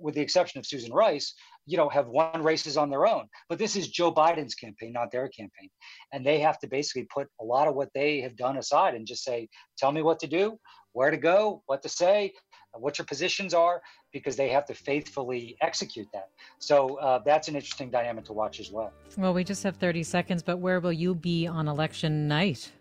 with 0.00 0.14
the 0.14 0.20
exception 0.20 0.58
of 0.58 0.66
Susan 0.66 0.92
Rice, 0.92 1.34
you 1.66 1.76
know, 1.76 1.88
have 1.88 2.08
won 2.08 2.42
races 2.42 2.76
on 2.76 2.90
their 2.90 3.06
own. 3.06 3.26
But 3.48 3.58
this 3.58 3.76
is 3.76 3.88
Joe 3.88 4.12
Biden's 4.12 4.54
campaign, 4.54 4.92
not 4.92 5.10
their 5.10 5.28
campaign. 5.28 5.70
And 6.12 6.24
they 6.24 6.40
have 6.40 6.58
to 6.60 6.66
basically 6.66 7.06
put 7.14 7.28
a 7.40 7.44
lot 7.44 7.68
of 7.68 7.74
what 7.74 7.90
they 7.94 8.20
have 8.20 8.36
done 8.36 8.58
aside 8.58 8.94
and 8.94 9.06
just 9.06 9.24
say, 9.24 9.48
tell 9.78 9.92
me 9.92 10.02
what 10.02 10.18
to 10.20 10.26
do, 10.26 10.58
where 10.92 11.10
to 11.10 11.16
go, 11.16 11.62
what 11.66 11.82
to 11.82 11.88
say, 11.88 12.32
what 12.72 12.98
your 12.98 13.04
positions 13.04 13.54
are, 13.54 13.80
because 14.12 14.36
they 14.36 14.48
have 14.48 14.66
to 14.66 14.74
faithfully 14.74 15.56
execute 15.60 16.08
that. 16.12 16.28
So 16.58 16.98
uh, 16.98 17.20
that's 17.24 17.48
an 17.48 17.54
interesting 17.54 17.90
dynamic 17.90 18.24
to 18.26 18.32
watch 18.32 18.60
as 18.60 18.70
well. 18.70 18.92
Well, 19.16 19.32
we 19.32 19.44
just 19.44 19.62
have 19.62 19.76
30 19.76 20.02
seconds, 20.02 20.42
but 20.42 20.58
where 20.58 20.80
will 20.80 20.92
you 20.92 21.14
be 21.14 21.46
on 21.46 21.68
election 21.68 22.26
night? 22.26 22.72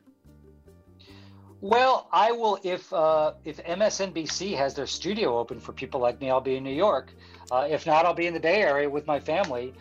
Well, 1.63 2.09
I 2.11 2.33
will 2.33 2.59
if 2.63 2.91
uh, 2.91 3.31
if 3.45 3.63
MSNBC 3.63 4.53
has 4.57 4.73
their 4.73 4.85
studio 4.85 5.37
open 5.37 5.61
for 5.61 5.71
people 5.71 6.01
like 6.01 6.19
me. 6.19 6.29
I'll 6.29 6.41
be 6.41 6.57
in 6.57 6.63
New 6.63 6.75
York. 6.75 7.13
Uh, 7.49 7.65
if 7.69 7.85
not, 7.85 8.05
I'll 8.05 8.13
be 8.13 8.27
in 8.27 8.33
the 8.33 8.39
Bay 8.41 8.61
Area 8.61 8.89
with 8.89 9.07
my 9.07 9.17
family. 9.17 9.73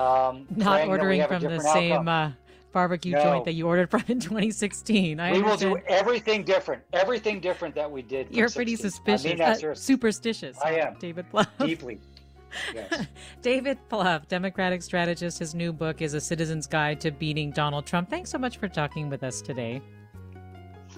Um, 0.00 0.48
not 0.56 0.88
ordering 0.88 1.24
from 1.28 1.44
the 1.44 1.60
same 1.60 2.08
uh, 2.08 2.32
barbecue 2.72 3.12
no. 3.12 3.22
joint 3.22 3.44
that 3.44 3.52
you 3.52 3.68
ordered 3.68 3.88
from 3.88 4.02
in 4.08 4.18
2016. 4.18 5.20
I 5.20 5.30
we 5.30 5.38
understand. 5.38 5.70
will 5.70 5.78
do 5.78 5.84
everything 5.86 6.42
different. 6.42 6.82
Everything 6.92 7.38
different 7.38 7.72
that 7.76 7.88
we 7.88 8.02
did. 8.02 8.34
You're 8.34 8.50
pretty 8.50 8.74
16. 8.74 8.90
suspicious. 8.90 9.40
I 9.40 9.54
mean 9.54 9.70
uh, 9.70 9.74
superstitious. 9.76 10.58
I 10.64 10.72
am. 10.80 10.96
David 10.98 11.26
Plouffe. 11.30 11.46
Deeply. 11.64 12.00
Yes. 12.74 13.06
David 13.42 13.78
Plouffe, 13.88 14.26
Democratic 14.26 14.82
strategist. 14.82 15.38
His 15.38 15.54
new 15.54 15.72
book 15.72 16.02
is 16.02 16.14
A 16.14 16.20
Citizen's 16.20 16.66
Guide 16.66 17.00
to 17.02 17.12
Beating 17.12 17.52
Donald 17.52 17.86
Trump. 17.86 18.10
Thanks 18.10 18.28
so 18.28 18.38
much 18.38 18.56
for 18.56 18.66
talking 18.66 19.08
with 19.08 19.22
us 19.22 19.40
today. 19.40 19.80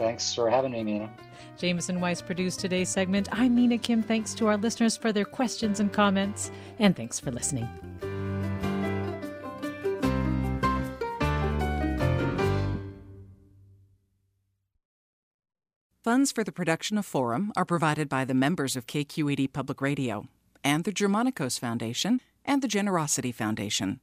Thanks 0.01 0.34
for 0.34 0.48
having 0.48 0.72
me, 0.72 0.82
Mina. 0.82 1.11
Jameson 1.59 2.01
Weiss 2.01 2.22
produced 2.22 2.59
today's 2.59 2.88
segment. 2.88 3.28
I'm 3.32 3.55
Mina 3.55 3.76
Kim. 3.76 4.03
Thanks 4.03 4.32
to 4.32 4.46
our 4.46 4.57
listeners 4.57 4.96
for 4.96 5.12
their 5.12 5.26
questions 5.26 5.78
and 5.78 5.92
comments, 5.92 6.51
and 6.78 6.96
thanks 6.96 7.20
for 7.20 7.30
listening. 7.30 7.68
Funds 16.03 16.32
for 16.32 16.44
the 16.44 16.51
production 16.51 16.96
of 16.96 17.05
Forum 17.05 17.53
are 17.55 17.66
provided 17.66 18.09
by 18.09 18.24
the 18.24 18.32
members 18.32 18.76
of 18.76 18.86
KQED 18.86 19.53
Public 19.53 19.82
Radio 19.82 20.28
and 20.64 20.84
the 20.84 20.92
Germanacos 20.92 21.61
Foundation 21.61 22.22
and 22.42 22.62
the 22.62 22.68
Generosity 22.68 23.32
Foundation. 23.32 24.01